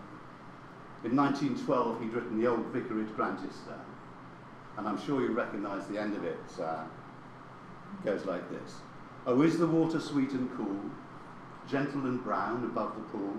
in 1.03 1.15
1912, 1.15 2.01
he'd 2.01 2.13
written 2.13 2.39
The 2.39 2.47
Old 2.47 2.65
Vicarage, 2.67 3.15
Grantchester. 3.15 3.79
And 4.77 4.87
I'm 4.87 4.99
sure 5.01 5.21
you 5.21 5.31
recognise 5.31 5.87
the 5.87 5.97
end 5.97 6.15
of 6.15 6.25
it. 6.25 6.39
Uh, 6.61 6.83
goes 8.03 8.25
like 8.25 8.49
this 8.49 8.75
Oh, 9.25 9.41
is 9.41 9.57
the 9.57 9.67
water 9.67 9.99
sweet 9.99 10.31
and 10.31 10.49
cool, 10.55 10.79
gentle 11.67 12.05
and 12.05 12.23
brown 12.23 12.63
above 12.63 12.95
the 12.95 13.01
pool? 13.03 13.33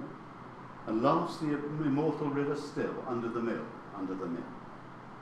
And 0.86 1.02
laughs 1.02 1.36
the 1.38 1.54
immortal 1.54 2.28
river 2.28 2.56
still 2.56 2.94
under 3.06 3.28
the 3.28 3.40
mill, 3.40 3.64
under 3.96 4.14
the 4.14 4.26
mill. 4.26 4.42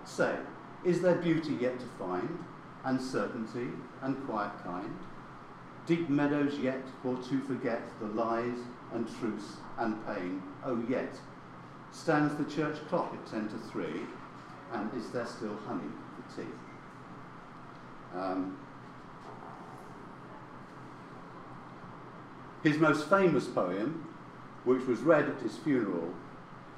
Say, 0.09 0.37
is 0.85 1.03
there 1.03 1.17
beauty 1.17 1.53
yet 1.61 1.79
to 1.79 1.87
find, 1.99 2.43
and 2.85 3.01
certainty, 3.01 3.69
and 4.01 4.27
quiet 4.27 4.53
kind? 4.65 4.99
Deep 5.87 6.09
meadows 6.09 6.59
yet 6.59 6.83
for 7.03 7.17
to 7.17 7.41
forget 7.43 7.83
the 8.01 8.07
lies 8.07 8.59
and 8.93 9.07
truths 9.21 9.59
and 9.77 10.05
pain. 10.07 10.43
Oh, 10.65 10.83
yet 10.89 11.15
stands 11.93 12.35
the 12.37 12.45
church 12.45 12.77
clock 12.89 13.13
at 13.13 13.27
ten 13.31 13.49
to 13.49 13.59
three, 13.71 14.01
and 14.73 14.93
is 14.95 15.11
there 15.11 15.27
still 15.27 15.57
honey 15.67 15.91
for 16.17 16.41
tea? 16.41 16.49
Um, 18.15 18.59
his 22.63 22.79
most 22.79 23.11
famous 23.11 23.47
poem, 23.47 24.07
which 24.65 24.87
was 24.87 25.01
read 25.01 25.29
at 25.29 25.41
his 25.41 25.59
funeral 25.59 26.15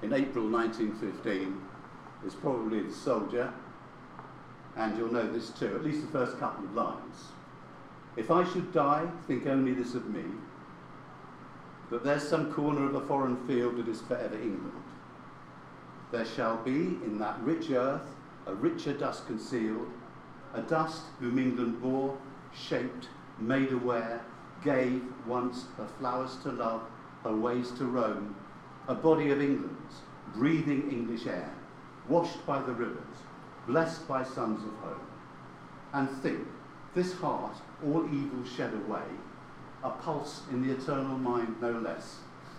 in 0.03 0.13
April 0.13 0.49
1915, 0.49 1.70
is 2.27 2.35
probably 2.35 2.83
The 2.83 2.93
Soldier, 2.93 3.53
and 4.77 4.97
you'll 4.97 5.13
know 5.13 5.31
this 5.31 5.51
too, 5.51 5.75
at 5.75 5.85
least 5.85 6.03
the 6.03 6.13
first 6.13 6.39
couple 6.39 6.65
of 6.65 6.75
lines. 6.75 7.33
If 8.17 8.31
I 8.31 8.45
should 8.45 8.73
die, 8.73 9.07
think 9.27 9.47
only 9.47 9.73
this 9.73 9.95
of 9.95 10.07
me, 10.07 10.25
that 11.91 12.05
there's 12.05 12.27
some 12.27 12.53
corner 12.53 12.87
of 12.87 12.95
a 12.95 13.07
foreign 13.07 13.37
field 13.47 13.77
that 13.77 13.89
is 13.89 14.01
forever 14.03 14.37
England. 14.37 14.85
There 16.13 16.25
shall 16.25 16.57
be 16.63 16.99
in 17.05 17.19
that 17.19 17.41
rich 17.41 17.71
earth 17.71 18.07
a 18.47 18.55
richer 18.55 18.93
dust 18.93 19.27
concealed, 19.27 19.89
a 20.55 20.63
dust 20.63 21.03
whom 21.21 21.39
England 21.39 21.81
bore, 21.81 22.17
shaped, 22.55 23.09
made 23.39 23.73
aware, 23.73 24.21
gave 24.65 25.03
once 25.27 25.67
her 25.77 25.87
flowers 25.99 26.37
to 26.43 26.53
love, 26.53 26.83
her 27.23 27.35
ways 27.35 27.71
to 27.73 27.85
roam, 27.85 28.35
a 28.89 28.95
body 28.95 29.31
of 29.31 29.41
England's, 29.41 30.03
breathing 30.35 30.91
English 30.91 31.27
air, 31.27 31.53
washed 32.11 32.45
by 32.45 32.61
the 32.61 32.73
rivers, 32.73 33.17
blessed 33.67 34.07
by 34.07 34.23
sons 34.25 34.63
of 34.65 34.75
home. 34.81 35.07
And 35.95 36.11
think, 36.23 36.47
this 36.95 37.15
heart, 37.15 37.57
all 37.87 38.05
evil 38.05 38.45
shed 38.45 38.75
away, 38.75 39.05
a 39.83 39.91
pulse 39.91 40.43
in 40.51 40.67
the 40.67 40.75
eternal 40.75 41.17
mind 41.17 41.57
no 41.63 41.71
less, 41.71 42.17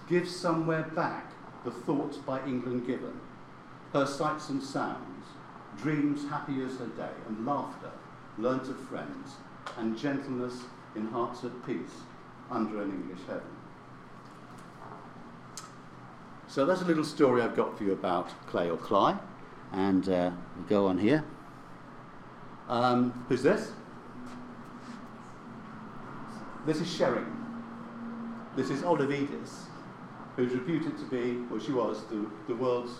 gives 0.07 0.35
somewhere 0.35 0.89
back 0.95 1.31
the 1.65 1.71
thoughts 1.71 2.17
by 2.17 2.43
England 2.45 2.87
given, 2.87 3.19
her 3.93 4.05
sights 4.05 4.49
and 4.49 4.63
sounds, 4.63 5.25
dreams 5.77 6.27
happy 6.29 6.63
as 6.63 6.77
her 6.77 6.87
day, 6.87 7.13
and 7.27 7.45
laughter 7.45 7.91
learnt 8.37 8.69
of 8.69 8.79
friends, 8.87 9.35
and 9.77 9.97
gentleness 9.97 10.63
in 10.95 11.07
hearts 11.07 11.43
at 11.43 11.65
peace 11.65 12.01
under 12.49 12.81
an 12.81 12.89
English 12.89 13.25
heaven. 13.27 13.43
So 16.47 16.65
that's 16.65 16.81
a 16.81 16.85
little 16.85 17.03
story 17.03 17.41
I've 17.41 17.55
got 17.55 17.77
for 17.77 17.83
you 17.83 17.91
about 17.91 18.29
Clay 18.47 18.69
or 18.69 18.77
Cly, 18.77 19.17
and 19.71 20.09
uh, 20.09 20.31
go 20.67 20.87
on 20.87 20.97
here. 20.97 21.23
Um, 22.67 23.25
who's 23.27 23.43
this? 23.43 23.71
This 26.65 26.79
is 26.79 26.93
Sheringham. 26.93 27.37
This 28.55 28.69
is 28.69 28.83
Olive 28.83 29.09
Edis, 29.09 29.65
who's 30.35 30.53
reputed 30.53 30.97
to 30.97 31.05
be, 31.05 31.37
well, 31.49 31.59
she 31.59 31.71
was, 31.71 32.03
the, 32.05 32.25
the 32.47 32.55
world's, 32.55 32.91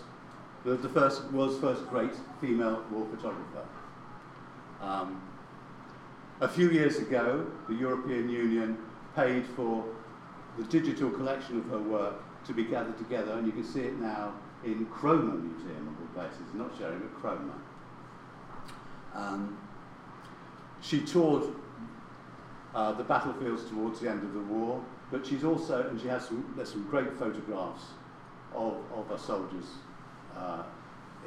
the, 0.64 0.76
the 0.76 0.88
first, 0.88 1.24
world's 1.30 1.58
first 1.58 1.86
great 1.88 2.12
female 2.40 2.82
war 2.90 3.06
photographer. 3.14 3.66
Um, 4.80 5.22
a 6.40 6.48
few 6.48 6.70
years 6.70 6.98
ago, 6.98 7.46
the 7.68 7.74
European 7.74 8.28
Union 8.28 8.78
paid 9.14 9.46
for 9.54 9.84
the 10.58 10.64
digital 10.64 11.10
collection 11.10 11.58
of 11.58 11.66
her 11.66 11.78
work 11.78 12.16
to 12.46 12.52
be 12.52 12.64
gathered 12.64 12.98
together, 12.98 13.32
and 13.34 13.46
you 13.46 13.52
can 13.52 13.64
see 13.64 13.80
it 13.80 13.98
now 14.00 14.32
in 14.64 14.86
Cromer 14.86 15.34
Museum 15.34 15.88
of 15.88 16.00
all 16.00 16.22
places, 16.22 16.54
not 16.54 16.70
showing 16.78 17.02
at 17.02 17.14
Cromer. 17.20 17.54
Um, 19.14 19.58
she 20.80 21.00
toured 21.00 21.44
uh, 22.74 22.92
the 22.92 23.04
battlefields 23.04 23.64
towards 23.68 24.00
the 24.00 24.10
end 24.10 24.22
of 24.22 24.32
the 24.32 24.40
war, 24.40 24.82
but 25.10 25.26
she's 25.26 25.44
also, 25.44 25.88
and 25.88 26.00
she 26.00 26.08
has 26.08 26.26
some, 26.26 26.52
there's 26.56 26.70
some 26.70 26.86
great 26.88 27.12
photographs 27.18 27.82
of, 28.54 28.76
of 28.94 29.08
her 29.08 29.18
soldiers 29.18 29.66
uh, 30.36 30.62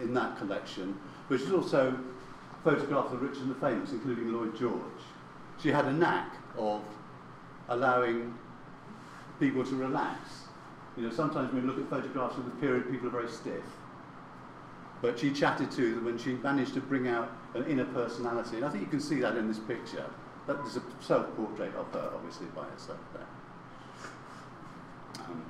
in 0.02 0.14
that 0.14 0.38
collection, 0.38 0.98
but 1.30 1.40
she's 1.40 1.52
also 1.52 1.98
photographed 2.64 3.12
the 3.12 3.18
rich 3.18 3.38
and 3.38 3.52
the 3.52 3.56
famous, 3.56 3.92
including 3.92 4.34
Lloyd 4.34 4.58
George. 4.58 5.04
She 5.62 5.70
had 5.70 5.86
a 5.86 5.94
knack 5.94 6.34
of 6.58 6.82
allowing 7.70 8.34
people 9.40 9.64
to 9.64 9.76
relax. 9.76 10.45
You 10.98 11.04
know, 11.04 11.12
sometimes 11.12 11.52
when 11.54 11.64
we 11.64 11.68
look 11.68 11.80
at 11.80 11.90
photographs 11.90 12.38
of 12.38 12.46
the 12.46 12.52
period, 12.52 12.90
people 12.90 13.08
are 13.08 13.12
very 13.12 13.30
stiff. 13.30 13.64
But 15.02 15.20
she 15.20 15.32
chatted 15.32 15.72
to 15.72 15.96
them 15.96 16.08
and 16.08 16.20
she 16.20 16.34
managed 16.36 16.74
to 16.76 16.82
bring 16.82 17.08
out 17.08 17.30
an 17.54 17.66
inner 17.66 17.86
personality. 17.86 18.58
And 18.58 18.66
I 18.66 18.70
think 18.70 18.84
you 18.84 18.90
can 18.90 19.02
see 19.02 19.20
that 19.20 19.36
in 19.36 19.48
this 19.48 19.60
picture. 19.60 20.06
That 20.48 20.58
there's 20.64 20.78
a 20.78 20.84
self-portrait 21.02 21.76
of 21.76 21.92
her, 21.92 22.12
obviously, 22.14 22.48
by 22.56 22.64
herself 22.66 23.00
there. 23.14 23.26
Um, 25.26 25.44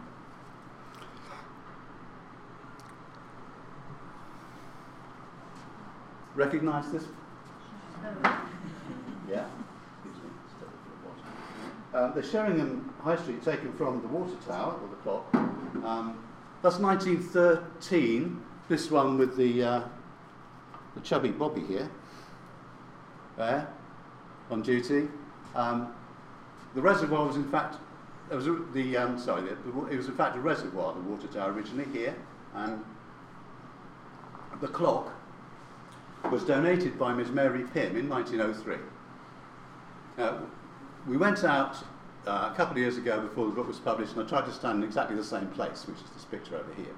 Recognise 6.34 6.91
this? 6.91 7.05
Yeah. 9.27 9.47
Uh, 11.95 12.12
the 12.12 12.21
Sheringham 12.21 12.93
High 13.01 13.15
Street 13.15 13.41
taken 13.41 13.71
from 13.71 14.01
the 14.01 14.10
water 14.10 14.36
tower, 14.45 14.73
or 14.73 14.89
the 14.89 14.95
clock. 14.97 15.34
Um, 15.86 16.21
that's 16.62 16.77
1913. 16.77 18.43
This 18.67 18.91
one 18.91 19.17
with 19.17 19.38
the, 19.38 19.63
uh, 19.63 19.81
the 20.93 20.99
chubby 20.99 21.29
Bobby 21.29 21.62
here, 21.62 21.89
there, 23.38 23.69
on 24.51 24.62
duty. 24.62 25.08
Um, 25.55 25.93
the 26.73 26.81
reservoir 26.81 27.27
was 27.27 27.38
in 27.38 27.49
fact, 27.49 27.77
it 28.29 28.36
was 28.36 28.49
the, 28.73 28.97
um, 28.97 29.17
sorry, 29.17 29.43
the, 29.43 29.51
it 29.89 29.95
was 29.95 30.10
in 30.10 30.15
fact 30.15 30.36
a 30.36 30.41
reservoir, 30.41 30.93
the 30.95 30.99
water 30.99 31.27
tower 31.27 31.53
originally 31.53 31.89
here, 31.97 32.13
and 32.55 32.84
the 34.60 34.67
clock 34.67 35.13
was 36.29 36.43
donated 36.43 36.99
by 36.99 37.13
Miss 37.13 37.29
Mary 37.29 37.63
Pym 37.73 37.95
in 37.95 38.10
1903. 38.10 38.75
Uh, 40.17 40.39
we 41.08 41.18
went 41.18 41.44
out 41.44 41.78
uh, 42.28 42.50
a 42.52 42.56
couple 42.56 42.74
of 42.74 42.78
years 42.78 42.98
ago 42.98 43.22
before 43.22 43.46
the 43.46 43.52
book 43.52 43.68
was 43.68 43.80
published, 43.80 44.13
and 44.13 44.26
I 44.26 44.28
tried 44.28 44.46
to 44.46 44.54
stand 44.54 44.80
in 44.80 44.84
exactly 44.84 45.15
the 45.15 45.24
same 45.24 45.48
place, 45.48 45.86
which 45.88 45.98
is 45.98 46.10
this 46.12 46.26
picture 46.26 46.56
over 46.56 46.74
here. 46.76 46.96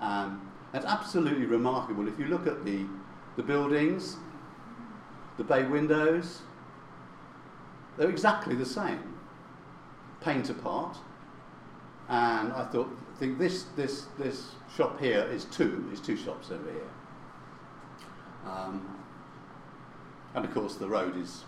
Um, 0.00 0.50
it's 0.72 0.86
absolutely 0.86 1.46
remarkable. 1.46 2.08
If 2.08 2.18
you 2.18 2.26
look 2.26 2.46
at 2.46 2.64
the, 2.64 2.86
the 3.36 3.42
buildings, 3.42 4.16
the 5.36 5.44
bay 5.44 5.64
windows, 5.64 6.42
they're 7.96 8.10
exactly 8.10 8.54
the 8.54 8.66
same. 8.66 9.14
Paint 10.20 10.50
apart. 10.50 10.96
And 12.08 12.52
I 12.52 12.64
thought, 12.66 12.90
I 13.14 13.18
think 13.18 13.38
this, 13.38 13.64
this, 13.76 14.06
this 14.18 14.52
shop 14.76 15.00
here 15.00 15.22
is 15.30 15.44
two, 15.46 15.88
is 15.92 16.00
two 16.00 16.16
shops 16.16 16.50
over 16.50 16.70
here. 16.70 16.90
Um, 18.46 18.98
and 20.34 20.44
of 20.44 20.52
course, 20.52 20.74
the 20.74 20.88
road 20.88 21.16
is, 21.16 21.44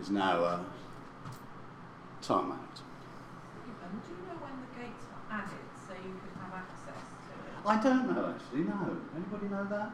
is 0.00 0.10
now 0.10 0.42
uh, 0.42 0.60
tarmacked. 2.22 2.78
Do 2.78 4.10
you 4.10 4.20
know 4.28 4.38
when 4.40 4.54
the 4.60 4.70
gates 4.78 5.04
were 5.10 5.34
added 5.34 5.66
so 5.74 5.94
you 5.94 6.14
could 6.20 6.36
have 6.40 6.54
access 6.54 7.00
to 7.26 7.32
it? 7.34 7.66
I 7.66 7.82
don't 7.82 8.14
know 8.14 8.34
actually, 8.34 8.64
no. 8.64 8.96
Anybody 9.16 9.48
know 9.48 9.66
that? 9.70 9.90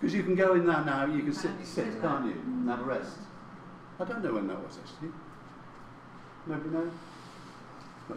Because 0.00 0.14
you 0.14 0.22
can 0.22 0.34
go 0.34 0.54
in 0.54 0.66
there 0.66 0.84
now, 0.84 1.06
you 1.06 1.22
can 1.22 1.32
sit, 1.32 1.50
you 1.58 1.64
sit 1.64 2.00
can't 2.00 2.26
you, 2.26 2.32
and 2.32 2.68
have 2.68 2.80
a 2.80 2.84
rest. 2.84 3.18
I 3.98 4.04
don't 4.04 4.22
know 4.22 4.34
when 4.34 4.48
that 4.48 4.62
was 4.62 4.78
actually. 4.78 5.12
Nobody 6.46 6.70
knows? 6.70 6.92
No. 8.10 8.16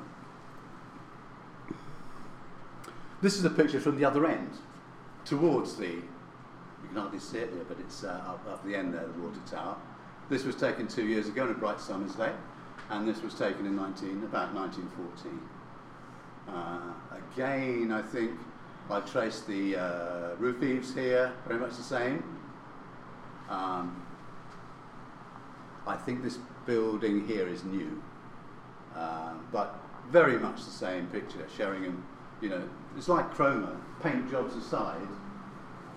This 3.21 3.37
is 3.37 3.45
a 3.45 3.49
picture 3.49 3.79
from 3.79 3.97
the 3.97 4.05
other 4.05 4.25
end, 4.25 4.49
towards 5.23 5.75
the, 5.77 5.87
you 5.87 6.03
can 6.89 6.97
hardly 6.97 7.19
see 7.19 7.37
it 7.37 7.51
here, 7.53 7.63
but 7.67 7.77
it's 7.79 8.03
uh, 8.03 8.21
up, 8.27 8.45
up 8.49 8.65
the 8.65 8.75
end 8.75 8.93
there, 8.93 9.05
the 9.05 9.19
water 9.21 9.39
tower. 9.49 9.77
This 10.29 10.43
was 10.43 10.55
taken 10.55 10.87
two 10.87 11.05
years 11.05 11.27
ago 11.27 11.43
on 11.43 11.51
a 11.51 11.53
bright 11.53 11.79
summer's 11.79 12.15
day, 12.15 12.33
and 12.89 13.07
this 13.07 13.21
was 13.21 13.33
taken 13.33 13.65
in 13.65 13.75
19, 13.75 14.23
about 14.23 14.53
1914. 14.53 15.39
Uh, 16.47 16.93
again, 17.33 17.91
I 17.91 18.01
think 18.01 18.31
I 18.89 19.01
traced 19.01 19.47
the 19.47 19.75
uh, 19.75 20.35
roof 20.37 20.63
eaves 20.63 20.93
here, 20.93 21.33
very 21.45 21.59
much 21.59 21.75
the 21.75 21.83
same. 21.83 22.23
Um, 23.49 24.05
I 25.85 25.95
think 25.95 26.23
this 26.23 26.37
building 26.65 27.27
here 27.27 27.47
is 27.47 27.63
new, 27.63 28.01
uh, 28.95 29.33
but 29.51 29.79
very 30.09 30.37
much 30.37 30.63
the 30.65 30.71
same 30.71 31.07
picture. 31.07 31.45
Sheringham, 31.55 32.05
you 32.41 32.49
know, 32.49 32.63
it's 32.95 33.09
like 33.09 33.31
Cromer, 33.31 33.75
paint 34.01 34.29
jobs 34.31 34.55
aside, 34.55 35.07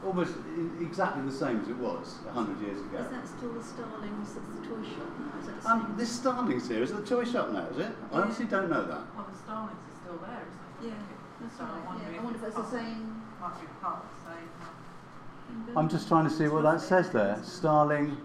almost 0.05 0.35
exactly 0.81 1.23
the 1.25 1.33
same 1.33 1.61
as 1.61 1.69
it 1.69 1.77
was 1.77 2.19
a 2.29 2.33
hundred 2.33 2.61
years 2.61 2.81
ago. 2.81 2.99
Is 2.99 3.11
that 3.11 3.29
still 3.29 3.53
the 3.53 3.63
Starlings? 3.63 4.35
That's 4.35 4.47
the 4.49 4.67
toy 4.67 4.83
shop 4.83 5.11
now? 5.19 5.41
Is 5.41 5.47
that 5.47 5.63
the 5.63 5.69
Um, 5.71 5.95
this 5.97 6.11
Starlings 6.11 6.69
here 6.69 6.83
is 6.83 6.91
it 6.91 6.97
the 6.97 7.07
toy 7.07 7.25
shop 7.25 7.51
now, 7.51 7.67
is 7.67 7.79
it? 7.79 7.93
I 8.13 8.17
Yeah. 8.17 8.23
honestly 8.23 8.47
don't 8.47 8.71
know 8.71 8.83
that. 8.85 9.03
Well, 9.15 9.27
the 9.31 9.39
Starlings 9.39 9.79
is 9.93 9.97
still 10.03 10.19
there, 10.19 10.41
isn't 10.49 10.91
it? 10.91 10.97
Yeah, 10.97 11.03
that's 11.41 11.57
So 11.57 11.65
I'm 11.65 11.71
right. 11.71 11.87
wondering 11.87 12.15
Yeah. 12.15 12.21
I 12.21 12.25
wonder 12.25 12.39
if 12.39 12.45
it's 12.47 12.57
that's 12.57 12.71
the 12.71 12.79
same. 12.79 13.23
Might 13.41 13.61
be 13.61 13.67
part 13.81 13.97
of 14.05 14.09
the 14.25 14.31
same. 14.31 15.77
I'm 15.77 15.89
just 15.89 16.09
trying 16.09 16.25
to 16.25 16.31
see 16.31 16.47
what 16.49 16.63
that 16.63 16.81
says 16.81 17.11
there. 17.11 17.39
Starling 17.43 18.17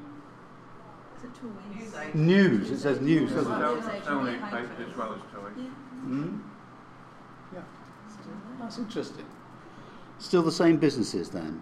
It's 1.15 1.23
a 1.23 1.27
toy. 1.41 1.47
News 1.73 1.88
isn't 1.88 1.99
it? 2.01 2.07
agent. 2.07 2.15
News. 2.15 2.71
It 2.71 2.77
says 2.79 3.01
news, 3.01 3.31
doesn't 3.31 3.51
it? 3.51 4.07
Only 4.07 4.33
yeah. 4.33 4.49
paint 4.49 4.69
as 4.79 4.95
well 4.97 5.13
as 5.13 5.21
toys. 5.33 5.53
Yeah, 5.57 5.63
Hmm? 6.03 6.38
Yeah, 7.53 7.61
that's 8.59 8.77
interesting. 8.77 9.25
Still 10.19 10.41
the 10.41 10.51
same 10.51 10.78
businesses 10.78 11.30
then. 11.30 11.62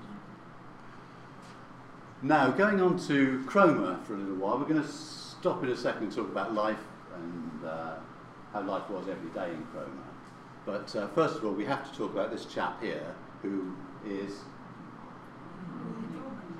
Now, 2.21 2.51
going 2.51 2.79
on 2.79 2.97
to 3.07 3.43
Cromer 3.45 3.99
for 4.05 4.13
a 4.13 4.17
little 4.17 4.35
while, 4.35 4.57
we're 4.57 4.65
going 4.65 4.81
to 4.81 4.87
stop 4.87 5.61
in 5.63 5.69
a 5.69 5.75
second 5.75 6.03
and 6.03 6.15
talk 6.15 6.29
about 6.29 6.53
life 6.53 6.79
and 7.15 7.65
uh, 7.65 7.95
how 8.53 8.61
life 8.61 8.89
was 8.89 9.07
every 9.09 9.29
day 9.31 9.51
in 9.51 9.63
Cromer. 9.65 9.89
But 10.65 10.95
uh, 10.95 11.07
first 11.09 11.35
of 11.35 11.45
all, 11.45 11.51
we 11.51 11.65
have 11.65 11.91
to 11.91 11.97
talk 11.97 12.13
about 12.13 12.31
this 12.31 12.45
chap 12.45 12.81
here, 12.81 13.13
who 13.41 13.75
is 14.07 14.39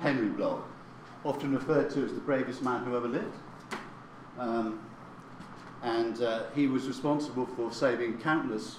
Henry 0.00 0.28
Blogg, 0.28 0.62
often 1.24 1.54
referred 1.54 1.88
to 1.90 2.04
as 2.04 2.12
the 2.12 2.20
bravest 2.20 2.62
man 2.62 2.84
who 2.84 2.94
ever 2.94 3.08
lived. 3.08 3.36
Um, 4.38 4.80
and 5.82 6.20
uh, 6.22 6.44
he 6.54 6.66
was 6.66 6.86
responsible 6.86 7.46
for 7.46 7.72
saving 7.72 8.18
countless 8.18 8.76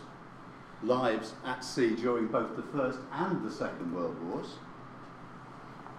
lives 0.83 1.33
at 1.45 1.63
sea 1.63 1.95
during 1.95 2.27
both 2.27 2.55
the 2.55 2.63
First 2.63 2.99
and 3.13 3.45
the 3.45 3.51
Second 3.51 3.93
World 3.93 4.15
Wars. 4.27 4.55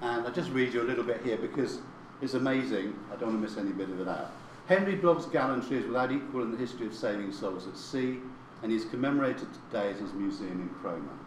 And 0.03 0.27
I'll 0.27 0.33
just 0.33 0.51
read 0.51 0.75
you 0.75 0.83
a 0.83 0.85
little 0.85 1.05
bit 1.05 1.23
here 1.23 1.39
because 1.39 1.81
it's 2.21 2.35
amazing. 2.35 2.99
I 3.13 3.17
don't 3.17 3.31
want 3.31 3.43
to 3.43 3.49
miss 3.49 3.57
any 3.59 3.73
bit 3.73 3.89
of 3.89 4.01
it 4.01 4.09
out. 4.09 4.33
Henry 4.67 4.97
Blogg's 4.97 5.27
gallantry 5.27 5.79
is 5.79 5.87
without 5.87 6.11
equal 6.11 6.43
in 6.43 6.51
the 6.51 6.59
history 6.59 6.87
of 6.87 6.95
saving 6.95 7.33
souls 7.33 7.67
at 7.67 7.77
sea, 7.77 8.19
and 8.63 8.73
he 8.73 8.77
is 8.77 8.85
commemorated 8.85 9.47
today 9.53 9.91
at 9.91 9.97
his 9.97 10.13
museum 10.13 10.61
in 10.61 10.69
Cromer. 10.81 11.19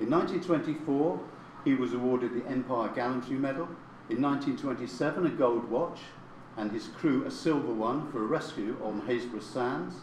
In 0.00 0.10
1924, 0.10 1.20
he 1.64 1.74
was 1.74 1.92
awarded 1.92 2.34
the 2.34 2.46
Empire 2.48 2.88
Gallantry 2.88 3.36
Medal. 3.36 3.68
In 4.08 4.20
1927, 4.20 5.26
a 5.26 5.30
gold 5.30 5.70
watch, 5.70 6.00
and 6.56 6.72
his 6.72 6.88
crew 6.88 7.24
a 7.24 7.30
silver 7.30 7.72
one 7.72 8.10
for 8.10 8.22
a 8.22 8.26
rescue 8.26 8.76
on 8.82 9.02
Haisborough 9.02 9.42
Sands. 9.42 9.94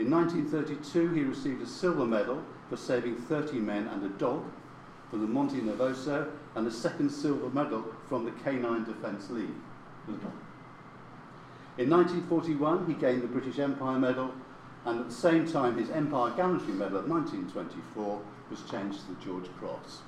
In 0.00 0.10
1932, 0.10 1.12
he 1.12 1.24
received 1.24 1.60
a 1.60 1.66
silver 1.66 2.06
medal 2.06 2.42
for 2.70 2.78
saving 2.78 3.16
30 3.16 3.58
men 3.58 3.86
and 3.88 4.02
a 4.02 4.08
dog 4.08 4.42
from 5.10 5.20
the 5.20 5.26
Monte 5.26 5.60
Nervoso, 5.60 6.30
and 6.54 6.66
a 6.66 6.70
second 6.70 7.10
silver 7.10 7.50
medal 7.50 7.84
from 8.08 8.24
the 8.24 8.30
Canine 8.30 8.84
Defence 8.84 9.28
League. 9.28 9.50
In 11.76 11.90
1941, 11.90 12.86
he 12.86 12.94
gained 12.94 13.20
the 13.20 13.26
British 13.26 13.58
Empire 13.58 13.98
Medal, 13.98 14.32
and 14.86 15.00
at 15.00 15.08
the 15.10 15.14
same 15.14 15.46
time, 15.46 15.76
his 15.76 15.90
Empire 15.90 16.32
Gallantry 16.34 16.72
Medal 16.72 17.00
of 17.00 17.08
1924 17.08 18.22
was 18.48 18.62
changed 18.70 19.00
to 19.00 19.08
the 19.08 19.22
George 19.22 19.54
Cross. 19.58 19.98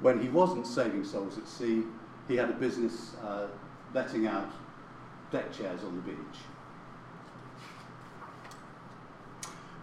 When 0.00 0.20
he 0.20 0.28
wasn't 0.28 0.66
saving 0.66 1.04
souls 1.04 1.38
at 1.38 1.48
sea, 1.48 1.84
he 2.28 2.36
had 2.36 2.50
a 2.50 2.54
business 2.54 3.14
uh, 3.24 3.46
letting 3.94 4.26
out 4.26 4.50
deck 5.30 5.50
chairs 5.50 5.82
on 5.82 5.96
the 5.96 6.02
beach. 6.02 6.40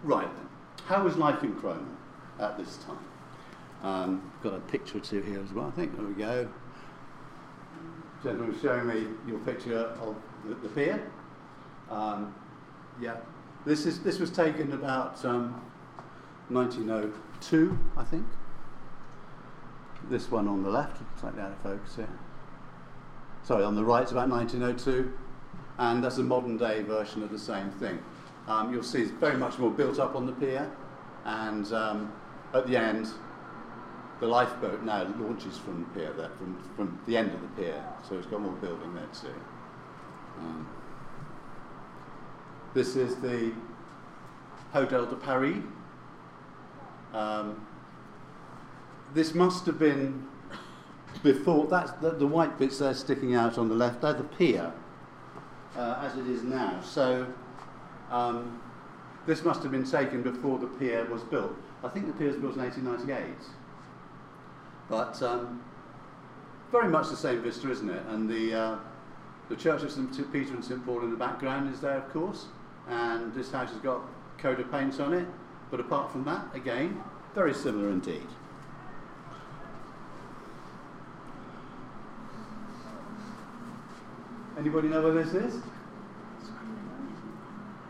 Right 0.02 0.28
then, 0.36 0.48
how 0.86 1.04
was 1.04 1.16
life 1.16 1.42
in 1.42 1.54
Cromer 1.54 1.80
at 2.40 2.58
this 2.58 2.78
time? 2.78 2.98
Um, 3.82 4.32
got 4.42 4.54
a 4.54 4.60
picture 4.60 4.98
or 4.98 5.00
two 5.00 5.20
here 5.22 5.40
as 5.42 5.52
well, 5.52 5.66
I 5.66 5.70
think. 5.72 5.96
There 5.96 6.04
we 6.04 6.14
go. 6.14 6.48
Gentleman 8.22 8.56
showing 8.60 8.86
me 8.86 9.06
your 9.26 9.38
picture 9.40 9.78
of 9.78 10.16
the, 10.46 10.54
the 10.54 10.68
pier. 10.68 11.10
Um, 11.90 12.34
yeah, 13.00 13.16
this 13.66 13.86
is 13.86 14.00
this 14.00 14.18
was 14.18 14.30
taken 14.30 14.72
about 14.72 15.24
um, 15.24 15.60
1902, 16.48 17.78
I 17.96 18.04
think. 18.04 18.26
This 20.10 20.30
one 20.30 20.48
on 20.48 20.62
the 20.62 20.70
left, 20.70 21.00
slightly 21.20 21.40
out 21.40 21.52
of 21.52 21.58
focus 21.58 21.96
here. 21.96 22.08
Sorry, 23.44 23.64
on 23.64 23.74
the 23.74 23.84
right, 23.84 24.02
it's 24.02 24.12
about 24.12 24.28
1902, 24.28 25.12
and 25.78 26.02
that's 26.02 26.18
a 26.18 26.22
modern 26.22 26.56
day 26.56 26.82
version 26.82 27.22
of 27.22 27.30
the 27.30 27.38
same 27.38 27.70
thing. 27.70 27.98
Um, 28.48 28.72
you'll 28.72 28.82
see 28.82 29.02
it's 29.02 29.10
very 29.12 29.36
much 29.36 29.58
more 29.58 29.70
built 29.70 29.98
up 29.98 30.16
on 30.16 30.26
the 30.26 30.32
pier, 30.32 30.70
and 31.24 31.72
um, 31.72 32.12
at 32.52 32.66
the 32.66 32.76
end, 32.76 33.08
the 34.20 34.26
lifeboat 34.26 34.82
now 34.82 35.04
launches 35.18 35.58
from 35.58 35.80
the 35.80 36.00
pier, 36.00 36.12
there, 36.12 36.30
from, 36.38 36.56
from 36.76 37.00
the 37.06 37.16
end 37.16 37.32
of 37.32 37.40
the 37.40 37.62
pier, 37.62 37.84
so 38.08 38.16
it's 38.16 38.26
got 38.26 38.40
more 38.40 38.52
building 38.54 38.94
there 38.94 39.08
too. 39.12 39.34
Um, 40.38 40.68
this 42.74 42.96
is 42.96 43.16
the 43.16 43.52
Hotel 44.72 45.06
de 45.06 45.16
Paris. 45.16 45.58
Um, 47.12 47.66
this 49.14 49.34
must 49.34 49.66
have 49.66 49.78
been 49.78 50.26
before, 51.22 51.66
that's 51.66 51.92
the, 51.92 52.10
the 52.10 52.26
white 52.26 52.58
bits 52.58 52.78
there 52.78 52.94
sticking 52.94 53.34
out 53.34 53.58
on 53.58 53.68
the 53.68 53.74
left, 53.74 54.00
they're 54.00 54.14
the 54.14 54.24
pier, 54.24 54.72
uh, 55.76 55.98
as 56.00 56.16
it 56.16 56.26
is 56.26 56.42
now. 56.42 56.80
So 56.80 57.26
um, 58.12 58.60
this 59.26 59.44
must 59.44 59.62
have 59.62 59.72
been 59.72 59.84
taken 59.84 60.22
before 60.22 60.58
the 60.58 60.66
pier 60.66 61.04
was 61.06 61.22
built. 61.22 61.56
I 61.82 61.88
think 61.88 62.06
the 62.06 62.12
pier 62.12 62.28
was 62.28 62.36
built 62.36 62.54
in 62.54 62.62
1898. 62.62 63.34
But 64.88 65.22
um, 65.22 65.62
very 66.70 66.88
much 66.88 67.08
the 67.08 67.16
same 67.16 67.42
vista, 67.42 67.70
isn't 67.70 67.88
it? 67.88 68.02
And 68.08 68.28
the, 68.28 68.54
uh, 68.54 68.76
the 69.48 69.56
Church 69.56 69.82
of 69.82 69.90
St. 69.90 70.32
Peter 70.32 70.54
and 70.54 70.64
St. 70.64 70.84
Paul 70.84 71.02
in 71.02 71.10
the 71.10 71.16
background 71.16 71.72
is 71.72 71.80
there, 71.80 71.96
of 71.96 72.12
course. 72.12 72.46
And 72.88 73.32
this 73.34 73.50
house 73.50 73.70
has 73.70 73.78
got 73.78 74.02
coat 74.38 74.60
of 74.60 74.70
paint 74.70 75.00
on 75.00 75.14
it. 75.14 75.26
But 75.70 75.80
apart 75.80 76.12
from 76.12 76.24
that, 76.24 76.44
again, 76.54 77.02
very 77.34 77.54
similar 77.54 77.88
indeed. 77.88 78.26
Anybody 84.58 84.88
know 84.88 85.02
where 85.02 85.24
this 85.24 85.32
is? 85.32 85.62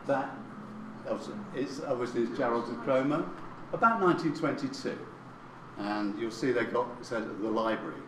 That 0.07 0.31
is 1.55 1.81
obviously 1.87 2.23
is 2.23 2.38
Jarrold's 2.38 2.71
of 2.71 2.81
Cromer, 2.83 3.25
about 3.73 4.01
1922. 4.01 4.99
And 5.79 6.19
you'll 6.19 6.31
see 6.31 6.53
they 6.53 6.65
got 6.65 6.87
says 7.05 7.25
the 7.41 7.49
library 7.49 8.01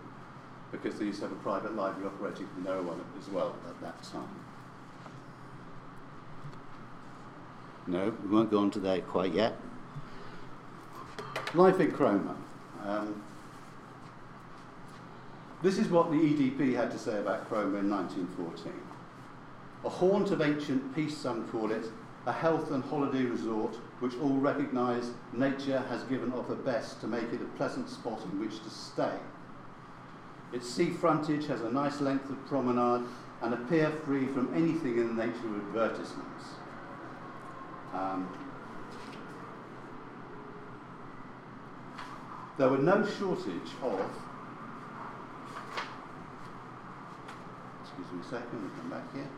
because 0.70 0.98
they 0.98 1.06
used 1.06 1.20
to 1.20 1.28
have 1.28 1.32
a 1.32 1.40
private 1.40 1.74
library 1.76 2.06
operating 2.06 2.46
from 2.48 2.64
there 2.64 2.82
one 2.82 3.00
as 3.18 3.28
well 3.28 3.54
at 3.68 3.80
that 3.80 4.02
time. 4.02 4.28
No, 7.86 8.12
we 8.22 8.34
won't 8.34 8.50
go 8.50 8.58
on 8.58 8.70
to 8.72 8.80
that 8.80 9.06
quite 9.06 9.32
yet. 9.32 9.56
Life 11.52 11.80
in 11.80 11.92
Cromer. 11.92 12.34
Um, 12.84 13.22
this 15.62 15.78
is 15.78 15.88
what 15.88 16.10
the 16.10 16.16
EDP 16.16 16.74
had 16.74 16.90
to 16.90 16.98
say 16.98 17.18
about 17.18 17.48
Cromer 17.48 17.78
in 17.78 17.90
1914. 17.90 18.72
A 19.84 19.88
haunt 19.88 20.30
of 20.30 20.40
ancient 20.40 20.94
peace, 20.94 21.16
some 21.16 21.46
call 21.48 21.70
it, 21.70 21.86
a 22.26 22.32
health 22.32 22.70
and 22.70 22.82
holiday 22.84 23.24
resort 23.24 23.76
which 24.00 24.14
all 24.16 24.38
recognise 24.38 25.10
nature 25.34 25.80
has 25.90 26.02
given 26.04 26.32
of 26.32 26.48
her 26.48 26.54
best 26.54 27.00
to 27.02 27.06
make 27.06 27.30
it 27.32 27.42
a 27.42 27.56
pleasant 27.56 27.90
spot 27.90 28.22
in 28.24 28.40
which 28.40 28.62
to 28.62 28.70
stay. 28.70 29.18
Its 30.52 30.68
sea 30.68 30.88
frontage 30.90 31.46
has 31.46 31.60
a 31.60 31.70
nice 31.70 32.00
length 32.00 32.30
of 32.30 32.46
promenade 32.46 33.06
and 33.42 33.52
a 33.52 33.56
pier 33.56 33.90
free 34.04 34.26
from 34.26 34.54
anything 34.54 34.96
in 34.96 35.14
the 35.14 35.26
nature 35.26 35.46
of 35.46 35.76
advertisements. 35.76 36.44
Um, 37.92 38.28
there 42.56 42.70
were 42.70 42.78
no 42.78 43.04
shortage 43.04 43.70
of 43.82 44.00
excuse 47.82 48.12
me 48.12 48.20
a 48.20 48.24
second, 48.24 48.62
we'll 48.62 48.70
come 48.80 48.90
back 48.90 49.12
here. 49.12 49.28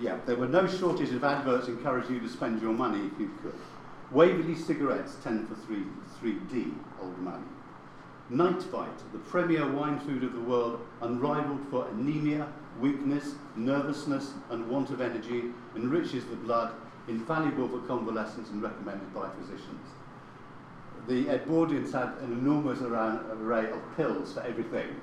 Yeah, 0.00 0.18
there 0.26 0.36
were 0.36 0.46
no 0.46 0.66
shortage 0.66 1.10
of 1.10 1.24
adverts 1.24 1.66
encouraging 1.66 2.14
you 2.14 2.20
to 2.20 2.28
spend 2.28 2.62
your 2.62 2.72
money 2.72 3.10
if 3.12 3.18
you 3.18 3.32
could. 3.42 3.54
Waverley 4.12 4.54
cigarettes, 4.54 5.16
10 5.24 5.46
for 5.46 5.54
3, 5.54 5.82
3D, 6.22 6.72
old 7.02 7.18
money. 7.18 7.44
Night 8.30 8.62
Fight, 8.62 8.96
the 9.12 9.18
premier 9.18 9.70
wine 9.70 9.98
food 9.98 10.22
of 10.22 10.34
the 10.34 10.40
world, 10.40 10.86
unrivaled 11.02 11.66
for 11.70 11.88
anemia, 11.88 12.46
weakness, 12.78 13.34
nervousness, 13.56 14.34
and 14.50 14.68
want 14.68 14.90
of 14.90 15.00
energy, 15.00 15.44
enriches 15.74 16.24
the 16.26 16.36
blood, 16.36 16.72
invaluable 17.08 17.68
for 17.68 17.80
convalescence 17.86 18.50
and 18.50 18.62
recommended 18.62 19.12
by 19.12 19.28
physicians. 19.30 19.86
The 21.08 21.24
Edwardians 21.24 21.92
had 21.92 22.22
an 22.22 22.32
enormous 22.32 22.82
array 22.82 23.70
of 23.70 23.96
pills 23.96 24.34
for 24.34 24.42
everything, 24.42 25.00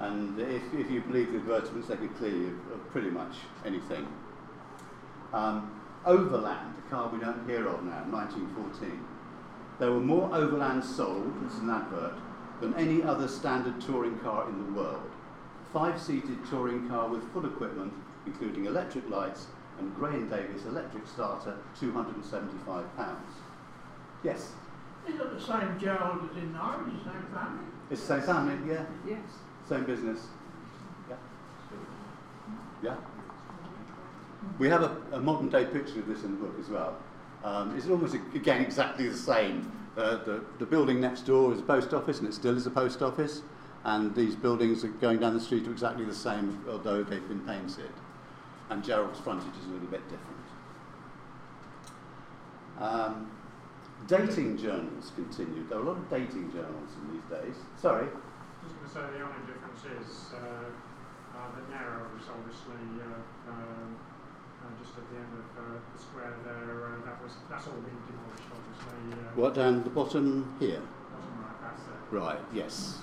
and 0.00 0.40
if, 0.40 0.62
if 0.72 0.90
you 0.90 1.02
believe 1.02 1.32
the 1.32 1.38
advertisements, 1.38 1.88
they 1.88 1.96
could 1.96 2.16
clear 2.16 2.34
you 2.34 2.60
of 2.72 2.90
pretty 2.90 3.10
much 3.10 3.36
anything. 3.66 4.08
Um, 5.32 5.80
Overland, 6.06 6.74
a 6.86 6.90
car 6.90 7.10
we 7.12 7.20
don't 7.20 7.46
hear 7.46 7.68
of 7.68 7.84
now, 7.84 8.02
1914. 8.08 9.04
There 9.78 9.92
were 9.92 10.00
more 10.00 10.30
Overlands 10.30 10.84
sold, 10.84 11.44
this 11.44 11.54
is 11.54 11.60
an 11.60 11.70
advert, 11.70 12.14
than 12.60 12.74
any 12.76 13.02
other 13.02 13.28
standard 13.28 13.80
touring 13.80 14.18
car 14.18 14.48
in 14.48 14.58
the 14.64 14.72
world. 14.72 15.10
Five-seated 15.72 16.46
touring 16.48 16.88
car 16.88 17.08
with 17.08 17.30
full 17.32 17.44
equipment, 17.44 17.92
including 18.26 18.64
electric 18.64 19.08
lights 19.10 19.46
and 19.78 19.94
Gray 19.94 20.14
and 20.14 20.30
Davis 20.30 20.64
electric 20.64 21.06
starter, 21.06 21.56
£275. 21.78 22.84
Yes? 24.22 24.52
Is 25.06 25.14
it 25.14 25.34
the 25.34 25.40
same 25.40 25.78
Jarrold 25.78 26.30
as 26.30 26.36
in 26.36 26.52
Norwich, 26.52 26.94
same 27.04 27.26
family? 27.34 27.64
It's 27.90 28.00
the 28.02 28.20
same 28.20 28.22
family, 28.22 28.72
yeah? 28.72 28.84
Yes. 29.06 29.18
Same 29.70 29.84
business. 29.84 30.26
Yeah. 31.08 31.16
Yeah. 32.82 32.96
We 34.58 34.68
have 34.68 34.82
a, 34.82 34.96
a 35.12 35.20
modern 35.20 35.48
day 35.48 35.64
picture 35.64 36.00
of 36.00 36.08
this 36.08 36.24
in 36.24 36.32
the 36.32 36.38
book 36.38 36.56
as 36.60 36.68
well. 36.68 36.96
Um, 37.44 37.76
it's 37.76 37.86
almost 37.86 38.16
again 38.34 38.62
exactly 38.62 39.08
the 39.08 39.16
same. 39.16 39.70
Uh, 39.96 40.16
the, 40.24 40.42
the 40.58 40.66
building 40.66 41.00
next 41.00 41.22
door 41.22 41.52
is 41.52 41.60
a 41.60 41.62
post 41.62 41.94
office, 41.94 42.18
and 42.18 42.26
it 42.26 42.34
still 42.34 42.56
is 42.56 42.66
a 42.66 42.70
post 42.70 43.00
office. 43.00 43.42
And 43.84 44.12
these 44.12 44.34
buildings 44.34 44.82
are 44.82 44.88
going 44.88 45.20
down 45.20 45.34
the 45.34 45.40
street 45.40 45.68
are 45.68 45.70
exactly 45.70 46.04
the 46.04 46.14
same, 46.14 46.64
although 46.68 47.04
they've 47.04 47.28
been 47.28 47.46
painted. 47.46 47.92
And 48.70 48.82
Jarrold's 48.82 49.20
frontage 49.20 49.54
is 49.60 49.66
a 49.66 49.70
little 49.70 49.86
bit 49.86 50.02
different. 50.10 50.46
Um, 52.80 53.30
dating 54.08 54.58
journals 54.58 55.12
continued. 55.14 55.68
There 55.68 55.78
are 55.78 55.82
a 55.82 55.84
lot 55.84 55.96
of 55.96 56.10
dating 56.10 56.50
journals 56.52 56.90
in 57.00 57.14
these 57.14 57.24
days. 57.30 57.62
Sorry. 57.80 58.06
just 58.62 58.74
going 58.74 58.88
to 58.88 58.94
say 58.94 59.18
the 59.18 59.24
only 59.24 59.46
difference 59.46 59.59
is 59.84 60.34
uh, 60.34 60.38
uh, 60.38 61.48
that 61.54 61.66
Narrow 61.70 62.08
was 62.12 62.26
obviously 62.28 62.84
uh, 63.00 63.50
um, 63.50 63.96
uh, 64.60 64.68
just 64.76 64.92
at 64.98 65.04
the 65.08 65.16
end 65.16 65.32
of 65.40 65.46
uh, 65.56 65.78
the 65.80 66.00
square 66.00 66.36
there, 66.44 66.92
uh, 66.92 67.04
that 67.08 67.16
was, 67.24 67.32
that's 67.48 67.66
all 67.66 67.80
been 67.80 67.96
demolished, 68.04 68.48
obviously. 68.52 69.16
Uh, 69.16 69.32
What, 69.40 69.54
down 69.54 69.82
the 69.84 69.90
bottom 69.90 70.52
here? 70.60 70.82
Wasn't 70.84 71.36
right, 71.40 71.58
that's 71.64 71.82
it. 71.88 72.00
Right, 72.12 72.40
yes. 72.52 72.98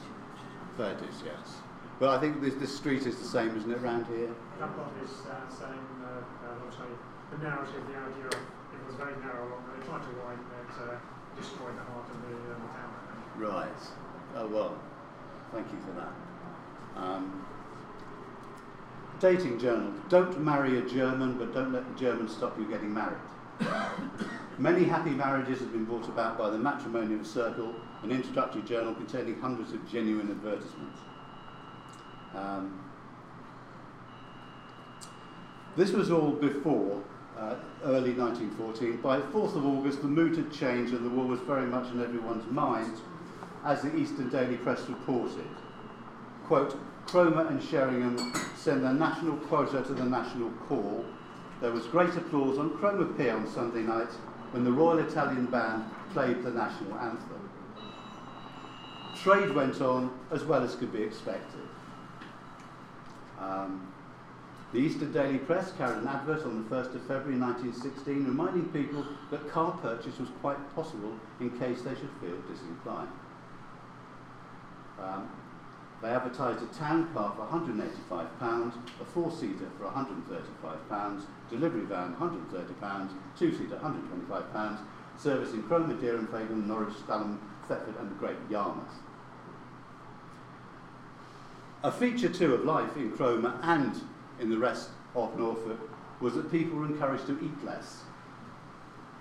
There 0.77 0.93
it 0.93 1.01
is, 1.09 1.23
yes. 1.25 1.57
But 1.99 2.13
I 2.13 2.21
think 2.21 2.41
this, 2.41 2.53
this 2.61 2.69
street 2.75 3.07
is 3.09 3.17
the 3.17 3.25
same, 3.25 3.57
isn't 3.57 3.71
it, 3.71 3.81
round 3.81 4.05
here? 4.05 4.29
That 4.61 4.69
one 4.77 4.93
is 5.01 5.25
uh, 5.25 5.49
same, 5.49 5.81
uh, 6.05 6.21
uh, 6.45 6.61
obviously, 6.61 6.93
the 7.33 7.41
narrative, 7.41 7.81
the 7.89 7.97
idea 7.97 8.29
of 8.29 8.37
it 8.37 8.81
was 8.85 8.95
very 9.01 9.17
narrow, 9.25 9.49
along, 9.49 9.65
they 9.73 9.81
tried 9.81 10.05
to 10.05 10.13
widen 10.21 10.45
it, 10.45 10.73
uh, 10.77 11.01
destroy 11.33 11.73
the 11.73 11.85
heart 11.89 12.05
of 12.05 12.17
the, 12.21 12.37
uh, 12.37 12.61
the 12.61 12.69
town, 12.69 12.89
Right. 13.41 13.81
Oh, 14.37 14.45
well, 14.47 14.77
thank 15.51 15.65
you 15.73 15.79
for 15.81 15.97
that. 15.97 16.13
Um, 16.97 17.45
dating 19.19 19.59
journal. 19.59 19.93
Don't 20.09 20.39
marry 20.39 20.77
a 20.77 20.81
German, 20.81 21.37
but 21.37 21.53
don't 21.53 21.71
let 21.73 21.87
the 21.91 21.99
Germans 21.99 22.35
stop 22.35 22.57
you 22.57 22.65
getting 22.65 22.93
married. 22.93 23.17
Many 24.57 24.83
happy 24.85 25.11
marriages 25.11 25.59
have 25.59 25.71
been 25.71 25.85
brought 25.85 26.07
about 26.07 26.37
by 26.37 26.49
the 26.49 26.57
Matrimonial 26.57 27.23
Circle, 27.23 27.75
an 28.03 28.11
introductory 28.11 28.63
journal 28.63 28.93
containing 28.95 29.39
hundreds 29.39 29.73
of 29.73 29.87
genuine 29.87 30.29
advertisements. 30.29 30.99
Um, 32.35 32.83
this 35.75 35.91
was 35.91 36.11
all 36.11 36.31
before 36.31 37.03
uh, 37.37 37.55
early 37.83 38.13
1914. 38.13 38.97
By 38.97 39.19
4th 39.19 39.55
of 39.55 39.65
August, 39.65 40.01
the 40.01 40.07
mood 40.07 40.35
had 40.35 40.51
changed 40.51 40.93
and 40.93 41.05
the 41.05 41.09
war 41.09 41.25
was 41.25 41.39
very 41.41 41.67
much 41.67 41.91
in 41.91 42.01
everyone's 42.01 42.49
mind, 42.51 42.97
as 43.63 43.83
the 43.83 43.95
Eastern 43.95 44.29
Daily 44.29 44.57
Press 44.57 44.81
reported. 44.89 45.45
Quote, 46.47 46.79
Cromer 47.07 47.47
and 47.47 47.61
Sheringham 47.61 48.33
send 48.55 48.81
their 48.81 48.93
national 48.93 49.35
quota 49.35 49.81
to 49.81 49.93
the 49.93 50.05
national 50.05 50.49
call. 50.69 51.03
There 51.59 51.73
was 51.73 51.85
great 51.87 52.15
applause 52.15 52.57
on 52.57 52.77
Cromer 52.77 53.03
Pier 53.15 53.35
on 53.35 53.45
Sunday 53.51 53.81
night 53.81 54.11
when 54.51 54.63
the 54.63 54.71
Royal 54.71 54.99
Italian 54.99 55.47
Band 55.47 55.83
played 56.13 56.43
the 56.43 56.51
national 56.51 56.97
anthem. 56.99 57.49
Trade 59.21 59.53
went 59.53 59.81
on 59.81 60.17
as 60.31 60.45
well 60.45 60.63
as 60.63 60.75
could 60.75 60.93
be 60.93 61.01
expected. 61.01 61.67
Um, 63.41 63.91
the 64.71 64.79
Eastern 64.79 65.11
Daily 65.11 65.39
Press 65.39 65.73
carried 65.77 65.97
an 65.97 66.07
advert 66.07 66.45
on 66.45 66.63
the 66.63 66.69
1st 66.73 66.95
of 66.95 67.01
February 67.01 67.37
1916 67.39 68.25
reminding 68.25 68.69
people 68.69 69.05
that 69.31 69.49
car 69.51 69.77
purchase 69.81 70.17
was 70.17 70.29
quite 70.39 70.75
possible 70.75 71.13
in 71.41 71.49
case 71.59 71.81
they 71.81 71.95
should 71.95 72.11
feel 72.21 72.37
disinclined. 72.49 73.09
Um, 75.01 75.29
they 76.01 76.09
advertised 76.09 76.61
a 76.61 76.67
town 76.77 77.11
car 77.13 77.33
for 77.35 77.45
£185, 77.45 78.73
a 79.01 79.05
four-seater 79.05 79.67
for 79.77 79.85
£135, 79.85 81.21
delivery 81.49 81.85
van 81.85 82.15
£130, 82.15 83.09
two-seater 83.37 83.77
£125, 83.77 84.77
service 85.17 85.53
in 85.53 85.63
Cromer, 85.63 85.95
Dereham, 85.95 86.27
Fakenham, 86.27 86.67
Norwich, 86.67 86.93
Stalham, 86.93 87.39
Thetford 87.67 87.95
and 87.99 88.17
Great 88.19 88.37
Yarmouth. 88.49 88.99
A 91.83 91.91
feature 91.91 92.29
too 92.29 92.53
of 92.53 92.63
life 92.63 92.95
in 92.95 93.11
Cromer 93.11 93.59
and 93.63 93.99
in 94.39 94.49
the 94.49 94.57
rest 94.57 94.89
of 95.15 95.37
Norfolk 95.37 95.79
was 96.19 96.35
that 96.35 96.51
people 96.51 96.77
were 96.77 96.85
encouraged 96.85 97.27
to 97.27 97.39
eat 97.43 97.63
less. 97.65 98.03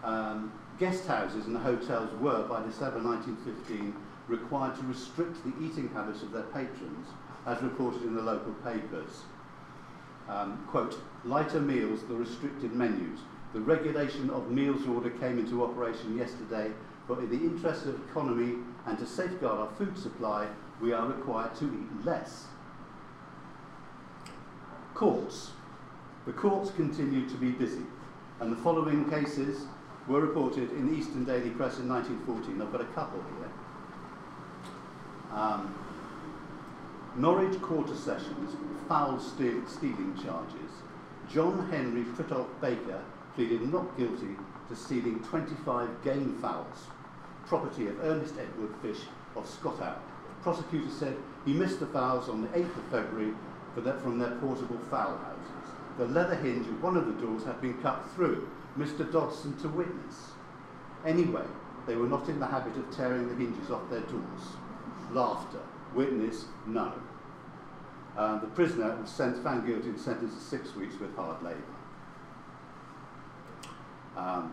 Um, 0.05 0.53
guest 0.79 1.07
houses 1.07 1.47
and 1.47 1.57
hotels 1.57 2.11
were, 2.21 2.43
by 2.47 2.63
December 2.63 3.03
1915, 3.03 3.95
required 4.29 4.77
to 4.77 4.83
restrict 4.83 5.37
the 5.45 5.65
eating 5.65 5.89
habits 5.91 6.23
of 6.23 6.33
their 6.33 6.43
patrons, 6.45 7.09
as 7.47 7.63
reported 7.63 8.03
in 8.03 8.15
the 8.15 8.23
local 8.23 8.53
papers. 8.55 9.23
Um, 10.29 10.65
quote, 10.69 10.99
lighter 11.25 11.61
meals, 11.61 12.03
the 12.09 12.15
restricted 12.15 12.73
menus. 12.73 13.21
The 13.53 13.61
regulation 13.61 14.29
of 14.31 14.51
meals 14.51 14.87
order 14.87 15.11
came 15.11 15.39
into 15.39 15.65
operation 15.65 16.19
yesterday, 16.19 16.73
but 17.07 17.19
in 17.21 17.31
the 17.31 17.37
interest 17.37 17.87
of 17.87 18.01
economy 18.11 18.57
and 18.87 18.99
to 18.99 19.07
safeguard 19.07 19.61
our 19.61 19.71
food 19.77 19.97
supply, 19.97 20.49
we 20.81 20.93
are 20.93 21.07
required 21.07 21.55
to 21.57 21.65
eat 21.65 22.05
less. 22.05 22.47
Courts. 24.95 25.51
The 26.27 26.33
courts 26.33 26.73
continued 26.73 27.29
to 27.29 27.37
be 27.37 27.51
busy, 27.51 27.85
and 28.41 28.51
the 28.51 28.63
following 28.63 29.09
cases 29.09 29.67
were 30.09 30.21
reported 30.21 30.71
in 30.73 30.89
the 30.89 30.95
Eastern 30.99 31.25
Daily 31.25 31.51
Press 31.51 31.79
in 31.79 31.89
1914. 31.89 32.61
I've 32.61 32.73
got 32.73 32.81
a 32.81 32.93
couple 32.95 33.23
here. 33.39 33.46
Um, 35.37 35.75
Norwich 37.15 37.61
Quarter 37.61 37.95
Sessions, 37.95 38.57
foul 38.89 39.21
ste- 39.21 39.69
stealing 39.69 40.19
charges. 40.25 40.71
John 41.29 41.69
Henry 41.71 42.05
Prittoff 42.05 42.47
Baker 42.63 43.03
pleaded 43.35 43.71
not 43.71 43.99
guilty 43.99 44.35
to 44.69 44.75
stealing 44.75 45.23
25 45.25 46.03
game 46.03 46.39
fowls, 46.41 46.87
property 47.45 47.87
of 47.87 48.03
Ernest 48.03 48.35
Edward 48.39 48.75
Fish 48.81 49.05
of 49.37 49.47
Scottow. 49.47 49.97
Prosecutor 50.43 50.89
said 50.89 51.17
he 51.45 51.53
missed 51.53 51.81
the 51.81 51.87
fowls 51.87 52.31
on 52.31 52.41
the 52.41 52.49
8th 52.49 52.77
of 52.79 52.85
February 52.91 53.35
from 54.03 54.19
their 54.19 54.37
portable 54.37 54.79
fowl 54.91 55.19
houses. 55.19 55.71
The 55.99 56.07
leather 56.07 56.37
hinge 56.37 56.67
of 56.67 56.83
one 56.83 56.97
of 56.97 57.07
the 57.07 57.27
doors 57.27 57.45
had 57.45 57.61
been 57.61 57.77
cut 57.83 58.03
through, 58.15 58.49
Mr. 58.79 59.11
Dodson 59.13 59.55
to 59.59 59.69
witness. 59.69 60.31
Anyway, 61.05 61.45
they 61.87 61.95
were 61.97 62.09
not 62.09 62.27
in 62.31 62.41
the 62.41 62.47
habit 62.47 62.75
of 62.79 62.91
tearing 62.91 63.29
the 63.29 63.35
hinges 63.35 63.71
off 63.71 63.89
their 63.91 64.01
doors. 64.01 64.57
Laughter. 65.13 65.61
Witness, 65.95 66.47
no. 66.67 66.93
The 68.17 68.49
prisoner 68.55 68.97
was 69.01 69.11
sent, 69.11 69.43
found 69.43 69.67
guilty 69.67 69.89
and 69.89 70.01
sentenced 70.01 70.37
to 70.39 70.43
six 70.43 70.75
weeks 70.75 70.99
with 70.99 71.15
hard 71.17 71.43
labour. 71.43 71.61
Um, 74.17 74.53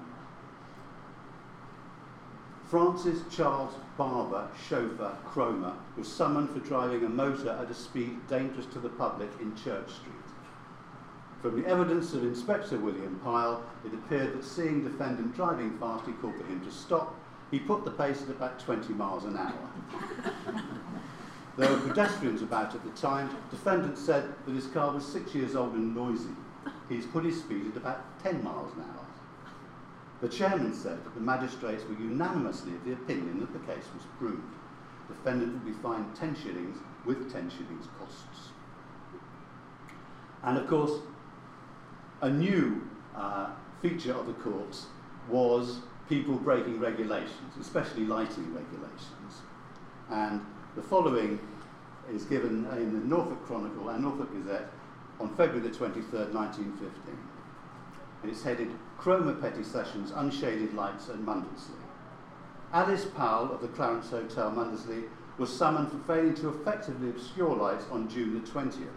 Francis 2.69 3.21
Charles 3.29 3.73
Barber, 3.97 4.49
chauffeur, 4.67 5.15
Cromer, 5.25 5.73
was 5.95 6.11
summoned 6.11 6.49
for 6.49 6.59
driving 6.59 7.05
a 7.05 7.09
motor 7.09 7.51
at 7.51 7.69
a 7.69 7.73
speed 7.73 8.27
dangerous 8.27 8.65
to 8.67 8.79
the 8.79 8.89
public 8.89 9.29
in 9.39 9.55
Church 9.55 9.89
Street. 9.89 10.13
From 11.41 11.61
the 11.61 11.67
evidence 11.67 12.13
of 12.13 12.23
Inspector 12.23 12.77
William 12.79 13.19
Pyle, 13.23 13.63
it 13.85 13.93
appeared 13.93 14.33
that 14.33 14.43
seeing 14.43 14.83
defendant 14.83 15.35
driving 15.35 15.77
fast, 15.77 16.05
he 16.05 16.13
called 16.13 16.35
for 16.35 16.45
him 16.45 16.61
to 16.65 16.71
stop. 16.71 17.15
He 17.53 17.59
put 17.59 17.85
the 17.85 17.91
pace 17.91 18.23
at 18.23 18.29
about 18.29 18.57
20 18.59 18.93
miles 18.93 19.25
an 19.25 19.37
hour. 19.37 19.69
there 21.55 21.69
were 21.69 21.87
pedestrians 21.87 22.41
about 22.41 22.73
at 22.73 22.83
the 22.83 22.89
time. 22.99 23.29
Defendant 23.51 23.95
said 23.95 24.33
that 24.47 24.55
his 24.55 24.65
car 24.65 24.91
was 24.91 25.05
six 25.05 25.35
years 25.35 25.55
old 25.55 25.73
and 25.73 25.95
noisy. 25.95 26.33
He's 26.89 27.05
put 27.05 27.23
his 27.23 27.37
speed 27.37 27.67
at 27.67 27.77
about 27.77 28.23
10 28.23 28.43
miles 28.43 28.73
an 28.73 28.81
hour. 28.81 29.05
The 30.21 30.29
chairman 30.29 30.73
said 30.73 31.05
that 31.05 31.13
the 31.13 31.21
magistrates 31.21 31.83
were 31.83 31.93
unanimously 31.93 32.73
of 32.73 32.83
the 32.85 32.93
opinion 32.93 33.39
that 33.41 33.53
the 33.53 33.71
case 33.71 33.85
was 33.93 34.03
proved. 34.17 34.41
Defendant 35.07 35.53
would 35.53 35.65
be 35.65 35.73
fined 35.73 36.15
10 36.15 36.35
shillings 36.35 36.79
with 37.05 37.31
10 37.31 37.51
shillings 37.51 37.87
costs. 37.99 38.49
And 40.41 40.57
of 40.57 40.67
course, 40.67 41.01
a 42.23 42.31
new 42.31 42.81
uh, 43.15 43.51
feature 43.79 44.13
of 44.15 44.25
the 44.25 44.33
courts 44.33 44.87
was 45.29 45.81
people 46.09 46.35
breaking 46.35 46.79
regulations, 46.79 47.57
especially 47.59 48.05
lighting 48.05 48.53
regulations. 48.53 49.41
And 50.09 50.41
the 50.75 50.81
following 50.81 51.39
is 52.11 52.25
given 52.25 52.67
in 52.77 52.93
the 52.93 53.05
Norfolk 53.05 53.45
Chronicle 53.45 53.89
and 53.89 54.03
Norfolk 54.03 54.33
Gazette 54.33 54.69
on 55.19 55.29
February 55.35 55.67
the 55.67 55.69
23rd, 55.69 56.33
1915. 56.33 57.17
And 58.21 58.31
it's 58.31 58.43
headed 58.43 58.69
Cromer 58.97 59.35
Petty 59.35 59.63
Sessions, 59.63 60.11
Unshaded 60.15 60.73
Lights 60.73 61.09
at 61.09 61.17
Mundesley. 61.17 61.79
Alice 62.71 63.05
Powell 63.05 63.51
of 63.51 63.61
the 63.61 63.67
Clarence 63.67 64.09
Hotel, 64.09 64.51
Mundesley, 64.51 65.03
was 65.37 65.55
summoned 65.55 65.91
for 65.91 65.99
failing 65.99 66.33
to 66.35 66.49
effectively 66.49 67.09
obscure 67.09 67.55
lights 67.55 67.85
on 67.91 68.09
June 68.09 68.33
the 68.33 68.49
20th. 68.49 68.87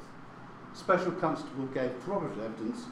Special 0.72 1.12
Constable 1.12 1.66
gave 1.66 1.92
corroborative 2.04 2.42
evidence. 2.42 2.86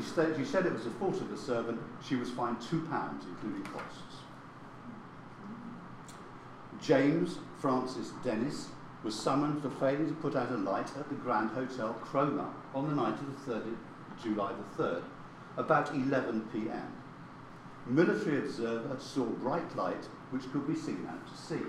He 0.00 0.06
said, 0.06 0.34
she 0.34 0.46
said 0.46 0.64
it 0.64 0.72
was 0.72 0.84
the 0.84 0.90
fault 0.92 1.20
of 1.20 1.28
the 1.28 1.36
servant. 1.36 1.78
She 2.02 2.16
was 2.16 2.30
fined 2.30 2.56
£2, 2.56 2.72
including 3.28 3.62
costs. 3.64 4.16
James 6.80 7.36
Francis 7.58 8.12
Dennis 8.24 8.68
was 9.04 9.14
summoned 9.14 9.60
for 9.60 9.68
failing 9.68 10.08
to 10.08 10.14
put 10.14 10.36
out 10.36 10.50
a 10.52 10.56
light 10.56 10.88
at 10.96 11.10
the 11.10 11.16
Grand 11.16 11.50
Hotel 11.50 11.92
Cromer 12.00 12.48
on 12.74 12.88
the 12.88 12.94
night 12.94 13.12
of 13.12 13.44
the 13.44 13.52
3rd, 13.52 13.76
July 14.22 14.52
the 14.52 14.82
3rd, 14.82 15.02
about 15.58 15.94
11 15.94 16.48
p.m. 16.50 16.92
Military 17.86 18.38
observer 18.38 18.96
saw 18.98 19.26
bright 19.26 19.76
light 19.76 20.08
which 20.30 20.50
could 20.50 20.66
be 20.66 20.74
seen 20.74 21.06
out 21.10 21.26
to 21.26 21.36
sea. 21.36 21.66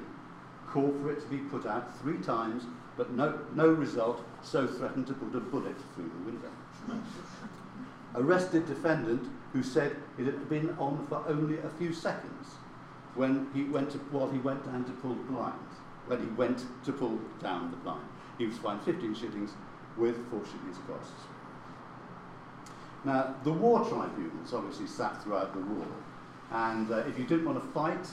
Called 0.70 0.98
for 1.02 1.12
it 1.12 1.20
to 1.20 1.28
be 1.28 1.38
put 1.38 1.66
out 1.66 2.00
three 2.00 2.20
times, 2.20 2.64
but 2.96 3.12
no, 3.12 3.40
no 3.56 3.68
result, 3.68 4.24
so 4.42 4.68
threatened 4.68 5.08
to 5.08 5.14
put 5.14 5.36
a 5.36 5.42
bullet 5.42 5.76
through 5.96 6.10
the 6.10 6.32
window. 6.32 6.52
Arrested 8.16 8.66
defendant 8.66 9.30
who 9.54 9.64
said 9.64 9.96
it 10.18 10.26
had 10.26 10.50
been 10.50 10.76
on 10.80 11.06
for 11.08 11.24
only 11.28 11.58
a 11.60 11.70
few 11.78 11.94
seconds 11.94 12.56
when 13.16 13.50
he 13.54 13.64
went 13.64 13.92
to, 13.92 13.98
while 13.98 14.30
he 14.30 14.40
went 14.40 14.66
down 14.66 14.84
to 14.86 14.92
pull 14.92 15.16
the 15.16 15.24
blind. 15.24 15.56
When 16.08 16.20
he 16.20 16.28
went 16.28 16.66
to 16.86 16.92
pull 16.92 17.20
down 17.42 17.72
the 17.72 17.78
blind. 17.78 18.08
He 18.38 18.48
was 18.48 18.58
fined 18.58 18.82
15 18.84 19.14
shillings 19.16 19.52
with 19.98 20.16
4 20.30 20.42
shillings 20.46 20.78
costs. 20.88 21.12
Now, 23.04 23.36
the 23.44 23.52
war 23.52 23.80
tribunals 23.80 24.54
obviously 24.54 24.88
sat 24.88 25.24
throughout 25.24 25.54
the 25.54 25.60
war, 25.60 25.86
and 26.52 26.92
uh, 26.92 26.98
if 27.08 27.18
you 27.18 27.26
didn't 27.26 27.46
want 27.46 27.62
to 27.62 27.68
fight, 27.72 28.08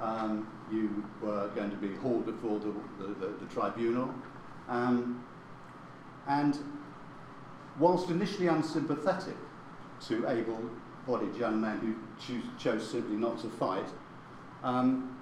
um, 0.00 0.46
you 0.70 1.04
were 1.20 1.48
going 1.54 1.70
to 1.70 1.76
be 1.76 1.94
hauled 1.96 2.26
before 2.26 2.58
the, 2.60 2.72
the, 2.98 3.14
the, 3.14 3.26
the 3.40 3.46
tribunal. 3.52 4.14
Um, 4.68 5.24
and 6.28 6.58
whilst 7.82 8.10
initially 8.10 8.46
unsympathetic 8.46 9.34
to 10.00 10.28
able 10.28 10.70
bodied 11.04 11.34
young 11.34 11.60
men 11.60 11.78
who 11.80 12.40
chose 12.56 12.88
simply 12.88 13.16
not 13.16 13.40
to 13.40 13.48
fight, 13.48 13.88
um, 14.62 15.18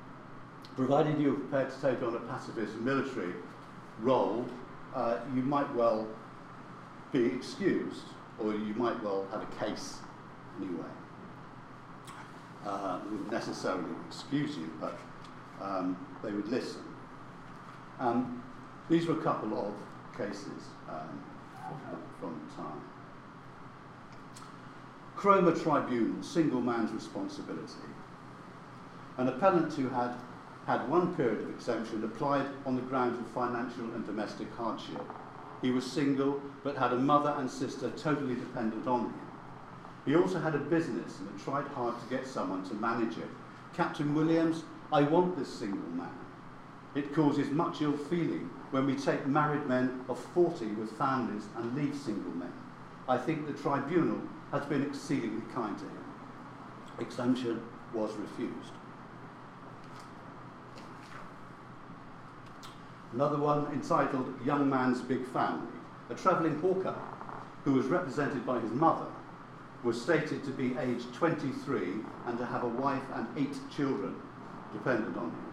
provided 0.77 1.19
you 1.19 1.31
were 1.31 1.39
prepared 1.39 1.71
to 1.71 1.81
take 1.81 2.03
on 2.03 2.15
a 2.15 2.21
pacifist 2.21 2.75
military 2.77 3.33
role, 4.01 4.45
uh, 4.95 5.17
you 5.35 5.41
might 5.41 5.75
well 5.75 6.07
be 7.13 7.25
excused, 7.25 8.05
or 8.39 8.53
you 8.53 8.75
might 8.75 9.03
well 9.03 9.27
have 9.31 9.43
a 9.43 9.65
case 9.65 9.97
anyway. 10.59 10.93
Uh, 12.67 13.01
wouldn't 13.11 13.33
necessarily 13.33 13.89
excuse 14.07 14.59
you, 14.59 14.71
but 14.79 14.99
um, 15.63 15.97
they 16.23 16.31
would 16.31 16.49
listen. 16.49 16.83
Um, 17.99 18.43
these 18.91 19.07
were 19.07 19.19
a 19.19 19.23
couple 19.23 19.59
of 19.59 19.73
cases 20.19 20.69
um, 20.91 21.23
from 22.21 22.41
time. 22.57 22.81
Cromer 25.17 25.55
Tribunal, 25.55 26.23
single 26.23 26.61
man's 26.61 26.93
responsibility. 26.93 27.89
An 29.19 29.29
appellant 29.29 29.73
who 29.75 29.89
had 29.89 30.15
had 30.67 30.89
one 30.89 31.15
period 31.15 31.43
of 31.43 31.51
exemption 31.51 32.05
applied 32.05 32.47
on 32.65 32.77
the 32.77 32.83
grounds 32.83 33.19
of 33.19 33.27
financial 33.29 33.85
and 33.95 34.07
domestic 34.07 34.49
hardship. 34.57 35.03
He 35.63 35.71
was 35.71 35.85
single 35.85 36.41
but 36.63 36.77
had 36.77 36.93
a 36.93 36.97
mother 36.97 37.35
and 37.39 37.51
sister 37.51 37.91
totally 37.91 38.35
dependent 38.35 38.87
on 38.87 39.07
him. 39.07 39.21
He 40.07 40.17
also 40.17 40.39
had 40.39 40.55
a 40.55 40.59
business 40.59 41.19
and 41.19 41.29
had 41.29 41.41
tried 41.41 41.67
hard 41.69 42.01
to 42.01 42.07
get 42.09 42.27
someone 42.27 42.65
to 42.69 42.75
manage 42.75 43.19
it. 43.19 43.29
Captain 43.75 44.15
Williams, 44.15 44.65
I 44.93 45.03
want 45.03 45.39
this 45.39 45.53
single 45.53 45.91
man. 45.91 46.19
It 46.95 47.15
causes 47.15 47.51
much 47.51 47.83
ill 47.83 47.97
feeling 47.97 48.51
when 48.71 48.87
we 48.87 48.95
take 48.95 49.27
married 49.27 49.67
men 49.67 50.05
of 50.09 50.19
40 50.19 50.67
with 50.67 50.97
families 50.97 51.45
and 51.57 51.75
leave 51.75 51.95
single 51.95 52.33
men. 52.33 52.53
I 53.09 53.19
think 53.19 53.47
the 53.47 53.53
tribunal 53.53 54.21
has 54.53 54.65
been 54.67 54.83
exceedingly 54.83 55.43
kind 55.53 55.77
to 55.79 55.85
him. 55.85 56.05
Exemption 57.01 57.63
was 57.93 58.13
refused. 58.17 58.73
Another 63.13 63.39
one 63.39 63.67
entitled 63.73 64.33
Young 64.45 64.71
Man's 64.71 65.01
Big 65.01 65.27
Family. 65.27 65.67
A 66.11 66.15
travelling 66.15 66.61
hawker 66.61 66.95
who 67.65 67.73
was 67.73 67.87
represented 67.87 68.47
by 68.47 68.61
his 68.61 68.71
mother 68.71 69.07
was 69.83 70.01
stated 70.01 70.45
to 70.45 70.51
be 70.51 70.77
aged 70.79 71.13
23 71.15 71.95
and 72.27 72.39
to 72.39 72.47
have 72.47 72.63
a 72.63 72.69
wife 72.69 73.03
and 73.15 73.27
eight 73.37 73.57
children 73.75 74.15
dependent 74.73 75.17
on 75.17 75.31
him. 75.31 75.53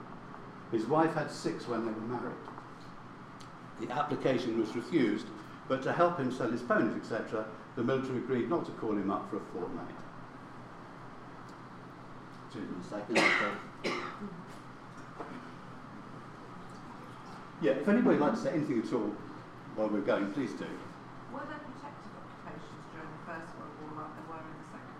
His 0.71 0.85
wife 0.85 1.13
had 1.13 1.31
six 1.31 1.67
when 1.67 1.85
they 1.85 1.91
were 1.91 2.19
married. 2.19 2.35
The 3.79 3.91
application 3.91 4.59
was 4.59 4.75
refused, 4.75 5.27
but 5.67 5.83
to 5.83 5.93
help 5.93 6.19
him 6.19 6.31
sell 6.31 6.49
his 6.49 6.61
ponies, 6.61 6.95
etc., 6.95 7.45
the 7.75 7.83
military 7.83 8.17
agreed 8.17 8.49
not 8.49 8.65
to 8.65 8.71
call 8.73 8.93
him 8.93 9.11
up 9.11 9.29
for 9.29 9.37
a 9.37 9.41
fortnight. 9.53 9.95
Excuse 12.47 12.69
me 12.69 12.77
a 12.79 12.89
second. 12.89 13.97
Yeah, 17.61 17.71
if 17.71 17.87
anybody 17.87 18.17
would 18.17 18.21
like 18.21 18.33
to 18.33 18.39
say 18.39 18.51
anything 18.53 18.83
at 18.85 18.93
all 18.93 19.11
while 19.75 19.89
we're 19.89 20.01
going, 20.01 20.31
please 20.33 20.51
do. 20.53 20.65
Were 21.33 21.41
there 21.45 21.57
protected 21.57 22.13
occupations 22.17 22.81
during 22.93 23.09
the 23.13 23.23
First 23.25 23.49
World 23.57 23.73
War 23.81 24.05
like 24.05 24.13
there 24.13 24.27
were 24.29 24.41
in 24.45 24.57
the 24.57 24.67
Second? 24.73 24.97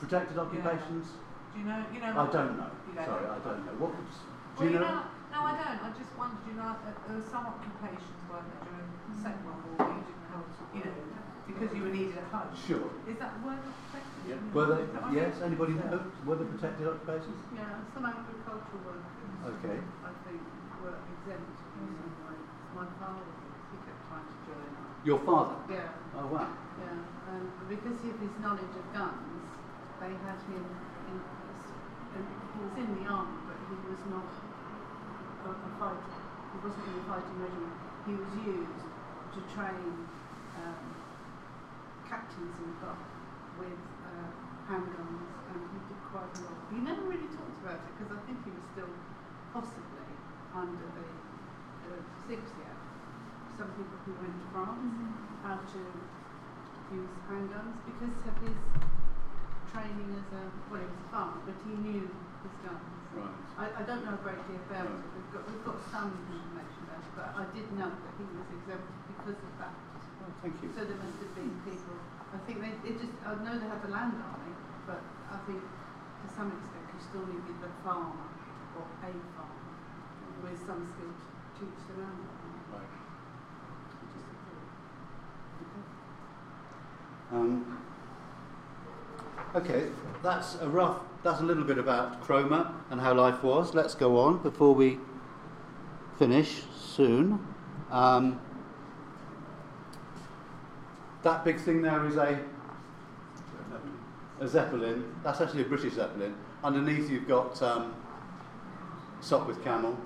Protected 0.00 0.36
occupations? 0.38 1.06
Do 1.52 1.60
you 1.60 1.66
know, 1.66 1.84
you 1.92 2.00
know? 2.00 2.12
I 2.12 2.26
don't 2.32 2.56
know. 2.56 2.70
You 2.88 2.94
don't 2.94 3.04
Sorry. 3.04 3.26
I 3.26 3.38
don't 3.40 3.64
know. 3.64 3.72
What 3.80 3.92
was, 3.96 4.16
do 4.56 4.64
Well, 4.64 4.72
you 4.72 4.80
know? 4.80 5.02
No, 5.42 5.50
I 5.50 5.58
don't. 5.58 5.82
I 5.82 5.90
just 5.98 6.14
wondered, 6.14 6.38
you 6.46 6.54
know, 6.54 6.70
that 6.70 6.94
there 7.02 7.18
were 7.18 7.26
some 7.26 7.42
occupations, 7.50 8.14
weren't 8.30 8.46
there, 8.46 8.62
during 8.62 8.86
the 8.94 9.18
Second 9.26 9.42
World 9.42 9.58
War 9.74 9.74
where 9.74 9.98
you 9.98 10.06
didn't 10.06 10.30
have, 10.30 10.46
you 10.70 10.82
know, 10.86 10.94
because 11.50 11.70
you 11.74 11.82
were 11.82 11.90
needed 11.90 12.14
at 12.14 12.30
home. 12.30 12.54
Sure. 12.54 12.86
Is 13.10 13.18
that 13.18 13.34
were 13.42 13.58
they 13.58 13.74
protected? 13.90 14.22
Yeah. 14.22 14.38
Were 14.54 14.70
they, 14.70 14.86
Is 14.86 14.94
that 14.94 15.02
right? 15.02 15.18
yes, 15.18 15.34
anybody 15.42 15.74
know? 15.82 15.98
Were 16.22 16.38
they 16.38 16.46
protected 16.46 16.86
occupations? 16.86 17.42
Yeah, 17.58 17.74
some 17.90 18.06
agricultural 18.06 18.86
workers. 18.86 19.02
Okay. 19.58 19.82
I 19.82 20.14
think 20.22 20.38
were 20.78 20.94
exempt 21.10 21.58
in 21.58 21.90
hmm. 21.90 22.06
some 22.06 22.14
way. 22.22 22.38
My 22.78 22.86
father 23.02 23.26
was, 23.26 23.42
he 23.74 23.82
kept 23.82 23.98
trying 24.06 24.22
to 24.30 24.36
join 24.46 24.70
up. 24.78 24.94
Your 25.02 25.18
father? 25.26 25.58
Yeah, 25.66 25.90
Oh, 26.22 26.30
wow. 26.30 26.54
yeah, 26.78 27.34
and 27.34 27.50
because 27.66 27.98
of 27.98 28.14
his 28.22 28.30
knowledge 28.38 28.74
of 28.78 28.86
guns, 28.94 29.42
they 29.98 30.14
had 30.22 30.38
him 30.46 30.62
in, 31.10 31.18
and 31.18 32.22
he 32.30 32.58
was 32.62 32.74
in 32.78 32.88
the 33.02 33.10
army, 33.10 33.42
but 33.50 33.58
he 33.66 33.74
was 33.90 33.98
not 34.06 34.30
a, 35.46 35.52
a 35.52 35.70
fighter. 35.78 36.16
He 36.52 36.58
wasn't 36.62 36.84
in 36.86 36.94
the 37.00 37.04
fighting 37.08 37.36
regiment. 37.40 37.76
He 38.06 38.12
was 38.14 38.30
used 38.44 38.82
to 39.34 39.40
train 39.54 39.92
um, 40.58 40.84
captains 42.06 42.54
in 42.60 42.70
Bath 42.82 43.00
with 43.56 43.82
uh, 44.04 44.28
handguns, 44.68 45.26
and 45.50 45.58
he 45.72 45.78
did 45.88 46.00
quite 46.12 46.28
a 46.28 46.40
lot. 46.44 46.58
He 46.70 46.78
never 46.84 47.02
really 47.08 47.30
talked 47.32 47.58
about 47.64 47.80
it 47.80 47.86
because 47.96 48.10
I 48.12 48.20
think 48.28 48.38
he 48.44 48.52
was 48.52 48.64
still 48.76 48.92
possibly 49.52 50.08
under 50.52 50.86
the, 50.96 51.08
the 51.88 51.94
Sixth 52.28 52.52
Act. 52.68 52.84
Some 53.56 53.70
people 53.76 53.96
who 54.04 54.12
went 54.20 54.36
to 54.36 54.46
France 54.52 54.92
how 55.42 55.58
to 55.58 55.82
use 56.94 57.14
handguns 57.28 57.76
because 57.88 58.16
of 58.28 58.36
his 58.44 58.58
training 59.72 60.12
as 60.14 60.28
a 60.36 60.44
well, 60.70 60.80
he 60.80 60.86
was 60.86 61.00
a 61.00 61.08
farmer, 61.10 61.40
but 61.44 61.56
he 61.64 61.72
knew 61.80 62.04
his 62.44 62.54
guns. 62.62 63.01
Right. 63.12 63.36
I, 63.60 63.64
I 63.76 63.82
don't 63.84 64.02
know 64.08 64.16
a 64.16 64.22
great 64.24 64.40
deal 64.48 64.56
about 64.64 64.88
Right. 64.88 65.04
it. 65.04 65.12
We've 65.12 65.32
got 65.36 65.42
we've 65.44 65.64
got 65.68 65.78
some 65.92 66.10
information 66.16 66.80
about 66.88 67.04
it, 67.04 67.12
but 67.12 67.28
I 67.36 67.44
did 67.52 67.66
know 67.76 67.92
that 67.92 68.12
he 68.16 68.24
was 68.24 68.48
exempted 68.56 68.96
because 69.12 69.36
of 69.36 69.52
that. 69.60 69.74
Oh, 70.24 70.32
thank 70.40 70.56
you. 70.64 70.68
So 70.72 70.80
there 70.88 70.96
must 70.96 71.20
have 71.20 71.34
been 71.36 71.52
people. 71.68 71.96
I 72.32 72.38
think 72.48 72.64
they 72.64 72.72
it 72.88 72.96
just 72.96 73.14
I 73.28 73.36
know 73.44 73.54
they 73.60 73.68
had 73.68 73.84
the 73.84 73.92
land 73.92 74.16
army, 74.16 74.52
but 74.88 75.00
I 75.28 75.38
think 75.44 75.60
to 75.60 76.26
some 76.32 76.48
extent 76.56 76.84
you 76.88 77.00
still 77.04 77.26
needed 77.28 77.56
the 77.60 77.68
farmer 77.84 78.32
or 78.80 78.84
a 78.88 79.12
farmer 79.36 79.72
with 80.40 80.56
some 80.64 80.80
skill 80.88 81.12
to 81.12 81.26
teach 81.60 81.78
the 81.92 82.00
land 82.00 82.16
army. 82.16 82.56
Right. 82.72 82.92
Just 84.16 84.24
a 84.24 84.36
thought. 84.48 84.72
Um, 87.36 87.91
okay, 89.54 89.86
that's 90.22 90.56
a 90.60 90.68
rough, 90.68 91.00
that's 91.22 91.40
a 91.40 91.44
little 91.44 91.64
bit 91.64 91.78
about 91.78 92.20
Cromer 92.22 92.72
and 92.90 93.00
how 93.00 93.14
life 93.14 93.42
was. 93.42 93.74
Let's 93.74 93.94
go 93.94 94.18
on 94.18 94.42
before 94.42 94.74
we 94.74 94.98
finish 96.18 96.62
soon. 96.76 97.44
Um, 97.90 98.40
that 101.22 101.44
big 101.44 101.60
thing 101.60 101.82
there 101.82 102.04
is 102.06 102.16
a, 102.16 102.38
a 104.40 104.48
Zeppelin. 104.48 105.14
That's 105.22 105.40
actually 105.40 105.62
a 105.62 105.66
British 105.66 105.94
Zeppelin. 105.94 106.34
Underneath 106.64 107.10
you've 107.10 107.28
got 107.28 107.60
um, 107.62 107.94
Sopwith 109.20 109.62
Camel. 109.62 109.96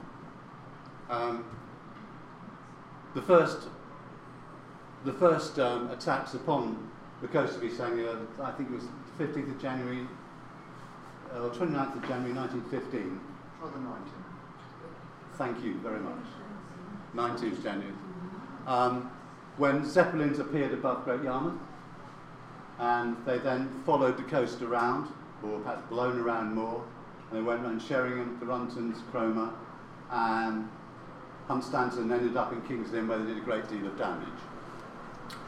Um, 1.09 1.45
the 3.15 3.23
first 3.23 3.69
the 5.05 5.13
first 5.13 5.59
um, 5.61 5.89
attacks 5.91 6.35
upon 6.35 6.91
the 7.23 7.29
coast 7.29 7.57
of 7.57 7.65
East 7.65 7.81
Anglia, 7.81 8.19
I 8.43 8.51
think 8.51 8.71
it 8.71 8.75
was 8.75 8.85
15th 9.19 9.51
of 9.51 9.61
January, 9.61 10.07
uh, 11.35 11.41
or 11.41 11.51
29th 11.51 11.97
of 11.97 12.03
January 12.09 12.35
1915. 12.35 13.21
Try 13.61 13.71
the 13.71 13.79
19. 13.79 14.03
Thank 15.37 15.65
you 15.65 15.79
very 15.79 16.01
much. 16.01 16.27
19th 17.15 17.63
January. 17.63 17.95
Um, 18.67 19.11
when 19.57 19.85
Zeppelins 19.85 20.39
appeared 20.39 20.73
above 20.73 21.05
Great 21.05 21.23
Yarmouth, 21.23 21.59
and 22.79 23.17
they 23.25 23.39
then 23.39 23.71
followed 23.87 24.19
the 24.19 24.23
coast 24.25 24.61
around, 24.61 25.09
or 25.43 25.61
perhaps 25.61 25.89
blown 25.89 26.19
around 26.21 26.55
more, 26.55 26.85
and 27.31 27.39
they 27.39 27.43
went 27.43 27.63
around 27.63 27.81
Sheringham, 27.81 28.37
the 28.39 28.47
Runtons, 28.47 28.99
Cromer, 29.11 29.51
and 30.11 30.69
Hunstanton 31.49 32.13
ended 32.13 32.37
up 32.37 32.53
in 32.53 32.61
King's 32.63 32.93
Lynn 32.93 33.09
where 33.09 33.19
they 33.19 33.27
did 33.27 33.39
a 33.39 33.45
great 33.45 33.69
deal 33.69 33.87
of 33.87 33.97
damage. 33.97 34.29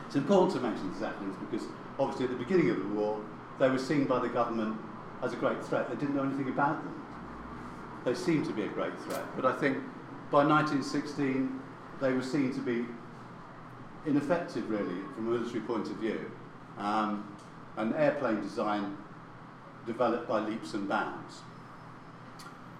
It's 0.07 0.17
important 0.17 0.53
to 0.55 0.61
mention 0.61 0.91
the 0.93 0.99
Zeppelins 0.99 1.37
because 1.51 1.67
obviously 1.99 2.27
at 2.27 2.31
the 2.31 2.43
beginning 2.43 2.71
of 2.71 2.79
the 2.79 2.89
war 2.89 3.21
they 3.59 3.69
were 3.69 3.79
seen 3.79 4.05
by 4.05 4.21
the 4.21 4.29
government 4.29 4.77
as 5.23 5.33
a 5.33 5.37
great 5.37 5.65
threat. 5.65 5.89
They 5.89 5.97
didn't 5.97 6.15
know 6.15 6.23
anything 6.23 6.49
about 6.49 6.83
them. 6.83 6.95
They 8.05 8.15
seemed 8.15 8.47
to 8.47 8.53
be 8.53 8.63
a 8.63 8.69
great 8.69 8.99
threat, 9.01 9.25
but 9.37 9.45
I 9.45 9.53
think 9.53 9.79
by 10.31 10.45
1916 10.45 11.61
they 12.01 12.13
were 12.13 12.23
seen 12.23 12.53
to 12.55 12.61
be 12.61 12.87
ineffective 14.07 14.69
really 14.71 15.03
from 15.15 15.29
a 15.29 15.31
military 15.31 15.61
point 15.61 15.89
of 15.89 15.97
view. 15.97 16.31
Um, 16.79 17.37
an 17.77 17.95
airplane 17.95 18.41
design 18.41 18.97
developed 19.87 20.29
by 20.29 20.41
leaps 20.41 20.75
and 20.75 20.89
bounds. 20.89 21.41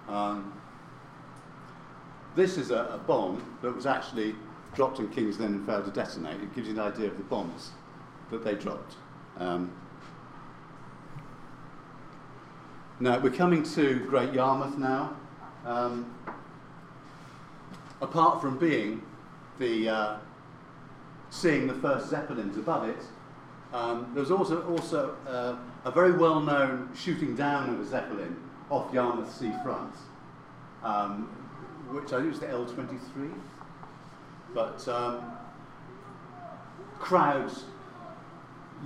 Um, 0.09 0.53
this 2.37 2.57
is 2.57 2.71
a, 2.71 2.85
a 2.93 2.99
bomb 2.99 3.43
that 3.63 3.75
was 3.75 3.87
actually 3.87 4.35
dropped 4.75 4.99
in 4.99 5.09
King's 5.09 5.39
Lynn 5.39 5.55
and 5.55 5.67
failed 5.67 5.87
to 5.87 5.91
detonate. 5.91 6.41
It 6.41 6.55
gives 6.55 6.69
you 6.69 6.75
an 6.75 6.81
idea 6.81 7.09
of 7.09 7.17
the 7.17 7.25
bombs 7.25 7.71
that 8.31 8.45
they 8.45 8.55
dropped. 8.55 8.95
Um, 9.39 9.73
now, 13.01 13.19
we're 13.21 13.31
coming 13.31 13.63
to 13.63 14.01
Great 14.09 14.33
Yarmouth 14.33 14.77
now. 14.77 15.17
Um, 15.65 16.13
apart 18.01 18.41
from 18.41 18.59
being 18.59 19.03
the 19.61 19.89
uh, 19.89 20.17
seeing 21.31 21.69
the 21.69 21.75
first 21.75 22.11
zeppelins 22.11 22.57
above 22.57 22.89
it, 22.89 23.03
um, 23.73 24.11
there 24.15 24.21
was 24.21 24.33
also 24.33 24.63
also 24.63 25.17
uh, 25.29 25.57
a 25.85 25.93
very 25.93 26.11
well-known 26.11 26.91
shooting 26.93 27.37
down 27.37 27.71
of 27.71 27.79
a 27.79 27.87
zeppelin 27.87 28.37
off 28.69 28.93
Yarmouth 28.93 29.33
seafront, 29.33 29.95
um, 30.83 31.29
which 31.93 32.13
I 32.13 32.19
think 32.19 32.31
was 32.31 32.41
the 32.41 32.49
L-23. 32.49 33.33
But 34.55 34.89
um, 34.89 35.23
crowds 36.99 37.65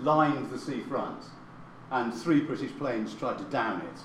lined 0.00 0.50
the 0.50 0.58
seafront, 0.58 1.24
and 1.92 2.12
three 2.12 2.40
British 2.40 2.72
planes 2.78 3.14
tried 3.14 3.36
to 3.38 3.44
down 3.44 3.82
it. 3.82 4.00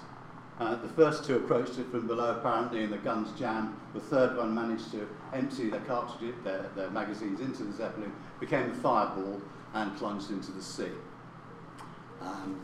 Uh, 0.59 0.75
the 0.75 0.89
first 0.89 1.23
two 1.23 1.37
approached 1.37 1.79
it 1.79 1.89
from 1.89 2.05
below, 2.05 2.31
apparently, 2.31 2.83
and 2.83 2.91
the 2.91 2.97
guns 2.97 3.29
jammed. 3.39 3.73
The 3.93 4.01
third 4.01 4.35
one 4.35 4.53
managed 4.53 4.91
to 4.91 5.07
empty 5.33 5.69
their 5.69 5.79
cartridges, 5.81 6.35
their, 6.43 6.69
their 6.75 6.89
magazines 6.89 7.39
into 7.39 7.63
the 7.63 7.73
Zeppelin, 7.73 8.11
became 8.39 8.71
a 8.71 8.73
fireball, 8.75 9.41
and 9.73 9.95
plunged 9.95 10.31
into 10.31 10.51
the 10.51 10.61
sea. 10.61 10.91
Um, 12.21 12.59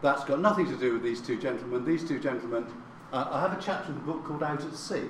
that's 0.00 0.24
got 0.24 0.40
nothing 0.40 0.66
to 0.66 0.76
do 0.76 0.94
with 0.94 1.02
these 1.02 1.20
two 1.20 1.36
gentlemen. 1.36 1.84
These 1.84 2.08
two 2.08 2.18
gentlemen, 2.18 2.64
uh, 3.12 3.28
I 3.30 3.40
have 3.40 3.58
a 3.58 3.60
chapter 3.60 3.90
in 3.90 3.96
the 3.96 4.04
book 4.04 4.24
called 4.24 4.42
Out 4.42 4.64
at 4.64 4.74
Sea, 4.74 5.08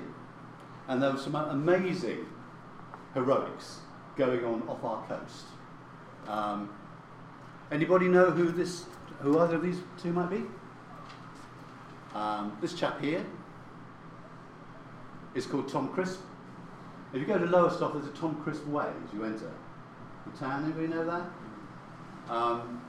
and 0.87 1.01
there 1.01 1.11
were 1.11 1.19
some 1.19 1.35
amazing 1.35 2.25
heroics 3.13 3.79
going 4.17 4.43
on 4.43 4.67
off 4.67 4.83
our 4.83 5.05
coast. 5.07 5.45
Um, 6.27 6.69
anybody 7.71 8.07
know 8.07 8.31
who 8.31 8.51
this, 8.51 8.85
who 9.19 9.39
either 9.39 9.55
of 9.55 9.61
these 9.61 9.79
two 10.01 10.11
might 10.11 10.29
be? 10.29 10.43
Um, 12.13 12.57
this 12.61 12.73
chap 12.73 13.01
here 13.01 13.25
is 15.35 15.45
called 15.45 15.67
Tom 15.67 15.89
Crisp. 15.89 16.19
If 17.13 17.19
you 17.19 17.27
go 17.27 17.37
to 17.37 17.45
Lowestoft, 17.45 17.93
there's 17.93 18.07
a 18.07 18.17
Tom 18.17 18.35
Crisp 18.43 18.65
Way 18.67 18.87
as 19.05 19.13
you 19.13 19.23
enter 19.23 19.51
the 20.25 20.37
town. 20.37 20.63
Anybody 20.63 20.87
know 20.87 21.05
that? 21.05 22.33
Um, 22.33 22.81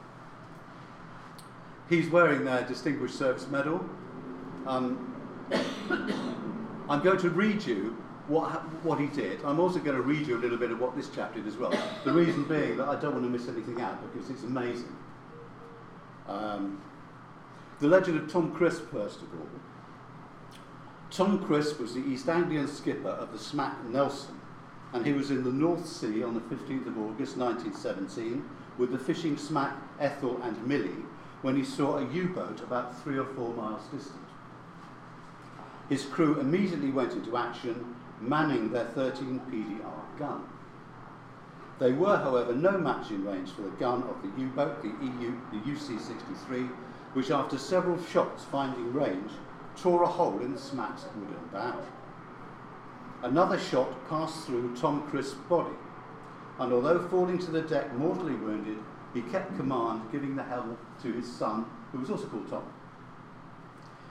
he's 1.88 2.08
wearing 2.08 2.44
their 2.44 2.64
Distinguished 2.64 3.16
Service 3.16 3.46
Medal. 3.48 3.84
Um, 4.66 5.14
I'm 6.88 7.02
going 7.02 7.18
to 7.18 7.30
read 7.30 7.64
you 7.66 7.96
what, 8.28 8.50
what 8.84 8.98
he 8.98 9.06
did. 9.06 9.40
I'm 9.44 9.60
also 9.60 9.78
going 9.78 9.96
to 9.96 10.02
read 10.02 10.26
you 10.26 10.36
a 10.36 10.40
little 10.40 10.58
bit 10.58 10.70
of 10.70 10.80
what 10.80 10.96
this 10.96 11.08
chap 11.10 11.34
did 11.34 11.46
as 11.46 11.56
well. 11.56 11.72
The 12.04 12.12
reason 12.12 12.44
being 12.44 12.76
that 12.78 12.88
I 12.88 12.98
don't 13.00 13.12
want 13.12 13.24
to 13.24 13.30
miss 13.30 13.48
anything 13.48 13.80
out 13.80 14.12
because 14.12 14.30
it's 14.30 14.42
amazing. 14.42 14.96
Um, 16.28 16.82
the 17.78 17.88
legend 17.88 18.18
of 18.18 18.30
Tom 18.30 18.52
Crisp, 18.52 18.90
first 18.90 19.22
of 19.22 19.32
all. 19.34 19.48
Tom 21.10 21.44
Crisp 21.44 21.78
was 21.78 21.94
the 21.94 22.00
East 22.00 22.28
Anglian 22.28 22.66
skipper 22.66 23.08
of 23.08 23.32
the 23.32 23.38
smack 23.38 23.84
Nelson, 23.84 24.40
and 24.92 25.06
he 25.06 25.12
was 25.12 25.30
in 25.30 25.44
the 25.44 25.52
North 25.52 25.86
Sea 25.86 26.22
on 26.22 26.34
the 26.34 26.40
15th 26.40 26.86
of 26.86 26.98
August 26.98 27.36
1917 27.36 28.44
with 28.78 28.90
the 28.90 28.98
fishing 28.98 29.36
smack 29.36 29.76
Ethel 30.00 30.40
and 30.42 30.66
Millie 30.66 31.04
when 31.42 31.56
he 31.56 31.64
saw 31.64 31.98
a 31.98 32.12
U-boat 32.12 32.60
about 32.60 33.00
three 33.02 33.18
or 33.18 33.24
four 33.24 33.54
miles 33.54 33.82
distant. 33.92 34.20
His 35.88 36.04
crew 36.04 36.40
immediately 36.40 36.90
went 36.90 37.12
into 37.12 37.36
action, 37.36 37.94
manning 38.20 38.70
their 38.70 38.86
13 38.86 39.40
PDR 39.50 40.18
gun. 40.18 40.44
They 41.78 41.92
were, 41.92 42.16
however, 42.16 42.54
no 42.54 42.78
match 42.78 43.10
in 43.10 43.24
range 43.24 43.50
for 43.50 43.62
the 43.62 43.70
gun 43.70 44.02
of 44.04 44.22
the 44.22 44.40
U-boat, 44.40 44.82
the 44.82 44.88
EU, 45.04 45.34
the 45.52 45.58
UC-63, 45.70 46.68
which 47.12 47.30
after 47.30 47.58
several 47.58 48.02
shots 48.04 48.44
finding 48.44 48.92
range, 48.94 49.30
tore 49.76 50.02
a 50.02 50.06
hole 50.06 50.40
in 50.40 50.52
the 50.52 50.58
smack's 50.58 51.04
wooden 51.14 51.48
bow. 51.52 51.78
Another 53.22 53.58
shot 53.58 54.08
passed 54.08 54.46
through 54.46 54.74
Tom 54.76 55.06
Crisp's 55.10 55.34
body, 55.48 55.74
and 56.58 56.72
although 56.72 57.06
falling 57.08 57.38
to 57.38 57.50
the 57.50 57.62
deck 57.62 57.94
mortally 57.94 58.34
wounded, 58.34 58.78
he 59.12 59.22
kept 59.22 59.56
command, 59.56 60.02
giving 60.10 60.36
the 60.36 60.42
helm 60.42 60.78
to 61.02 61.12
his 61.12 61.30
son, 61.30 61.66
who 61.92 61.98
was 61.98 62.10
also 62.10 62.26
called 62.26 62.48
Tom. 62.48 62.64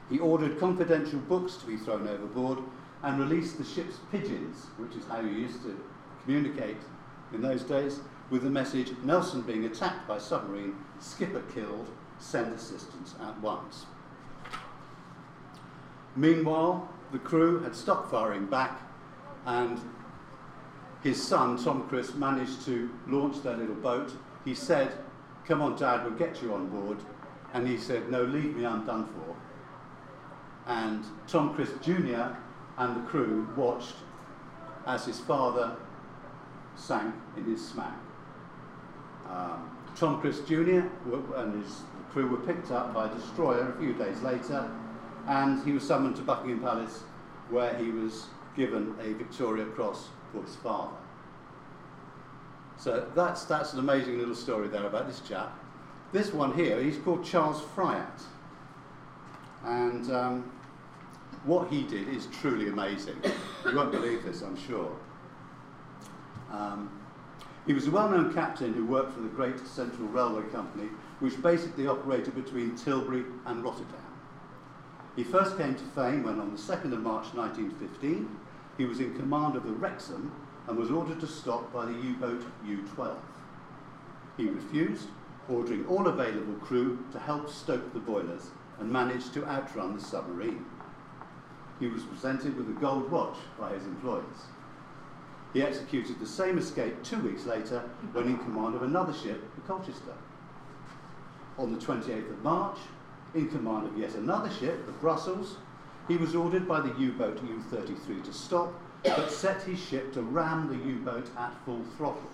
He 0.10 0.20
ordered 0.20 0.60
confidential 0.60 1.20
books 1.20 1.56
to 1.58 1.66
be 1.66 1.78
thrown 1.78 2.08
overboard 2.08 2.60
and 3.06 3.20
released 3.20 3.60
the 3.60 3.64
ship's 3.64 3.97
pigeons, 4.12 4.66
which 4.78 4.95
is 4.95 5.08
how 5.08 5.20
you 5.20 5.30
used 5.30 5.62
to 5.62 5.80
communicate 6.24 6.78
in 7.34 7.41
those 7.41 7.62
days, 7.62 7.99
with 8.32 8.41
the 8.41 8.49
message 8.49 8.91
Nelson 9.03 9.43
being 9.43 9.66
attacked 9.66 10.08
by 10.08 10.18
submarine, 10.18 10.76
skipper 10.99 11.43
killed, 11.53 11.88
send 12.18 12.51
assistance 12.51 13.14
at 13.22 13.39
once. 13.41 13.86
Meanwhile, 16.16 16.89
the 17.12 17.20
crew 17.20 17.60
had 17.60 17.76
stopped 17.76 18.10
firing 18.10 18.47
back, 18.47 18.82
and 19.45 19.80
his 21.03 21.22
son, 21.22 21.64
Tom 21.64 21.88
Crisp, 21.88 22.16
managed 22.16 22.66
to 22.66 22.89
launch 23.08 23.43
their 23.43 23.56
little 23.56 23.76
boat. 23.76 24.12
He 24.43 24.56
said, 24.56 24.91
Come 25.45 25.62
on, 25.62 25.78
Dad, 25.78 26.03
we'll 26.03 26.18
get 26.18 26.41
you 26.41 26.56
on 26.56 26.70
board. 26.70 26.97
And 27.53 27.68
he 27.68 27.78
said, 27.78 28.10
No, 28.10 28.24
leave 28.24 28.56
me, 28.56 28.66
I'm 28.66 28.84
done 28.84 29.06
for. 29.06 29.36
And 30.66 31.06
Tom 31.28 31.53
Crisp 31.53 31.80
Jr. 31.84 32.34
and 32.78 32.96
the 32.96 33.08
crew 33.08 33.48
watched 33.56 33.96
as 34.86 35.06
his 35.06 35.20
father 35.20 35.76
sank 36.76 37.14
in 37.38 37.46
his 37.46 37.66
smack. 37.66 37.98
Um, 39.30 39.72
Tom 39.96 40.20
Crisp 40.22 40.46
Jr. 40.46 40.82
and 41.36 41.64
his 41.64 41.82
crew 42.12 42.28
were 42.28 42.38
picked 42.38 42.72
up 42.72 42.94
by 42.94 43.10
a 43.10 43.14
destroyer 43.14 43.72
a 43.72 43.80
few 43.80 43.94
days 43.94 44.22
later, 44.22 44.70
and 45.28 45.66
he 45.66 45.72
was 45.72 45.84
summoned 45.84 46.16
to 46.18 46.22
Buckingham 46.22 46.60
Palace, 46.60 47.04
where 47.50 47.76
he 47.76 47.92
was 47.92 48.28
given 48.56 48.96
a 49.02 49.14
Victoria 49.14 49.66
Cross 49.66 50.10
for 50.32 50.42
his 50.42 50.56
father. 50.58 50.96
So 52.78 53.08
that's, 53.16 53.46
that's 53.46 53.74
an 53.74 53.80
amazing 53.80 54.18
little 54.18 54.36
story 54.36 54.68
there 54.68 54.86
about 54.86 55.08
this 55.08 55.22
chap. 55.22 55.58
This 56.12 56.34
one 56.34 56.54
here, 56.54 56.82
he's 56.82 56.98
called 56.98 57.26
Charles 57.26 57.62
Fryatt. 57.62 58.22
And 59.64 60.12
um, 60.12 60.52
what 61.46 61.70
he 61.70 61.84
did 61.84 62.10
is 62.10 62.28
truly 62.41 62.68
amazing. 62.70 63.16
You 63.66 63.76
won't 63.76 63.91
believe 63.91 64.24
this, 64.24 64.41
I'm 64.41 64.58
sure. 64.58 64.91
Um, 66.52 66.89
he 67.68 67.74
was 67.74 67.88
a 67.88 67.91
well-known 67.91 68.34
captain 68.34 68.74
who 68.74 68.86
worked 68.86 69.14
for 69.14 69.22
the 69.22 69.30
Great 69.30 69.66
Central 69.66 70.08
Railway 70.08 70.48
Company, 70.50 70.89
which 71.20 71.41
basically 71.41 71.88
operated 71.88 72.36
between 72.36 72.76
Tilbury 72.76 73.24
and 73.46 73.64
Rotterdam. 73.64 73.96
He 75.16 75.24
first 75.24 75.58
came 75.58 75.76
to 75.76 75.84
fame 75.96 76.24
when, 76.24 76.39
on 76.39 76.52
the 76.52 76.62
2nd 76.62 76.93
of 76.93 77.02
March 77.02 77.34
1915, 77.34 78.30
he 78.78 78.86
was 78.86 79.00
in 79.00 79.16
command 79.16 79.56
of 79.56 79.64
the 79.64 79.72
Wrexham 79.72 80.32
and 80.68 80.78
was 80.78 80.91
ordered 80.91 81.20
to 81.22 81.28
stop 81.28 81.72
by 81.72 81.86
the 81.86 81.93
U-boat 81.93 82.43
U-12. 82.66 83.16
He 84.38 84.50
refused, 84.50 85.08
ordering 85.48 85.86
all 85.88 86.08
available 86.08 86.56
crew 86.56 87.06
to 87.12 87.20
help 87.20 87.50
stoke 87.50 87.93
the 87.93 88.00
boilers 88.00 88.50
and 88.80 88.91
managed 88.91 89.34
to 89.34 89.46
outrun 89.46 89.96
the 89.96 90.04
submarine. 90.04 90.66
He 91.80 91.88
was 91.88 92.04
presented 92.04 92.56
with 92.58 92.70
a 92.70 92.80
gold 92.80 93.12
watch 93.12 93.38
by 93.60 93.74
his 93.74 93.86
employers. 93.86 94.48
He 95.54 95.62
executed 95.62 96.20
the 96.20 96.26
same 96.26 96.58
escape 96.58 97.04
two 97.04 97.20
weeks 97.20 97.46
later 97.46 97.80
when 98.12 98.28
in 98.28 98.38
command 98.38 98.76
of 98.76 98.84
another 98.84 99.14
ship, 99.14 99.42
the 99.56 99.62
Colchester. 99.62 100.14
On 101.58 101.74
the 101.74 101.80
28th 101.80 102.30
of 102.30 102.44
March, 102.44 102.78
in 103.34 103.50
command 103.50 103.88
of 103.88 103.98
yet 103.98 104.16
another 104.16 104.50
ship, 104.50 104.86
the 104.86 104.92
Brussels, 104.94 105.58
he 106.08 106.18
was 106.18 106.36
ordered 106.36 106.68
by 106.68 106.82
the 106.82 106.94
U-boat 107.00 107.40
U-33 107.44 108.24
to 108.24 108.34
stop, 108.34 108.74
but 109.04 109.32
set 109.32 109.62
his 109.64 109.80
ship 109.80 110.14
to 110.14 110.22
ram 110.22 110.68
the 110.68 110.90
U-boat 110.90 111.30
at 111.38 111.54
full 111.66 111.84
throttle. 111.98 112.30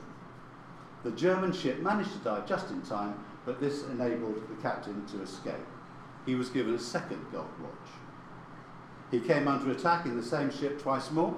The 1.03 1.11
German 1.11 1.51
ship 1.51 1.79
managed 1.79 2.13
to 2.13 2.19
dive 2.19 2.47
just 2.47 2.69
in 2.69 2.81
time, 2.81 3.15
but 3.45 3.59
this 3.59 3.85
enabled 3.85 4.41
the 4.49 4.61
captain 4.61 5.05
to 5.07 5.21
escape. 5.21 5.55
He 6.25 6.35
was 6.35 6.49
given 6.49 6.75
a 6.75 6.79
second 6.79 7.25
gold 7.31 7.49
watch. 7.61 7.80
He 9.11 9.19
came 9.19 9.47
under 9.47 9.71
attack 9.71 10.05
in 10.05 10.15
the 10.15 10.23
same 10.23 10.49
ship 10.49 10.81
twice 10.81 11.11
more, 11.11 11.35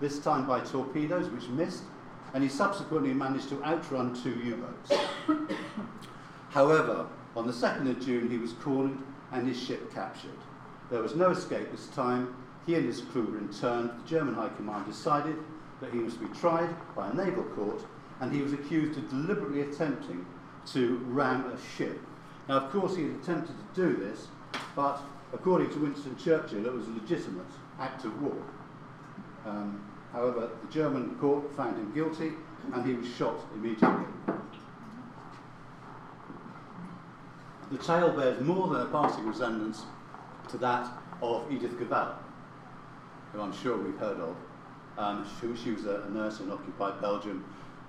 this 0.00 0.18
time 0.18 0.46
by 0.46 0.60
torpedoes 0.60 1.30
which 1.30 1.48
missed, 1.48 1.84
and 2.34 2.42
he 2.42 2.50
subsequently 2.50 3.14
managed 3.14 3.48
to 3.48 3.64
outrun 3.64 4.14
two 4.14 4.30
U-boats. 4.30 4.92
However, 6.50 7.06
on 7.34 7.46
the 7.46 7.52
2nd 7.52 7.90
of 7.90 8.04
June, 8.04 8.30
he 8.30 8.38
was 8.38 8.52
cornered 8.52 8.98
and 9.32 9.48
his 9.48 9.60
ship 9.60 9.92
captured. 9.92 10.30
There 10.90 11.02
was 11.02 11.16
no 11.16 11.30
escape 11.30 11.70
this 11.70 11.86
time. 11.88 12.34
He 12.66 12.74
and 12.74 12.84
his 12.84 13.00
crew 13.00 13.24
were 13.24 13.38
interned. 13.38 13.90
The 14.04 14.08
German 14.08 14.34
High 14.34 14.50
Command 14.50 14.86
decided 14.86 15.36
that 15.80 15.92
he 15.92 15.98
must 15.98 16.20
be 16.20 16.26
tried 16.38 16.70
by 16.94 17.08
a 17.08 17.14
naval 17.14 17.44
court, 17.44 17.84
and 18.20 18.32
he 18.32 18.42
was 18.42 18.52
accused 18.52 18.98
of 18.98 19.08
deliberately 19.08 19.62
attempting 19.62 20.26
to 20.66 20.96
ram 21.06 21.44
a 21.46 21.76
ship. 21.76 21.98
Now, 22.48 22.58
of 22.58 22.70
course, 22.70 22.96
he 22.96 23.04
had 23.04 23.12
attempted 23.12 23.54
to 23.56 23.80
do 23.80 23.96
this, 23.96 24.28
but 24.76 25.00
according 25.34 25.70
to 25.70 25.78
Winston 25.78 26.16
Churchill, 26.16 26.64
it 26.64 26.72
was 26.72 26.86
a 26.86 26.92
legitimate 26.92 27.46
act 27.78 28.04
of 28.04 28.22
war. 28.22 28.36
Um, 29.44 29.84
however, 30.12 30.50
the 30.62 30.72
German 30.72 31.16
court 31.16 31.54
found 31.56 31.76
him 31.76 31.92
guilty, 31.92 32.32
and 32.72 32.86
he 32.86 32.94
was 32.94 33.06
shot 33.14 33.36
immediately. 33.54 34.04
The 37.70 37.78
tale 37.78 38.12
bears 38.12 38.40
more 38.40 38.68
than 38.68 38.82
a 38.82 38.86
passing 38.86 39.26
resemblance 39.26 39.84
to 40.48 40.58
that 40.58 40.86
of 41.20 41.50
Edith 41.50 41.78
Cavell, 41.78 42.14
who 43.32 43.40
I'm 43.40 43.52
sure 43.52 43.76
we've 43.76 43.98
heard 43.98 44.20
of. 44.20 44.36
Um, 44.96 45.26
she, 45.40 45.62
she 45.62 45.72
was 45.72 45.86
a, 45.86 46.08
nurse 46.10 46.38
in 46.40 46.52
occupied 46.52 47.00
Belgium 47.00 47.44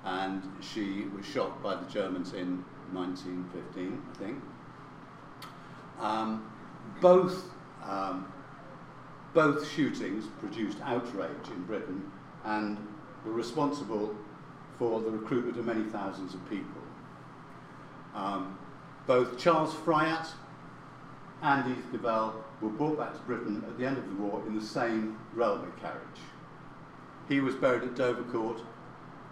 and 0.06 0.42
she 0.62 1.06
was 1.16 1.26
shot 1.26 1.62
by 1.62 1.76
the 1.76 1.86
Germans 1.86 2.34
in 2.34 2.64
1915, 2.94 4.02
I 4.12 4.18
think. 4.18 4.42
Um, 6.00 6.52
both, 7.02 7.46
um, 7.84 8.32
both 9.34 9.70
shootings 9.70 10.26
produced 10.40 10.78
outrage 10.84 11.50
in 11.50 11.64
Britain 11.64 12.12
and 12.44 12.78
were 13.26 13.34
responsible 13.34 14.16
for 14.78 15.02
the 15.02 15.10
recruitment 15.10 15.58
of 15.58 15.66
many 15.66 15.84
thousands 15.84 16.34
of 16.34 16.50
people. 16.50 16.82
Um, 18.14 18.58
both 19.08 19.38
Charles 19.38 19.74
Fryatt 19.74 20.28
and 21.42 21.72
Edith 21.72 21.92
Cavell 21.92 22.44
were 22.62 22.70
brought 22.70 22.98
back 22.98 23.14
to 23.14 23.20
Britain 23.20 23.64
at 23.68 23.78
the 23.78 23.86
end 23.86 23.98
of 23.98 24.08
the 24.08 24.16
war 24.16 24.42
in 24.48 24.56
the 24.58 24.66
same 24.66 25.18
railway 25.34 25.68
carriage. 25.80 26.22
He 27.28 27.40
was 27.40 27.56
buried 27.56 27.84
at 27.84 27.96
Dovercourt, 27.96 28.62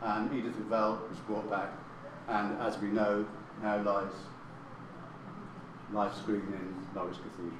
and 0.02 0.34
Edith 0.34 0.56
Cavell 0.58 1.02
was 1.10 1.20
brought 1.20 1.50
back, 1.50 1.70
and 2.28 2.60
as 2.62 2.78
we 2.80 2.90
know, 2.90 3.26
now 3.62 3.82
lies 3.82 4.12
Life's 5.94 6.20
Green 6.22 6.42
in 6.42 6.76
Norwich 6.96 7.18
Cathedral. 7.18 7.54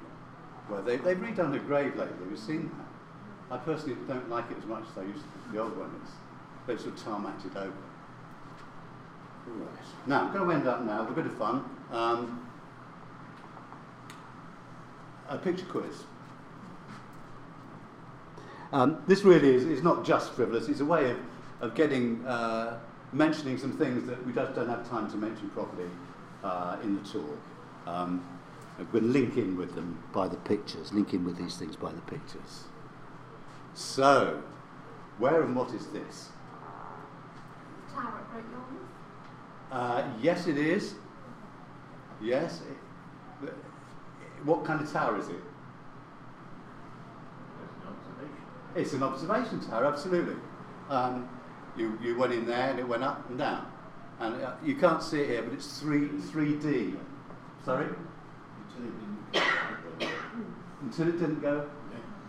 Well, 0.68 0.82
they, 0.82 0.96
they've 0.96 1.16
redone 1.16 1.52
her 1.52 1.58
grave 1.58 1.96
lately. 1.96 2.28
Have 2.30 2.38
seen 2.38 2.70
that? 2.70 3.54
I 3.54 3.58
personally 3.58 3.96
don't 4.08 4.28
like 4.30 4.50
it 4.50 4.58
as 4.58 4.64
much 4.64 4.84
as 4.90 4.98
I 4.98 5.02
used 5.02 5.20
to. 5.20 5.52
The 5.52 5.60
old 5.60 5.76
one 5.76 5.90
is. 6.02 6.10
They've 6.66 6.80
sort 6.80 6.94
of 6.94 7.04
tarmacked 7.04 7.56
over. 7.56 7.72
Right. 9.46 9.68
Now, 10.06 10.24
I'm 10.24 10.32
going 10.32 10.48
to 10.48 10.54
end 10.54 10.66
up 10.66 10.82
now 10.84 11.02
with 11.02 11.10
a 11.10 11.22
bit 11.22 11.26
of 11.26 11.36
fun. 11.36 11.64
Um, 11.92 12.48
a 15.28 15.36
picture 15.36 15.66
quiz. 15.66 16.04
Um, 18.72 19.02
this 19.06 19.22
really 19.22 19.54
is, 19.54 19.64
is 19.64 19.82
not 19.82 20.04
just 20.04 20.32
frivolous, 20.32 20.68
it's 20.68 20.80
a 20.80 20.84
way 20.84 21.10
of, 21.10 21.18
of 21.60 21.74
getting, 21.74 22.26
uh, 22.26 22.80
mentioning 23.12 23.56
some 23.56 23.76
things 23.78 24.06
that 24.08 24.24
we 24.26 24.32
just 24.32 24.54
don't 24.54 24.68
have 24.68 24.88
time 24.88 25.08
to 25.10 25.16
mention 25.16 25.48
properly 25.50 25.88
uh, 26.42 26.76
in 26.82 26.96
the 26.96 27.08
talk. 27.08 27.38
Um, 27.86 28.24
we're 28.78 28.84
going 28.86 29.04
to 29.04 29.10
link 29.10 29.36
in 29.36 29.56
with 29.56 29.74
them 29.74 30.02
by 30.12 30.28
the 30.28 30.36
pictures, 30.36 30.92
link 30.92 31.14
in 31.14 31.24
with 31.24 31.36
these 31.36 31.56
things 31.56 31.76
by 31.76 31.92
the 31.92 32.00
pictures. 32.02 32.64
So, 33.74 34.42
where 35.18 35.42
and 35.42 35.54
what 35.54 35.72
is 35.72 35.86
this? 35.88 36.30
Tower 37.92 38.20
at 38.20 38.32
Great 38.32 38.44
Yarmouth. 38.50 38.84
Uh, 39.70 40.04
yes, 40.20 40.46
it 40.46 40.58
is. 40.58 40.94
Yes. 42.20 42.62
It, 43.42 43.54
what 44.44 44.64
kind 44.64 44.80
of 44.80 44.92
tower 44.92 45.18
is 45.18 45.28
it? 45.28 45.36
That's 47.60 47.72
an 47.82 47.88
observation. 47.88 48.36
It's 48.76 48.92
an 48.92 49.02
observation 49.02 49.60
tower, 49.68 49.86
absolutely. 49.86 50.36
Um, 50.90 51.28
you, 51.76 51.98
you 52.02 52.16
went 52.16 52.32
in 52.32 52.46
there 52.46 52.70
and 52.70 52.78
it 52.78 52.86
went 52.86 53.02
up 53.02 53.28
and 53.28 53.38
down. 53.38 53.66
And 54.20 54.42
uh, 54.42 54.52
you 54.64 54.76
can't 54.76 55.02
see 55.02 55.20
it 55.20 55.28
here, 55.28 55.42
but 55.42 55.52
it's 55.52 55.80
3, 55.80 56.08
3D. 56.08 56.96
Sorry? 57.64 57.86
Until 57.86 58.84
it 58.84 58.92
didn't 59.00 59.32
down. 59.32 60.10
Until 60.82 61.08
it 61.08 61.18
didn't 61.18 61.40
go. 61.40 61.66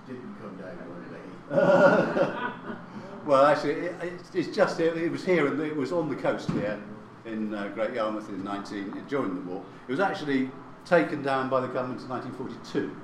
It 0.08 0.14
didn't 0.14 0.36
come 0.40 0.56
down 0.56 0.78
one 0.88 1.04
day. 1.12 1.26
well, 3.26 3.46
actually, 3.46 3.74
it, 3.74 3.96
it's, 4.02 4.34
it's 4.34 4.56
just 4.56 4.80
it, 4.80 4.96
it 4.98 5.12
was 5.12 5.26
here 5.26 5.48
and 5.48 5.60
it 5.60 5.76
was 5.76 5.92
on 5.92 6.08
the 6.10 6.16
coast 6.16 6.50
here 6.52 6.82
in 7.26 7.54
uh, 7.54 7.68
Great 7.70 7.94
Yarmouth 7.94 8.30
in 8.30 8.44
19 8.44 9.04
during 9.10 9.36
the 9.36 9.42
war. 9.42 9.64
It 9.88 9.92
was 9.92 10.00
actually 10.00 10.50
taken 10.86 11.22
down 11.22 11.50
by 11.50 11.60
the 11.60 11.68
government 11.68 12.02
in 12.02 12.10
1942 12.10 12.96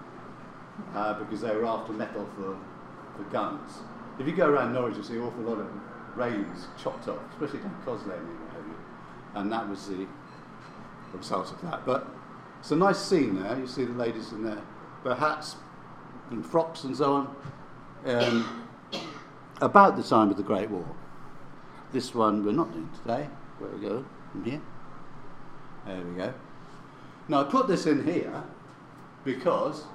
uh, 0.95 1.13
because 1.15 1.41
they 1.41 1.53
were 1.53 1.65
after 1.65 1.91
metal 1.91 2.29
for, 2.37 2.57
for 3.17 3.29
guns. 3.29 3.79
If 4.19 4.27
you 4.27 4.33
go 4.33 4.47
around 4.47 4.73
Norwich, 4.73 4.95
you'll 4.95 5.03
see 5.03 5.15
an 5.15 5.23
awful 5.23 5.43
lot 5.43 5.59
of 5.59 5.67
railings 6.15 6.67
chopped 6.81 7.09
off, 7.09 7.19
especially 7.33 7.59
down 7.59 7.75
Cos 7.83 8.01
Lane 8.01 8.19
area, 8.53 8.77
and 9.35 9.51
that 9.51 9.67
was 9.67 9.87
the 9.87 10.07
result 11.13 11.51
of 11.51 11.61
that. 11.63 11.85
But 11.85 12.07
it's 12.61 12.69
a 12.69 12.75
nice 12.75 12.99
scene 12.99 13.41
there. 13.41 13.57
You 13.57 13.65
see 13.65 13.85
the 13.85 13.93
ladies 13.93 14.31
in 14.31 14.43
their, 14.43 14.61
their 15.03 15.15
hats 15.15 15.55
and 16.29 16.45
frocks 16.45 16.83
and 16.83 16.95
so 16.95 17.13
on. 17.13 17.35
Um, 18.05 18.67
about 19.61 19.97
the 19.97 20.03
time 20.03 20.29
of 20.29 20.37
the 20.37 20.43
Great 20.43 20.69
War. 20.69 20.85
This 21.91 22.13
one 22.13 22.45
we're 22.45 22.51
not 22.51 22.71
doing 22.71 22.89
today. 23.01 23.27
Where 23.57 23.71
we 23.71 23.81
go? 23.81 24.05
From 24.31 24.45
here. 24.45 24.61
There 25.87 26.01
we 26.03 26.13
go. 26.13 26.33
Now 27.27 27.41
I 27.41 27.43
put 27.45 27.67
this 27.67 27.87
in 27.87 28.05
here 28.05 28.43
because 29.25 29.85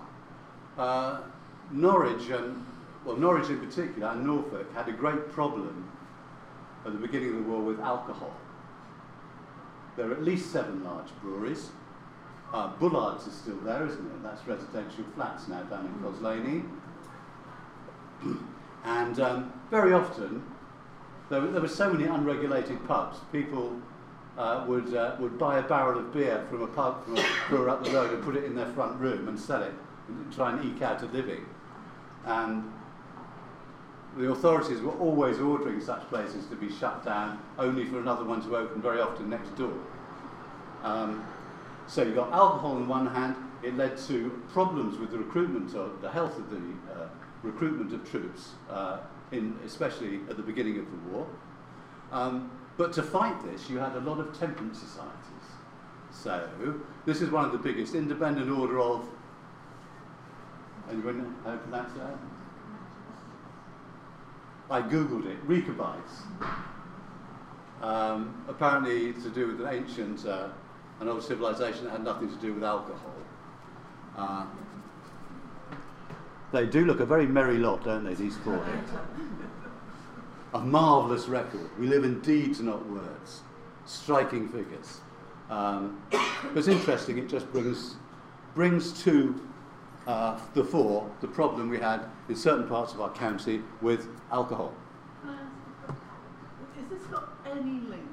uh, 0.76 1.20
Norwich 1.70 2.28
and 2.30 2.66
well 3.04 3.16
Norwich 3.16 3.48
in 3.48 3.64
particular 3.64 4.08
and 4.08 4.26
Norfolk 4.26 4.74
had 4.74 4.88
a 4.88 4.92
great 4.92 5.30
problem 5.30 5.88
at 6.84 6.92
the 6.92 6.98
beginning 6.98 7.28
of 7.30 7.36
the 7.36 7.42
war 7.42 7.62
with 7.62 7.78
alcohol. 7.78 8.34
There 9.96 10.08
are 10.10 10.12
at 10.12 10.24
least 10.24 10.50
seven 10.50 10.82
large 10.82 11.08
breweries. 11.22 11.70
Uh, 12.52 12.68
Bullards 12.78 13.26
is 13.26 13.34
still 13.34 13.56
there, 13.56 13.86
isn't 13.86 14.06
it? 14.06 14.22
That's 14.22 14.46
residential 14.46 15.04
flats 15.14 15.48
now 15.48 15.62
down 15.64 15.86
in 15.86 15.94
Coslany. 16.02 16.64
And 18.84 19.18
um, 19.18 19.52
very 19.68 19.92
often, 19.92 20.44
there 21.28 21.40
were, 21.40 21.48
there 21.48 21.60
were 21.60 21.66
so 21.66 21.92
many 21.92 22.04
unregulated 22.04 22.86
pubs, 22.86 23.18
people 23.32 23.76
uh, 24.38 24.64
would, 24.68 24.94
uh, 24.94 25.16
would 25.18 25.38
buy 25.38 25.58
a 25.58 25.62
barrel 25.62 25.98
of 25.98 26.12
beer 26.12 26.46
from 26.48 26.62
a 26.62 26.68
pub 26.68 27.04
from 27.04 27.18
a 27.18 27.26
brewer 27.48 27.68
up 27.68 27.84
the 27.84 27.90
road 27.90 28.12
and 28.12 28.22
put 28.22 28.36
it 28.36 28.44
in 28.44 28.54
their 28.54 28.72
front 28.74 29.00
room 29.00 29.26
and 29.26 29.38
sell 29.38 29.62
it 29.62 29.72
and 30.06 30.32
try 30.32 30.52
and 30.52 30.64
eke 30.64 30.82
out 30.82 31.02
a 31.02 31.06
living. 31.06 31.44
And 32.26 32.70
the 34.16 34.30
authorities 34.30 34.80
were 34.80 34.92
always 34.92 35.38
ordering 35.38 35.80
such 35.80 36.02
places 36.08 36.46
to 36.46 36.56
be 36.56 36.70
shut 36.70 37.04
down, 37.04 37.40
only 37.58 37.86
for 37.86 37.98
another 37.98 38.24
one 38.24 38.40
to 38.42 38.56
open 38.56 38.80
very 38.80 39.00
often 39.00 39.28
next 39.28 39.56
door. 39.56 39.74
Um, 40.84 41.26
so 41.86 42.02
you 42.02 42.14
got 42.14 42.32
alcohol 42.32 42.72
on 42.72 42.88
one 42.88 43.06
hand, 43.06 43.36
it 43.62 43.76
led 43.76 43.96
to 43.98 44.42
problems 44.52 44.98
with 44.98 45.10
the 45.10 45.18
recruitment 45.18 45.74
of 45.74 46.00
the 46.00 46.10
health 46.10 46.36
of 46.38 46.50
the 46.50 46.56
uh, 46.56 47.08
recruitment 47.42 47.92
of 47.92 48.08
troops, 48.08 48.50
uh, 48.70 48.98
in, 49.32 49.58
especially 49.64 50.20
at 50.28 50.36
the 50.36 50.42
beginning 50.42 50.78
of 50.78 50.86
the 50.90 50.96
war. 51.10 51.26
Um, 52.12 52.50
but 52.76 52.92
to 52.94 53.02
fight 53.02 53.42
this, 53.44 53.70
you 53.70 53.78
had 53.78 53.94
a 53.96 54.00
lot 54.00 54.18
of 54.18 54.38
temperance 54.38 54.78
societies. 54.78 55.26
So 56.10 56.80
this 57.04 57.20
is 57.22 57.30
one 57.30 57.44
of 57.44 57.52
the 57.52 57.58
biggest 57.58 57.94
independent 57.94 58.50
order 58.50 58.80
of. 58.80 59.06
Anyone 60.90 61.18
know 61.18 61.34
how 61.44 61.56
to 61.56 61.70
that? 61.70 62.18
I 64.70 64.82
googled 64.82 65.26
it. 65.26 65.38
Rechabites. 65.44 66.22
Um, 67.82 68.44
apparently, 68.48 69.12
to 69.12 69.30
do 69.30 69.48
with 69.48 69.60
an 69.60 69.68
ancient, 69.72 70.26
uh, 70.26 70.48
an 71.00 71.08
old 71.08 71.22
civilization 71.22 71.84
that 71.84 71.90
had 71.90 72.04
nothing 72.04 72.28
to 72.28 72.36
do 72.36 72.54
with 72.54 72.64
alcohol. 72.64 73.12
Uh, 74.16 74.46
they 76.52 76.66
do 76.66 76.84
look 76.84 77.00
a 77.00 77.06
very 77.06 77.26
merry 77.26 77.58
lot, 77.58 77.84
don't 77.84 78.04
they, 78.04 78.14
these 78.14 78.36
four? 78.38 78.64
A 80.54 80.60
marvellous 80.60 81.28
record. 81.28 81.68
We 81.78 81.86
live 81.86 82.04
in 82.04 82.20
deeds, 82.20 82.60
not 82.60 82.88
words. 82.88 83.42
Striking 83.84 84.48
figures. 84.48 85.00
Um, 85.50 86.00
but 86.10 86.56
it's 86.56 86.68
interesting, 86.68 87.18
it 87.18 87.28
just 87.28 87.50
brings, 87.52 87.96
brings 88.54 89.02
to 89.04 89.40
uh, 90.06 90.38
the 90.54 90.64
fore 90.64 91.10
the 91.20 91.28
problem 91.28 91.68
we 91.68 91.78
had 91.78 92.04
in 92.28 92.36
certain 92.36 92.66
parts 92.66 92.94
of 92.94 93.00
our 93.00 93.10
county 93.10 93.60
with 93.82 94.08
alcohol. 94.30 94.72
Has 95.24 96.88
this 96.88 97.02
got 97.08 97.28
any 97.44 97.80
link 97.86 98.06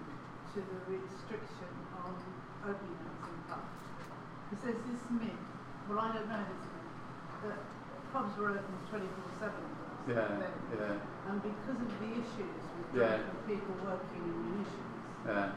to 0.54 0.60
the 0.60 0.92
restriction 0.92 1.70
on 2.04 2.16
opening 2.64 2.98
hours 3.06 3.30
in 3.30 3.38
pubs? 3.48 3.62
Because 4.50 4.76
there's 5.20 5.30
this 5.30 5.32
myth, 5.32 5.90
well 5.90 6.00
I 6.00 6.14
don't 6.14 6.30
know 6.30 6.44
this 6.44 6.64
myth, 6.64 7.52
that 7.52 7.60
pubs 8.14 8.38
were 8.38 8.50
open 8.50 8.64
24-7 8.92 9.52
Yeah, 10.08 10.16
then. 10.16 10.44
yeah, 10.78 11.32
And 11.32 11.42
because 11.42 11.82
of 11.82 12.00
the 12.00 12.06
issues 12.12 12.62
with 12.92 13.02
Yeah. 13.02 13.18
people 13.48 13.76
working 13.84 14.24
in 14.24 14.36
munitions. 14.44 14.68
yeah. 15.28 15.50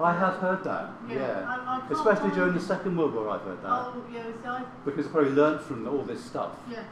I 0.00 0.12
have 0.14 0.34
heard 0.36 0.64
that, 0.64 0.92
Yeah, 1.06 1.14
yeah. 1.14 1.44
I- 1.46 1.76
I 1.76 1.92
Especially 1.92 2.30
during 2.30 2.54
the 2.54 2.60
Second 2.60 2.96
World 2.96 3.14
War, 3.14 3.28
I've 3.28 3.42
heard 3.42 3.62
that. 3.62 3.70
Oh, 3.70 4.02
yeah, 4.10 4.22
so 4.42 4.48
I, 4.48 4.64
Because 4.84 5.06
I 5.06 5.10
probably 5.10 5.32
learnt 5.32 5.60
from 5.60 5.86
all 5.86 6.02
this 6.02 6.24
stuff. 6.24 6.52
yeah, 6.68 6.84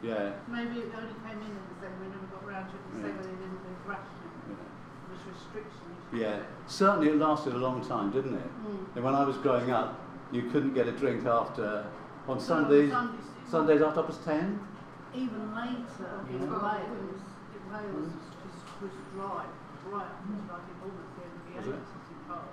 Yeah. 0.00 0.32
maybe 0.48 0.80
it 0.80 0.92
only 0.96 1.12
came 1.28 1.38
in 1.40 1.44
in 1.44 1.52
and 1.52 1.76
then 1.82 1.92
we 2.00 2.06
never 2.08 2.24
got 2.32 2.46
round 2.48 2.70
to 2.70 2.76
it 2.76 2.82
and 2.94 3.02
Yeah. 3.04 3.22
say 3.22 3.28
they 3.28 3.36
didn't 3.36 3.62
do 3.62 3.72
rationing. 3.86 4.32
yeah. 4.48 4.54
It 4.54 5.10
was 5.12 5.20
restriction. 5.34 5.88
Yeah, 6.10 6.38
certainly 6.66 7.08
it 7.10 7.18
lasted 7.18 7.52
a 7.52 7.58
long 7.58 7.82
time, 7.86 8.10
didn't 8.12 8.34
it? 8.34 8.50
Mm. 8.66 8.96
And 8.96 9.04
when 9.04 9.14
I 9.14 9.24
was 9.24 9.36
growing 9.36 9.70
up, 9.70 10.00
you 10.32 10.42
couldn't 10.50 10.74
get 10.74 10.86
a 10.88 10.92
drink 10.92 11.26
after 11.26 11.86
on 12.26 12.38
So 12.40 12.54
on 12.54 12.64
Sundays. 12.64 12.90
Sundays, 12.92 13.24
Sundays 13.48 13.82
after 13.82 14.02
past 14.02 14.24
ten. 14.24 14.60
even 15.14 15.54
later 15.54 16.20
in 16.30 16.42
Yeah. 16.42 16.48
Wales, 16.48 17.22
in 17.56 17.62
Wales 17.72 18.12
was, 18.44 18.54
was 18.82 18.92
dry. 19.14 19.44
right, 19.90 20.06
it's 20.34 20.50
like 20.50 20.66
in 20.68 20.76
almost 20.84 21.10
the 21.16 21.22
end 21.24 21.32
of 21.32 21.42
the 21.48 21.56
Was 21.58 21.66
it? 21.66 21.80
agency 21.80 22.16
park. 22.28 22.48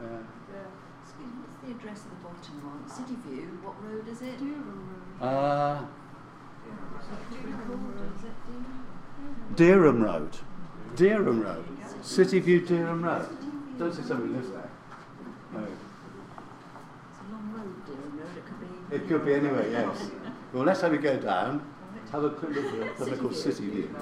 Yeah. 0.00 0.06
Uh, 0.06 0.22
yeah. 0.52 0.68
Excuse 1.04 1.28
me, 1.28 1.36
what's 1.44 1.56
the 1.60 1.70
address 1.76 2.00
at 2.06 2.10
the 2.10 2.20
bottom 2.24 2.56
one? 2.64 2.88
City 2.88 3.16
View, 3.28 3.46
what 3.62 3.76
road 3.84 4.08
is 4.08 4.22
it? 4.22 4.40
uh, 5.20 5.84
Do 7.30 7.36
you 7.36 7.52
recall, 7.52 7.84
is 8.16 8.24
it 8.24 8.36
Dean? 8.48 8.64
Dereham 9.54 10.02
Road. 10.02 10.36
Dereham 10.96 11.44
Road. 11.44 11.64
City 12.02 12.40
View, 12.40 12.60
Dereham 12.62 13.04
Road. 13.04 13.28
Don't 13.78 13.92
say 13.92 14.02
somebody 14.02 14.32
lives 14.32 14.50
there. 14.50 14.70
No. 15.52 15.60
It's 15.60 17.20
a 17.20 17.32
long 17.32 17.52
road, 17.52 17.74
dear 17.86 17.96
road, 17.96 18.36
it 18.90 19.08
could 19.08 19.24
be... 19.24 19.32
It 19.32 19.40
could 19.40 19.42
be 19.42 19.48
anywhere, 19.48 19.68
yes. 19.70 20.10
Well, 20.52 20.64
let's 20.64 20.80
have 20.80 20.92
a 20.92 20.98
go 20.98 21.18
down. 21.18 21.64
Have 22.12 22.24
a 22.24 22.30
quick 22.30 22.54
look 22.54 22.86
at 22.86 22.98
something 22.98 23.18
called 23.18 23.34
City 23.34 23.66
View. 23.68 23.96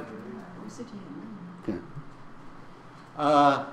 Yeah. 1.67 1.75
Uh, 3.17 3.67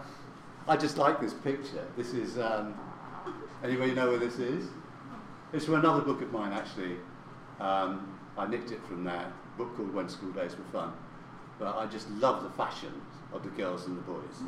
I 0.68 0.78
just 0.78 0.98
like 0.98 1.20
this 1.20 1.34
picture. 1.34 1.86
This 1.98 2.14
is. 2.14 2.38
Um, 2.38 2.76
anybody 3.64 3.94
know 3.94 4.10
where 4.10 4.20
this 4.20 4.40
is? 4.40 4.68
It's 5.52 5.66
from 5.66 5.76
another 5.76 6.02
book 6.02 6.22
of 6.22 6.32
mine, 6.32 6.54
actually. 6.54 6.98
Um, 7.60 8.18
I 8.38 8.48
nicked 8.48 8.72
it 8.72 8.82
from 8.86 9.04
there. 9.04 9.34
A 9.56 9.58
book 9.58 9.76
called 9.76 9.94
When 9.94 10.08
School 10.08 10.32
Days 10.32 10.56
Were 10.56 10.64
Fun. 10.72 10.94
But 11.58 11.76
I 11.76 11.86
just 11.88 12.10
love 12.12 12.44
the 12.44 12.50
fashion 12.52 12.94
of 13.34 13.44
the 13.44 13.50
girls 13.50 13.88
and 13.88 13.98
the 13.98 14.02
boys. 14.02 14.44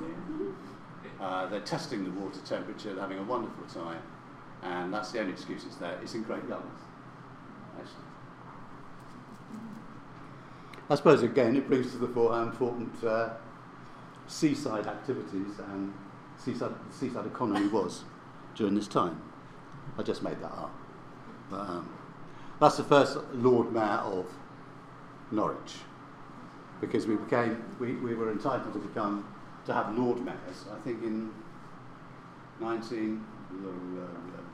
Uh, 1.20 1.48
they're 1.48 1.60
testing 1.62 2.04
the 2.04 2.12
water 2.12 2.40
temperature, 2.46 2.94
they're 2.94 3.02
having 3.02 3.20
a 3.20 3.24
wonderful 3.24 3.64
time, 3.66 4.02
and 4.64 4.94
that's 4.94 5.12
the 5.12 5.20
only 5.20 5.34
excuse 5.34 5.64
it's 5.66 5.76
there. 5.76 5.98
It's 6.02 6.14
in 6.14 6.24
Great 6.24 6.48
Yarmouth. 6.48 6.66
I 10.90 10.96
suppose 10.96 11.24
again 11.24 11.56
it 11.56 11.70
brings 11.70 11.92
to 11.94 11.98
the 11.98 12.08
fore 12.10 12.34
how 12.34 12.44
important 12.44 13.02
uh, 13.04 13.30
seaside 14.28 14.88
activities 14.88 15.58
and 15.72 15.94
seaside, 16.38 16.74
seaside 16.92 17.26
economy 17.26 17.68
was 17.70 18.04
during 18.56 18.76
this 18.76 18.90
time. 18.90 19.22
I 19.98 20.04
just 20.04 20.22
made 20.22 20.40
that 20.42 20.52
up. 20.52 20.76
But, 21.50 21.60
um, 21.62 21.90
that's 22.60 22.78
the 22.78 22.84
first 22.84 23.18
Lord 23.34 23.72
Mayor 23.74 23.84
of 23.84 24.28
Norwich, 25.32 25.76
because 26.82 27.08
we 27.08 27.16
became 27.16 27.64
we, 27.80 27.94
we 27.94 28.14
were 28.14 28.32
entitled 28.32 28.74
to 28.74 28.80
become 28.80 29.26
to 29.66 29.74
have 29.74 29.98
Lord 29.98 30.24
Mayors. 30.24 30.66
I 30.72 30.80
think 30.82 31.04
in 31.04 31.32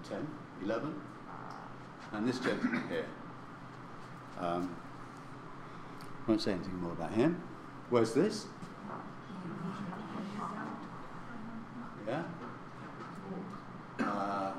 1910, 0.10 0.28
11, 0.64 1.02
and 2.14 2.28
this 2.28 2.40
gentleman 2.40 2.84
here. 2.90 3.06
Um, 4.40 4.76
won't 6.28 6.42
say 6.42 6.52
anything 6.54 6.76
more 6.82 6.92
about 6.92 7.12
him. 7.12 7.42
Where's 7.90 8.14
this? 8.14 8.46
Yeah. 12.08 12.24
Uh, 14.00 14.54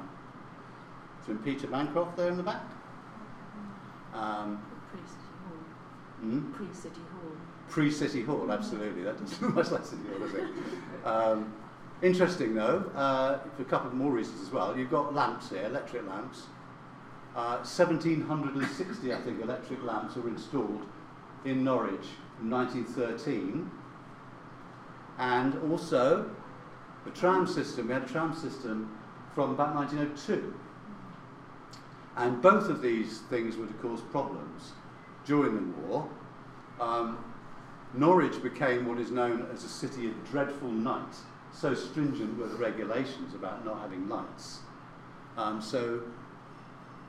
from 1.23 1.39
Peter 1.39 1.67
Bancroft 1.67 2.17
there 2.17 2.29
in 2.29 2.37
the 2.37 2.43
back. 2.43 2.63
Um, 4.13 4.61
Pre-City 4.91 5.21
Hall. 5.45 5.59
hmm? 6.21 6.53
Pre-City 6.53 7.01
Hall. 7.13 7.33
Pre 7.69 7.91
City 7.91 8.23
Hall, 8.23 8.51
absolutely. 8.51 9.03
That 9.03 9.19
doesn't 9.19 9.43
look 9.43 9.55
much 9.55 9.71
like 9.71 9.85
City 9.85 10.03
Hall, 10.11 10.27
does 10.27 10.35
it? 10.35 10.45
Um, 11.05 11.53
interesting 12.03 12.55
though, 12.55 12.91
uh, 12.95 13.39
for 13.57 13.63
a 13.63 13.65
couple 13.65 13.89
of 13.89 13.95
more 13.95 14.13
reasons 14.13 14.41
as 14.43 14.51
well. 14.51 14.77
You've 14.77 14.91
got 14.91 15.15
lamps 15.15 15.51
here, 15.51 15.65
electric 15.65 16.07
lamps. 16.07 16.47
Uh, 17.35 17.63
1760, 17.63 19.13
I 19.13 19.21
think, 19.21 19.41
electric 19.41 19.83
lamps 19.85 20.17
were 20.17 20.29
installed 20.29 20.83
in 21.45 21.63
Norwich 21.63 22.07
in 22.41 22.51
1913. 22.51 23.71
And 25.19 25.71
also, 25.71 26.31
the 27.05 27.11
tram 27.11 27.47
system, 27.47 27.89
we 27.89 27.95
had 27.95 28.05
a 28.05 28.09
tram 28.09 28.35
system 28.35 28.97
from 29.35 29.51
about 29.51 29.75
1902. 29.75 30.55
And 32.17 32.43
both 32.43 32.69
of 32.69 32.83
these 32.83 33.21
things 33.31 33.57
were 33.57 33.67
to 33.67 33.75
cause 33.75 34.01
problems 34.01 34.73
during 35.25 35.55
the 35.55 35.79
war. 35.87 36.09
Um, 36.81 37.25
Norwich 37.95 38.43
became 38.43 38.87
what 38.87 38.99
is 38.99 39.11
known 39.11 39.47
as 39.53 39.65
a 39.65 39.69
city 39.69 40.09
of 40.09 40.31
dreadful 40.31 40.71
night. 40.71 41.15
So 41.61 41.75
stringent 41.75 42.39
were 42.39 42.47
the 42.47 42.57
regulations 42.57 43.35
about 43.35 43.65
not 43.65 43.81
having 43.81 44.09
lights. 44.09 44.61
Um, 45.37 45.61
so 45.61 46.03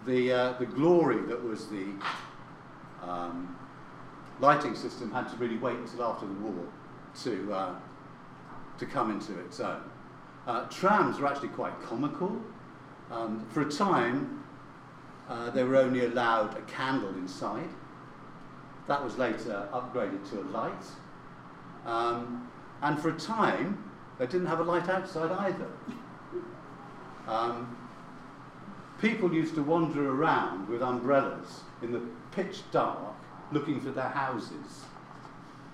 the, 0.08 0.34
uh, 0.34 0.54
the 0.54 0.66
glory 0.66 1.22
that 1.28 1.44
was 1.44 1.68
the 1.68 1.86
um, 3.04 3.56
lighting 4.40 4.74
system 4.74 5.12
had 5.12 5.30
to 5.30 5.36
really 5.36 5.58
wait 5.58 5.76
until 5.78 6.04
after 6.04 6.26
the 6.26 6.34
war 6.34 6.66
to, 7.22 7.54
uh, 7.54 7.76
to 8.80 8.88
come 8.88 9.12
into 9.12 9.38
its 9.40 9.60
own. 9.60 9.84
Uh, 10.48 10.66
trams 10.70 11.20
were 11.20 11.28
actually 11.28 11.50
quite 11.50 11.80
comical. 11.84 12.36
Um, 13.12 13.46
for 13.52 13.62
a 13.62 13.70
time, 13.70 14.44
uh, 15.30 15.52
they 15.52 15.64
were 15.64 15.76
only 15.76 16.06
allowed 16.06 16.58
a 16.58 16.62
candle 16.62 17.10
inside. 17.10 17.70
That 18.88 19.04
was 19.04 19.16
later 19.16 19.70
upgraded 19.72 20.28
to 20.32 20.42
a 20.42 20.46
light. 20.46 20.86
Um, 21.86 22.50
and 22.82 23.00
for 23.00 23.10
a 23.10 23.20
time, 23.20 23.89
they 24.20 24.28
didn't 24.28 24.48
have 24.48 24.60
a 24.60 24.64
light 24.64 24.88
outside 24.90 25.32
either. 25.32 25.68
Um, 27.28 27.78
people 29.02 29.34
used 29.34 29.56
to 29.56 29.64
wander 29.64 30.12
around 30.12 30.68
with 30.68 30.82
umbrellas 30.82 31.62
in 31.82 31.92
the 31.92 32.02
pitch 32.32 32.62
dark 32.72 33.16
looking 33.52 33.80
for 33.80 33.92
their 33.92 34.10
houses 34.10 34.84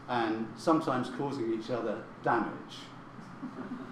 and 0.07 0.47
sometimes 0.55 1.09
causing 1.17 1.51
each 1.53 1.71
other 1.71 2.03
damage. 2.23 2.77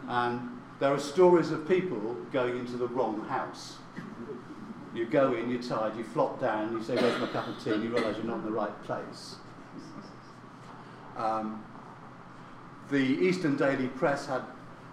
And 0.07 0.59
there 0.79 0.93
are 0.93 0.99
stories 0.99 1.51
of 1.51 1.67
people 1.67 2.15
going 2.31 2.59
into 2.59 2.77
the 2.77 2.87
wrong 2.87 3.25
house. 3.25 3.77
You 4.93 5.05
go 5.05 5.33
in, 5.33 5.49
you're 5.49 5.61
tired, 5.61 5.97
you 5.97 6.03
flop 6.03 6.39
down, 6.39 6.73
you 6.73 6.83
say, 6.83 6.95
Where's 6.95 7.19
my 7.19 7.27
cup 7.27 7.47
of 7.47 7.63
tea? 7.63 7.71
and 7.71 7.83
you 7.83 7.89
realise 7.89 8.17
you're 8.17 8.25
not 8.27 8.39
in 8.39 8.45
the 8.45 8.51
right 8.51 8.83
place. 8.83 9.37
Um, 11.17 11.63
the 12.89 12.97
Eastern 12.97 13.55
Daily 13.55 13.87
Press 13.87 14.25
had 14.25 14.41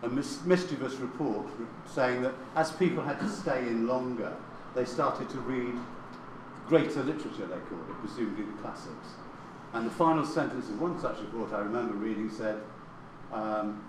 a 0.02 0.08
mis- 0.08 0.44
mischievous 0.44 0.94
report 0.94 1.46
saying 1.86 2.22
that 2.22 2.34
as 2.56 2.72
people 2.72 3.02
had 3.02 3.18
to 3.20 3.28
stay 3.28 3.60
in 3.68 3.86
longer, 3.86 4.34
they 4.74 4.84
started 4.84 5.28
to 5.30 5.38
read 5.40 5.74
greater 6.66 7.02
literature, 7.02 7.46
they 7.46 7.58
called 7.68 7.88
it, 7.88 7.98
presumably 8.00 8.44
the 8.44 8.62
classics. 8.62 9.08
And 9.72 9.86
the 9.86 9.90
final 9.90 10.24
sentence 10.24 10.68
of 10.68 10.80
one 10.80 11.00
such 11.00 11.18
report 11.18 11.52
I 11.52 11.58
remember 11.58 11.94
reading 11.94 12.30
said, 12.30 12.60
um, 13.32 13.84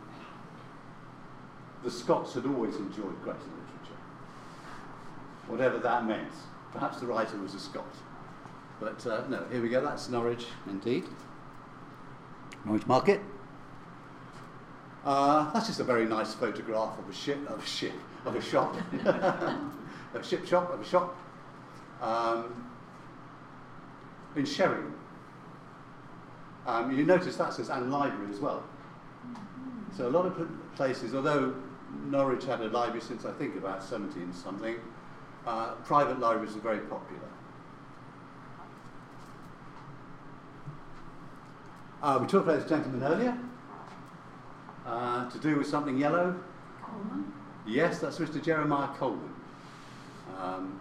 the 1.83 1.91
Scots 1.91 2.33
had 2.33 2.45
always 2.45 2.75
enjoyed 2.75 3.21
greater 3.23 3.39
literature. 3.39 3.99
Whatever 5.47 5.79
that 5.79 6.05
meant. 6.05 6.31
Perhaps 6.71 6.99
the 6.99 7.07
writer 7.07 7.37
was 7.37 7.53
a 7.53 7.59
Scot. 7.59 7.85
But 8.79 9.05
uh, 9.05 9.27
no, 9.29 9.45
here 9.51 9.61
we 9.61 9.69
go, 9.69 9.83
that's 9.83 10.09
Norwich 10.09 10.45
indeed. 10.67 11.05
Norwich 12.65 12.87
Market. 12.87 13.21
Uh, 15.03 15.51
that's 15.51 15.67
just 15.67 15.79
a 15.79 15.83
very 15.83 16.05
nice 16.05 16.33
photograph 16.33 16.97
of 16.99 17.09
a 17.09 17.13
ship, 17.13 17.49
of 17.49 17.63
a 17.63 17.65
ship, 17.65 17.93
of 18.25 18.35
a 18.35 18.41
shop, 18.41 18.75
a 19.03 20.23
ship 20.23 20.45
shop, 20.45 20.71
of 20.71 20.79
a 20.79 20.85
shop 20.85 21.17
um, 22.01 22.69
in 24.35 24.45
Sheringham. 24.45 24.95
Um, 26.67 26.95
you 26.95 27.03
notice 27.03 27.35
that 27.37 27.53
says 27.53 27.69
and 27.69 27.91
library 27.91 28.31
as 28.31 28.39
well. 28.39 28.63
So 29.97 30.07
a 30.07 30.09
lot 30.09 30.25
of 30.27 30.47
places, 30.75 31.15
although 31.15 31.55
Norwich 32.05 32.45
had 32.45 32.61
a 32.61 32.67
library 32.67 33.01
since 33.01 33.25
I 33.25 33.31
think 33.33 33.55
about 33.55 33.83
17 33.83 34.31
something, 34.33 34.75
uh, 35.47 35.71
private 35.85 36.19
libraries 36.19 36.55
are 36.55 36.59
very 36.59 36.79
popular. 36.79 37.21
Uh, 42.03 42.19
we 42.21 42.27
talked 42.27 42.47
about 42.47 42.59
this 42.59 42.69
gentleman 42.69 43.03
earlier, 43.03 43.37
uh, 44.85 45.29
to 45.29 45.39
do 45.39 45.57
with 45.57 45.67
something 45.67 45.97
yellow. 45.97 46.35
Colman. 46.83 47.33
Yes, 47.65 47.99
that's 47.99 48.17
Mr. 48.17 48.41
Jeremiah 48.41 48.89
Colman. 48.97 49.33
Um, 50.39 50.79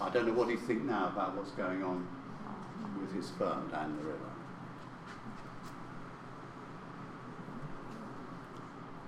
I 0.00 0.10
don't 0.10 0.26
know 0.26 0.34
what 0.34 0.50
he 0.50 0.56
think 0.56 0.82
now 0.82 1.08
about 1.08 1.36
what's 1.36 1.52
going 1.52 1.82
on 1.82 2.06
with 3.00 3.14
his 3.14 3.30
firm 3.30 3.68
down 3.70 3.96
the 3.96 4.04
river. 4.04 4.18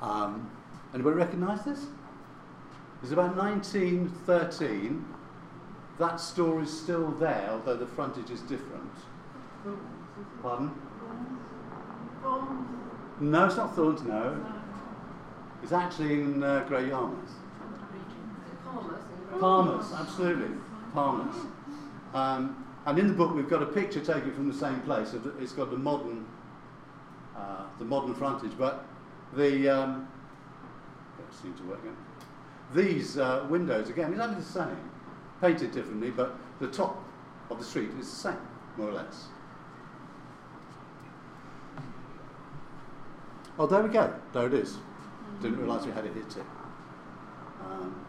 Um, 0.00 0.50
anybody 0.94 1.16
recognise 1.16 1.64
this? 1.64 1.86
It's 3.02 3.12
about 3.12 3.36
1913. 3.36 5.04
That 5.98 6.20
store 6.20 6.62
is 6.62 6.80
still 6.80 7.10
there, 7.12 7.48
although 7.50 7.76
the 7.76 7.86
frontage 7.86 8.30
is 8.30 8.40
different. 8.42 8.90
Pardon? 10.42 10.70
No, 13.20 13.46
it's 13.46 13.56
not 13.56 13.74
Thorns, 13.74 14.02
no. 14.02 14.44
It's 15.62 15.72
actually 15.72 16.14
in 16.14 16.42
uh, 16.42 16.64
Great 16.68 16.88
Yarmouth. 16.88 17.32
Palmer's, 19.40 19.92
absolutely. 19.92 20.54
Palmer's. 20.92 21.36
Um, 22.14 22.64
and 22.86 22.98
in 22.98 23.08
the 23.08 23.14
book, 23.14 23.34
we've 23.34 23.48
got 23.48 23.62
a 23.62 23.66
picture 23.66 24.00
taken 24.00 24.32
from 24.32 24.48
the 24.48 24.56
same 24.56 24.80
place. 24.82 25.14
It's 25.40 25.52
got 25.52 25.70
the 25.70 25.76
modern 25.76 26.26
uh, 27.36 27.64
the 27.78 27.84
modern 27.84 28.14
frontage, 28.14 28.52
but 28.58 28.86
the 29.34 29.68
um, 29.68 30.08
don't 31.18 31.34
seem 31.34 31.54
to 31.54 31.62
work 31.64 31.80
again. 31.80 31.96
These 32.74 33.18
uh, 33.18 33.46
windows 33.50 33.90
again 33.90 34.12
exactly 34.12 34.36
the 34.36 34.42
same, 34.42 34.90
painted 35.40 35.72
differently, 35.72 36.10
but 36.10 36.38
the 36.60 36.68
top 36.68 37.04
of 37.50 37.58
the 37.58 37.64
street 37.64 37.90
is 38.00 38.08
the 38.08 38.16
same, 38.16 38.48
more 38.76 38.88
or 38.88 38.92
less. 38.92 39.26
Oh, 43.58 43.66
there 43.66 43.82
we 43.82 43.88
go. 43.88 44.12
There 44.32 44.46
it 44.46 44.54
is. 44.54 44.76
Didn't 45.40 45.58
realise 45.58 45.84
we 45.86 45.92
had 45.92 46.04
it 46.04 46.14
hit 46.14 46.36
it. 46.36 46.44
Um, 47.64 48.06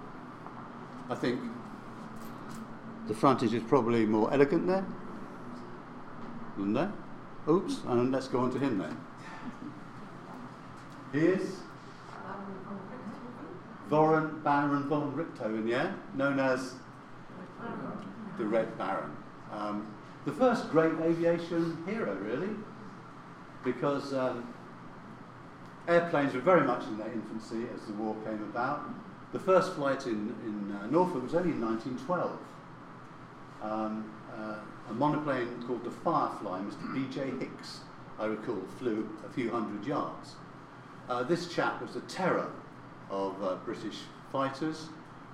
I 1.09 1.15
think 1.15 1.39
the 3.07 3.13
frontage 3.13 3.53
is 3.53 3.63
probably 3.63 4.05
more 4.05 4.31
elegant 4.33 4.67
there 4.67 4.85
than 6.57 6.73
there. 6.73 6.91
Oops, 7.47 7.79
and 7.87 8.11
let's 8.11 8.27
go 8.27 8.39
on 8.39 8.51
to 8.51 8.59
him 8.59 8.77
then. 8.77 8.97
Here's 11.13 11.59
Voren 13.89 14.43
Baron 14.43 14.89
von 14.89 15.13
Richthofen, 15.13 15.67
yeah, 15.67 15.93
known 16.13 16.39
as 16.39 16.73
the 18.37 18.45
Red 18.45 18.77
Baron. 18.77 19.15
Um, 19.53 19.87
the 20.25 20.33
first 20.33 20.69
great 20.71 20.93
aviation 21.01 21.81
hero, 21.87 22.15
really, 22.15 22.49
because 23.63 24.13
um, 24.13 24.53
airplanes 25.87 26.33
were 26.33 26.41
very 26.41 26.65
much 26.65 26.83
in 26.83 26.97
their 26.97 27.11
infancy 27.11 27.65
as 27.73 27.85
the 27.87 27.93
war 27.93 28.15
came 28.25 28.41
about. 28.43 28.81
The 29.31 29.39
first 29.39 29.73
flight 29.73 30.05
in, 30.05 30.35
in 30.45 30.75
uh, 30.75 30.87
Norfolk 30.87 31.23
was 31.23 31.35
only 31.35 31.51
in 31.51 31.61
1912. 31.61 32.39
Um, 33.61 34.11
uh, 34.37 34.55
a 34.89 34.93
monoplane 34.93 35.63
called 35.65 35.83
the 35.83 35.91
Firefly, 35.91 36.61
Mr. 36.61 36.93
B.J. 36.93 37.31
Hicks, 37.39 37.79
I 38.19 38.25
recall, 38.25 38.61
flew 38.79 39.09
a 39.25 39.33
few 39.33 39.51
hundred 39.51 39.85
yards. 39.85 40.35
Uh, 41.09 41.23
this 41.23 41.47
chap 41.47 41.81
was 41.81 41.93
the 41.93 42.01
terror 42.01 42.51
of 43.09 43.41
uh, 43.43 43.55
British 43.65 43.99
fighters. 44.31 44.87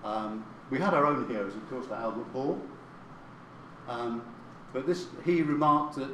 Um, 0.04 0.46
we 0.70 0.80
had 0.80 0.94
our 0.94 1.06
own 1.06 1.28
heroes, 1.28 1.56
of 1.56 1.70
course, 1.70 1.88
like 1.90 2.00
Albert 2.00 2.32
Ball. 2.34 2.60
Um, 3.88 4.24
but 4.72 4.88
this, 4.88 5.08
he 5.24 5.42
remarked 5.42 5.96
that 5.96 6.10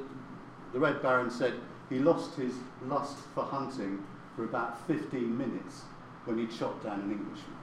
the 0.73 0.79
Red 0.79 1.01
Baron 1.01 1.31
said 1.31 1.53
he 1.89 1.99
lost 1.99 2.35
his 2.35 2.53
lust 2.85 3.17
for 3.33 3.43
hunting 3.43 4.03
for 4.39 4.45
about 4.45 4.87
15 4.87 5.37
minutes 5.37 5.81
when 6.23 6.37
he'd 6.37 6.53
shot 6.53 6.81
down 6.81 7.01
an 7.01 7.11
Englishman. 7.11 7.57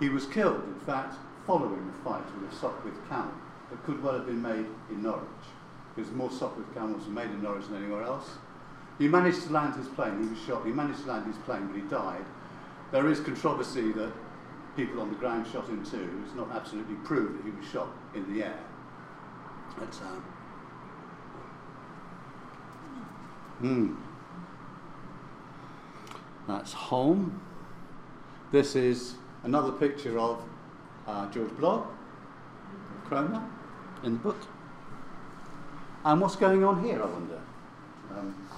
He 0.00 0.08
was 0.08 0.26
killed, 0.26 0.64
in 0.64 0.80
fact, 0.84 1.14
following 1.46 1.86
the 1.86 1.92
fight 2.02 2.24
with 2.34 2.52
a 2.52 2.56
Sopwith 2.56 3.08
camel 3.08 3.32
that 3.70 3.84
could 3.84 4.02
well 4.02 4.14
have 4.14 4.26
been 4.26 4.42
made 4.42 4.66
in 4.90 5.02
Norwich, 5.04 5.46
because 5.94 6.10
more 6.10 6.30
Sopwith 6.30 6.74
camels 6.74 7.06
were 7.06 7.12
made 7.12 7.30
in 7.30 7.40
Norwich 7.44 7.68
than 7.68 7.80
anywhere 7.80 8.02
else. 8.02 8.28
He 8.98 9.06
managed 9.06 9.44
to 9.44 9.52
land 9.52 9.76
his 9.76 9.86
plane, 9.86 10.24
he 10.24 10.28
was 10.30 10.44
shot, 10.44 10.66
he 10.66 10.72
managed 10.72 11.02
to 11.02 11.12
land 11.12 11.26
his 11.26 11.40
plane, 11.44 11.68
but 11.68 11.76
he 11.76 11.82
died. 11.82 12.24
There 12.90 13.08
is 13.08 13.20
controversy 13.20 13.92
that 13.92 14.12
people 14.74 15.00
on 15.00 15.10
the 15.10 15.16
ground 15.16 15.46
shot 15.46 15.68
him 15.68 15.84
too. 15.84 16.22
It's 16.26 16.34
not 16.34 16.50
absolutely 16.50 16.96
proved 17.04 17.38
that 17.38 17.44
he 17.44 17.56
was 17.56 17.70
shot 17.70 17.88
in 18.16 18.34
the 18.34 18.42
air. 18.42 18.58
But, 19.78 19.96
um, 20.02 20.24
hmm. 23.60 23.94
That's 26.46 26.72
home. 26.72 27.40
This 28.50 28.74
is 28.76 29.14
another 29.44 29.72
picture 29.72 30.18
of 30.18 30.42
uh, 31.06 31.30
George 31.30 31.50
Blogg, 31.50 31.86
Cromer, 33.04 33.42
in 34.02 34.14
the 34.14 34.18
book. 34.18 34.36
And 36.04 36.20
what's 36.20 36.36
going 36.36 36.64
on 36.64 36.84
here, 36.84 37.00
I 37.02 37.06
wonder? 37.06 37.40
Um, 38.10 38.48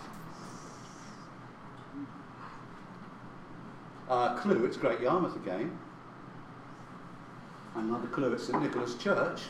uh, 4.09 4.35
clue, 4.37 4.65
it's 4.65 4.77
Great 4.77 5.01
Yarmouth 5.01 5.37
again. 5.37 5.79
Another 7.75 8.07
clue 8.09 8.33
it's 8.33 8.47
St 8.47 8.63
Nicholas 8.63 8.95
Church, 8.95 9.43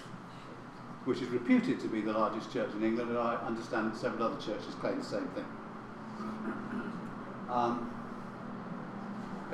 which 1.05 1.21
is 1.21 1.29
reputed 1.29 1.79
to 1.81 1.89
be 1.89 2.01
the 2.01 2.13
largest 2.13 2.53
church 2.53 2.71
in 2.75 2.83
England, 2.83 3.11
and 3.11 3.19
I 3.19 3.37
understand 3.37 3.95
several 3.97 4.25
other 4.25 4.41
churches 4.41 4.75
claim 4.81 4.99
the 4.99 5.05
same 5.05 5.29
thing. 5.29 5.45
Um, 7.51 7.91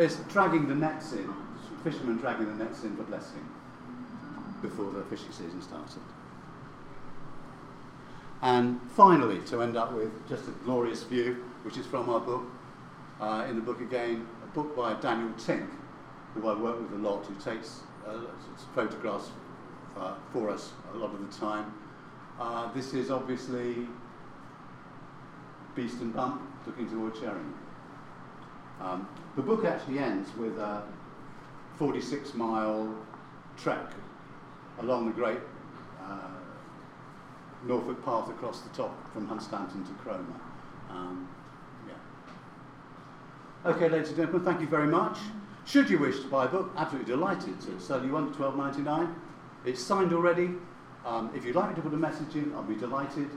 it's 0.00 0.16
dragging 0.32 0.66
the 0.66 0.74
nets 0.74 1.12
in, 1.12 1.32
fishermen 1.84 2.16
dragging 2.16 2.46
the 2.46 2.64
nets 2.64 2.84
in 2.84 2.96
for 2.96 3.02
blessing 3.02 3.46
before 4.62 4.90
the 4.92 5.02
fishing 5.04 5.30
season 5.30 5.60
started. 5.60 6.00
And 8.42 8.80
finally, 8.92 9.40
to 9.40 9.60
end 9.60 9.76
up 9.76 9.92
with 9.92 10.26
just 10.26 10.48
a 10.48 10.52
glorious 10.64 11.02
view, 11.02 11.44
which 11.62 11.76
is 11.76 11.84
from 11.84 12.08
our 12.08 12.20
book, 12.20 12.44
uh, 13.20 13.46
in 13.50 13.56
the 13.56 13.60
book 13.60 13.82
again, 13.82 14.26
a 14.42 14.46
book 14.54 14.74
by 14.74 14.94
Daniel 14.94 15.30
Tink, 15.34 15.68
who 16.32 16.48
I 16.48 16.58
work 16.58 16.80
with 16.80 16.98
a 16.98 17.02
lot, 17.02 17.26
who 17.26 17.34
takes 17.34 17.80
uh, 18.08 18.20
photographs 18.74 19.30
uh, 19.98 20.14
for 20.32 20.48
us 20.48 20.72
a 20.94 20.96
lot 20.96 21.12
of 21.12 21.20
the 21.20 21.38
time. 21.38 21.74
Uh, 22.40 22.72
this 22.72 22.94
is 22.94 23.10
obviously 23.10 23.86
Beeston 25.74 26.12
Bump 26.12 26.40
looking 26.66 26.88
towards 26.88 27.18
Sheringham. 27.18 27.54
Um, 28.80 29.06
the 29.36 29.42
book 29.42 29.64
actually 29.64 29.98
ends 29.98 30.28
with 30.36 30.58
a 30.58 30.82
46 31.76 32.34
mile 32.34 32.94
trek 33.56 33.92
along 34.80 35.06
the 35.06 35.12
great 35.12 35.38
uh, 36.02 36.18
Norfolk 37.64 38.04
path 38.04 38.28
across 38.28 38.60
the 38.60 38.70
top 38.70 39.12
from 39.12 39.28
Hunstanton 39.28 39.86
to 39.86 39.92
Cromer. 40.02 40.40
Um, 40.88 41.28
yeah. 41.86 43.70
Okay, 43.70 43.88
ladies 43.88 44.08
and 44.08 44.16
gentlemen, 44.16 44.44
thank 44.44 44.60
you 44.60 44.66
very 44.66 44.88
much. 44.88 45.18
Should 45.66 45.90
you 45.90 45.98
wish 45.98 46.20
to 46.20 46.28
buy 46.28 46.46
a 46.46 46.48
book, 46.48 46.72
absolutely 46.76 47.12
delighted 47.12 47.60
to 47.60 47.80
sell 47.80 48.04
you 48.04 48.12
one 48.12 48.32
for 48.32 48.50
$12.99. 48.50 49.14
It's 49.64 49.82
signed 49.82 50.12
already. 50.12 50.54
Um, 51.04 51.30
if 51.34 51.44
you'd 51.44 51.54
like 51.54 51.70
me 51.70 51.76
to 51.76 51.82
put 51.82 51.92
a 51.92 51.96
message 51.96 52.34
in, 52.34 52.52
I'll 52.54 52.62
be 52.62 52.74
delighted. 52.74 53.30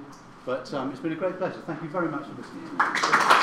But 0.46 0.74
um, 0.74 0.92
it's 0.92 1.00
been 1.00 1.14
a 1.14 1.16
great 1.16 1.38
pleasure. 1.38 1.62
Thank 1.66 1.82
you 1.84 1.90
very 1.90 2.10
much 2.10 2.26
for 2.26 2.34
listening. 2.36 3.43